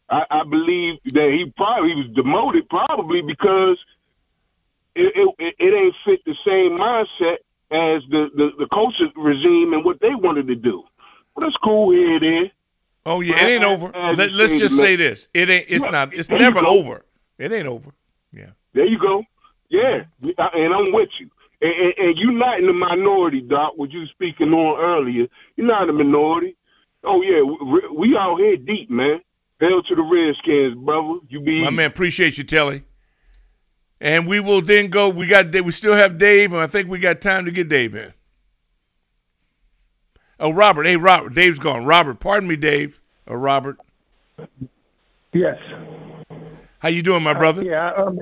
I, 0.09 0.23
I 0.29 0.43
believe 0.43 0.99
that 1.05 1.29
he 1.31 1.53
probably 1.55 1.89
he 1.89 1.95
was 1.95 2.15
demoted 2.15 2.67
probably 2.69 3.21
because 3.21 3.77
it 4.95 5.13
it, 5.37 5.55
it 5.59 5.73
ain't 5.73 5.95
fit 6.03 6.19
the 6.25 6.35
same 6.45 6.77
mindset 6.77 7.37
as 7.71 8.01
the, 8.09 8.29
the 8.35 8.49
the 8.59 8.67
coaching 8.73 9.11
regime 9.15 9.73
and 9.73 9.85
what 9.85 10.01
they 10.01 10.15
wanted 10.15 10.47
to 10.47 10.55
do. 10.55 10.83
Well, 11.35 11.47
that's 11.47 11.57
cool 11.63 11.91
here 11.91 12.15
and 12.15 12.23
there. 12.23 12.51
Oh 13.05 13.21
yeah, 13.21 13.43
it 13.43 13.49
ain't 13.49 13.63
over. 13.63 13.95
As 13.95 14.17
Let, 14.17 14.31
let's 14.33 14.57
just 14.59 14.77
say 14.77 14.95
this: 14.95 15.27
it 15.33 15.49
ain't. 15.49 15.67
It's 15.69 15.83
Yeah, 15.85 15.91
not. 15.91 16.13
It's 16.13 16.29
never 16.29 16.59
over. 16.59 17.05
It 17.37 17.51
ain't 17.51 17.67
over. 17.67 17.91
Yeah. 18.33 18.51
There 18.73 18.85
you 18.85 18.99
go. 18.99 19.23
Yeah, 19.69 20.03
and 20.21 20.73
I'm 20.73 20.91
with 20.91 21.09
you. 21.19 21.29
And, 21.61 21.71
and, 21.71 21.93
and 21.97 22.17
you're 22.17 22.31
not 22.31 22.59
in 22.59 22.65
the 22.65 22.73
minority, 22.73 23.41
Doc. 23.41 23.73
What 23.75 23.91
you 23.91 24.05
speaking 24.07 24.51
on 24.51 24.79
earlier, 24.79 25.27
you're 25.55 25.67
not 25.67 25.87
in 25.87 25.95
the 25.95 26.03
minority. 26.03 26.55
Oh 27.03 27.21
yeah, 27.21 27.41
we, 27.41 28.09
we 28.09 28.17
out 28.17 28.37
here 28.37 28.57
deep, 28.57 28.89
man. 28.89 29.21
Hell 29.59 29.83
to 29.83 29.95
the 29.95 30.01
Redskins, 30.01 30.83
brother. 30.83 31.19
You 31.29 31.39
be 31.39 31.63
My 31.63 31.69
man, 31.69 31.87
appreciate 31.87 32.37
you, 32.37 32.43
Telly. 32.43 32.83
And 33.99 34.27
we 34.27 34.39
will 34.39 34.63
then 34.63 34.89
go. 34.89 35.09
We 35.09 35.27
got. 35.27 35.53
We 35.53 35.71
still 35.71 35.93
have 35.93 36.17
Dave, 36.17 36.53
and 36.53 36.61
I 36.61 36.67
think 36.67 36.89
we 36.89 36.97
got 36.97 37.21
time 37.21 37.45
to 37.45 37.51
get 37.51 37.69
Dave 37.69 37.93
in. 37.93 38.11
Oh, 40.39 40.51
Robert. 40.51 40.87
Hey, 40.87 40.97
Robert. 40.97 41.35
Dave's 41.35 41.59
gone. 41.59 41.85
Robert, 41.85 42.19
pardon 42.19 42.49
me, 42.49 42.55
Dave. 42.55 42.99
Or 43.27 43.37
Robert. 43.37 43.77
Yes. 45.33 45.59
How 46.79 46.89
you 46.89 47.03
doing, 47.03 47.21
my 47.21 47.31
uh, 47.31 47.37
brother? 47.37 47.63
Yeah, 47.63 47.91
I'm, 47.91 48.19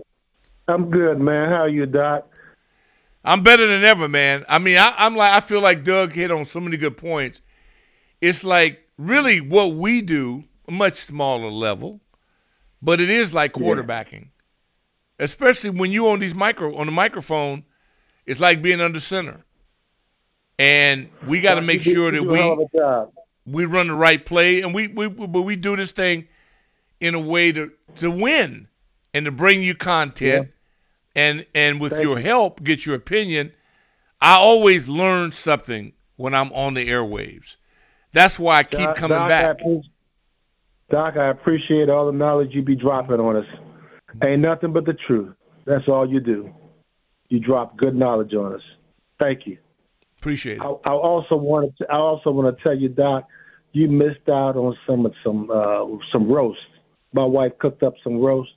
I'm 0.67 0.89
good, 0.91 1.17
man. 1.21 1.49
How 1.49 1.61
are 1.61 1.69
you, 1.69 1.85
Doc? 1.85 2.29
I'm 3.24 3.43
better 3.43 3.67
than 3.67 3.84
ever, 3.84 4.07
man. 4.07 4.45
I 4.49 4.59
mean, 4.59 4.78
I, 4.78 4.93
I'm 4.97 5.15
like, 5.15 5.34
I 5.34 5.41
feel 5.41 5.61
like 5.61 5.84
Doug 5.84 6.13
hit 6.13 6.32
on 6.32 6.45
so 6.45 6.59
many 6.59 6.78
good 6.78 6.97
points. 6.97 7.41
It's 8.22 8.43
like 8.43 8.88
really 8.97 9.41
what 9.41 9.74
we 9.76 10.01
do, 10.01 10.43
a 10.67 10.72
much 10.72 10.95
smaller 10.95 11.49
level, 11.51 12.01
but 12.82 13.01
it 13.01 13.09
is 13.09 13.34
like 13.34 13.55
Yeah. 13.55 13.63
quarterbacking, 13.63 14.30
especially 15.20 15.72
when 15.72 15.91
you 15.91 16.09
on 16.09 16.20
these 16.20 16.36
micro 16.36 16.76
on 16.78 16.86
the 16.86 16.91
microphone. 16.91 17.63
It's 18.26 18.39
like 18.39 18.61
being 18.61 18.82
under 18.82 18.99
center, 18.99 19.43
and 20.57 21.09
we 21.26 21.41
got 21.41 21.55
to 21.55 21.61
make 21.61 21.82
sure 21.82 22.11
that 22.11 22.24
do 22.24 22.30
a 22.32 22.36
hell 22.38 22.51
we 22.53 22.53
of 22.53 22.59
a 22.74 22.78
job. 22.78 23.13
we 23.45 23.65
run 23.65 23.88
the 23.88 23.93
right 23.95 24.24
play, 24.26 24.61
and 24.61 24.74
we 24.74 24.88
we 24.88 25.07
but 25.09 25.41
we 25.41 25.55
do 25.55 25.76
this 25.76 25.91
thing 25.91 26.28
in 26.99 27.15
a 27.15 27.20
way 27.20 27.51
to 27.51 27.72
to 27.97 28.11
win 28.11 28.67
and 29.13 29.26
to 29.26 29.32
bring 29.32 29.63
you 29.63 29.76
content, 29.76 30.45
and 31.20 31.45
and 31.53 31.82
with 31.82 31.93
Thank 31.93 32.03
your 32.03 32.17
you. 32.17 32.24
help 32.24 32.63
get 32.63 32.86
your 32.86 32.95
opinion. 32.95 33.51
I 34.22 34.36
always 34.36 34.88
learn 34.88 35.32
something 35.32 35.93
when 36.15 36.34
I'm 36.34 36.51
on 36.53 36.74
the 36.74 36.88
airwaves. 36.89 37.57
That's 38.11 38.39
why 38.39 38.59
I 38.59 38.63
keep 38.63 38.80
Doc, 38.80 38.97
coming 38.97 39.17
Doc, 39.17 39.30
back. 39.30 39.61
I 39.61 39.82
Doc, 40.89 41.17
I 41.17 41.30
appreciate 41.30 41.89
all 41.89 42.07
the 42.07 42.17
knowledge 42.17 42.49
you 42.51 42.63
be 42.63 42.76
dropping 42.76 43.20
on 43.20 43.36
us. 43.36 43.45
Ain't 44.24 44.41
nothing 44.41 44.74
but 44.74 44.86
the 44.86 44.97
truth. 45.07 45.36
That's 45.65 45.88
all 45.88 46.09
you 46.09 46.20
do. 46.20 46.49
You 47.28 47.39
drop 47.39 47.78
good 47.78 47.95
knowledge 47.95 48.34
on 48.34 48.55
us. 48.55 48.61
Thank 49.20 49.45
you. 49.45 49.57
Appreciate 50.17 50.57
it. 50.57 50.61
I, 50.61 50.65
I 50.89 50.91
also 50.91 51.36
wanted 51.36 51.78
to, 51.78 51.86
I 51.91 51.97
also 51.97 52.32
want 52.32 52.57
to 52.57 52.63
tell 52.63 52.76
you, 52.76 52.89
Doc, 52.89 53.28
you 53.72 53.88
missed 53.88 54.28
out 54.28 54.55
on 54.55 54.76
some 54.88 55.07
some 55.24 55.51
uh, 55.51 55.86
some 56.11 56.32
roast. 56.32 56.59
My 57.13 57.24
wife 57.26 57.51
cooked 57.59 57.84
up 57.84 57.93
some 58.03 58.20
roast. 58.20 58.51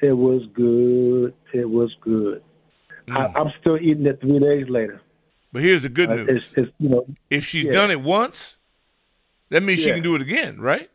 It 0.00 0.12
was 0.12 0.42
good. 0.54 1.34
It 1.52 1.68
was 1.68 1.94
good. 2.00 2.42
I, 3.10 3.26
Mm. 3.26 3.32
I'm 3.36 3.52
still 3.60 3.78
eating 3.78 4.06
it 4.06 4.20
three 4.20 4.38
days 4.38 4.68
later. 4.68 5.00
But 5.52 5.62
here's 5.62 5.82
the 5.82 5.88
good 5.88 6.10
Uh, 6.10 6.16
news: 6.16 6.28
it's, 6.28 6.52
it's 6.58 6.72
you 6.78 6.88
know. 6.90 7.06
if 7.30 7.44
she's 7.44 7.64
yeah. 7.64 7.72
done 7.72 7.90
it 7.90 8.00
once, 8.00 8.58
that 9.48 9.62
means 9.62 9.80
she 9.80 9.90
can 9.90 10.02
do 10.02 10.14
it 10.14 10.20
again, 10.22 10.60
right? 10.60 10.90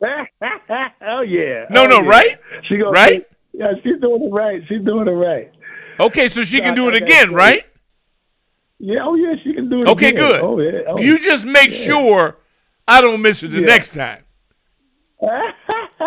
oh 0.00 1.20
yeah. 1.20 1.66
No, 1.70 1.84
Oh, 1.84 1.86
no, 1.86 2.00
yeah. 2.02 2.08
right? 2.08 2.38
She 2.68 2.76
gonna 2.78 2.90
Right? 2.90 3.26
Yeah, 3.52 3.72
she's 3.82 4.00
doing 4.00 4.22
it 4.24 4.30
right. 4.32 4.62
She's 4.68 4.82
doing 4.82 5.06
it 5.06 5.10
right. 5.12 5.52
Okay, 6.00 6.28
so 6.28 6.42
she 6.42 6.60
can 6.60 6.74
Doc, 6.74 6.76
do 6.76 6.88
it 6.88 6.94
I 6.94 7.04
again, 7.04 7.28
got 7.28 7.36
right? 7.36 7.66
Yeah. 8.80 9.00
Oh 9.04 9.14
yeah, 9.14 9.34
she 9.44 9.52
can 9.52 9.68
do 9.68 9.80
it. 9.80 9.86
Okay, 9.86 10.08
again. 10.08 10.16
good. 10.30 10.40
Oh 10.40 10.58
yeah. 10.60 10.80
Oh. 10.88 10.98
You 10.98 11.18
just 11.18 11.44
make 11.44 11.70
yeah. 11.70 11.76
sure 11.76 12.36
I 12.88 13.00
don't 13.00 13.22
miss 13.22 13.42
it 13.42 13.48
the 13.48 13.60
Yeah. 13.60 13.66
next 13.66 13.94
time. 13.94 14.23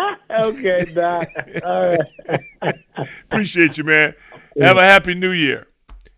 okay, 0.30 0.84
Doc. 0.94 1.28
All 1.64 1.96
right. 1.96 2.74
Appreciate 3.24 3.78
you, 3.78 3.84
man. 3.84 4.14
Have 4.60 4.76
a 4.76 4.82
happy 4.82 5.14
new 5.14 5.30
year. 5.30 5.66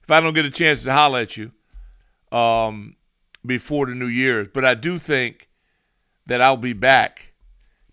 If 0.02 0.10
I 0.10 0.20
don't 0.20 0.34
get 0.34 0.44
a 0.44 0.50
chance 0.50 0.82
to 0.84 0.92
holler 0.92 1.20
at 1.20 1.36
you 1.36 1.52
um, 2.36 2.96
before 3.44 3.86
the 3.86 3.94
new 3.94 4.06
year's, 4.06 4.48
but 4.52 4.64
I 4.64 4.74
do 4.74 4.98
think 4.98 5.48
that 6.26 6.40
I'll 6.40 6.56
be 6.56 6.72
back 6.72 7.32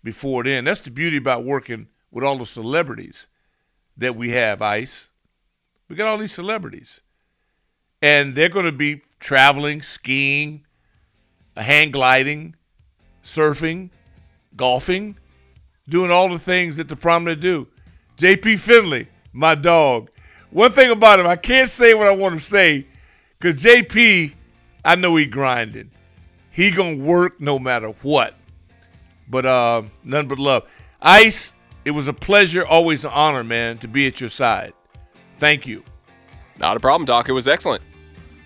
before 0.02 0.44
then. 0.44 0.64
That's 0.64 0.80
the 0.82 0.90
beauty 0.90 1.16
about 1.16 1.44
working 1.44 1.86
with 2.10 2.24
all 2.24 2.38
the 2.38 2.46
celebrities 2.46 3.26
that 3.98 4.16
we 4.16 4.30
have, 4.30 4.62
Ice. 4.62 5.08
We 5.88 5.96
got 5.96 6.08
all 6.08 6.18
these 6.18 6.32
celebrities. 6.32 7.00
And 8.00 8.34
they're 8.34 8.48
going 8.48 8.66
to 8.66 8.72
be 8.72 9.02
traveling, 9.18 9.82
skiing, 9.82 10.64
hang 11.56 11.90
gliding, 11.90 12.54
surfing, 13.24 13.90
golfing, 14.56 15.16
doing 15.88 16.10
all 16.10 16.28
the 16.28 16.38
things 16.38 16.76
that 16.76 16.88
the 16.88 16.96
prominent 16.96 17.40
do. 17.40 17.66
JP 18.18 18.58
Finlay, 18.58 19.08
my 19.32 19.54
dog. 19.54 20.10
One 20.50 20.72
thing 20.72 20.90
about 20.90 21.20
him, 21.20 21.26
I 21.26 21.36
can't 21.36 21.68
say 21.68 21.94
what 21.94 22.06
I 22.06 22.12
want 22.12 22.38
to 22.38 22.44
say 22.44 22.86
because 23.38 23.60
JP, 23.62 24.32
I 24.84 24.94
know 24.96 25.14
he 25.16 25.26
grinding. 25.26 25.90
He 26.50 26.70
going 26.70 26.98
to 26.98 27.04
work 27.04 27.40
no 27.40 27.58
matter 27.58 27.90
what. 28.02 28.34
But 29.28 29.46
uh, 29.46 29.82
none 30.04 30.26
but 30.26 30.38
love. 30.38 30.64
Ice, 31.00 31.52
it 31.84 31.90
was 31.92 32.08
a 32.08 32.12
pleasure, 32.12 32.66
always 32.66 33.04
an 33.04 33.12
honor, 33.12 33.44
man, 33.44 33.78
to 33.78 33.88
be 33.88 34.06
at 34.06 34.20
your 34.20 34.30
side. 34.30 34.72
Thank 35.38 35.66
you. 35.66 35.84
Not 36.58 36.76
a 36.76 36.80
problem, 36.80 37.04
Doc. 37.04 37.28
It 37.28 37.32
was 37.32 37.46
excellent. 37.46 37.82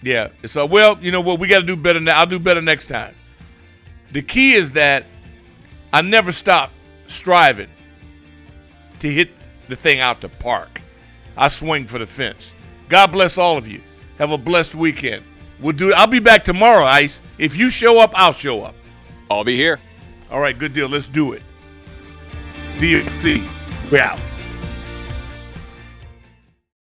Yeah. 0.02 0.28
So, 0.44 0.66
well, 0.66 0.98
you 1.00 1.12
know 1.12 1.20
what? 1.20 1.38
We 1.38 1.48
got 1.48 1.60
to 1.60 1.66
do 1.66 1.76
better 1.76 2.00
now. 2.00 2.18
I'll 2.18 2.26
do 2.26 2.38
better 2.38 2.60
next 2.60 2.88
time. 2.88 3.14
The 4.10 4.20
key 4.20 4.54
is 4.54 4.72
that 4.72 5.04
I 5.92 6.02
never 6.02 6.32
stop 6.32 6.70
striving 7.12 7.68
to 9.00 9.12
hit 9.12 9.30
the 9.68 9.76
thing 9.76 10.00
out 10.00 10.20
the 10.20 10.28
park. 10.28 10.80
I 11.36 11.48
swing 11.48 11.86
for 11.86 11.98
the 11.98 12.06
fence. 12.06 12.52
God 12.88 13.12
bless 13.12 13.38
all 13.38 13.56
of 13.56 13.66
you. 13.66 13.80
Have 14.18 14.30
a 14.30 14.38
blessed 14.38 14.74
weekend. 14.74 15.24
We'll 15.60 15.72
do. 15.72 15.92
I'll 15.92 16.06
be 16.06 16.18
back 16.18 16.44
tomorrow, 16.44 16.84
Ice. 16.84 17.22
If 17.38 17.56
you 17.56 17.70
show 17.70 17.98
up, 18.00 18.12
I'll 18.14 18.32
show 18.32 18.62
up. 18.62 18.74
I'll 19.30 19.44
be 19.44 19.56
here. 19.56 19.78
All 20.30 20.40
right, 20.40 20.58
good 20.58 20.74
deal. 20.74 20.88
Let's 20.88 21.08
do 21.08 21.32
it. 21.32 21.42
VFC. 22.76 23.48
We 23.90 24.00
out. 24.00 24.18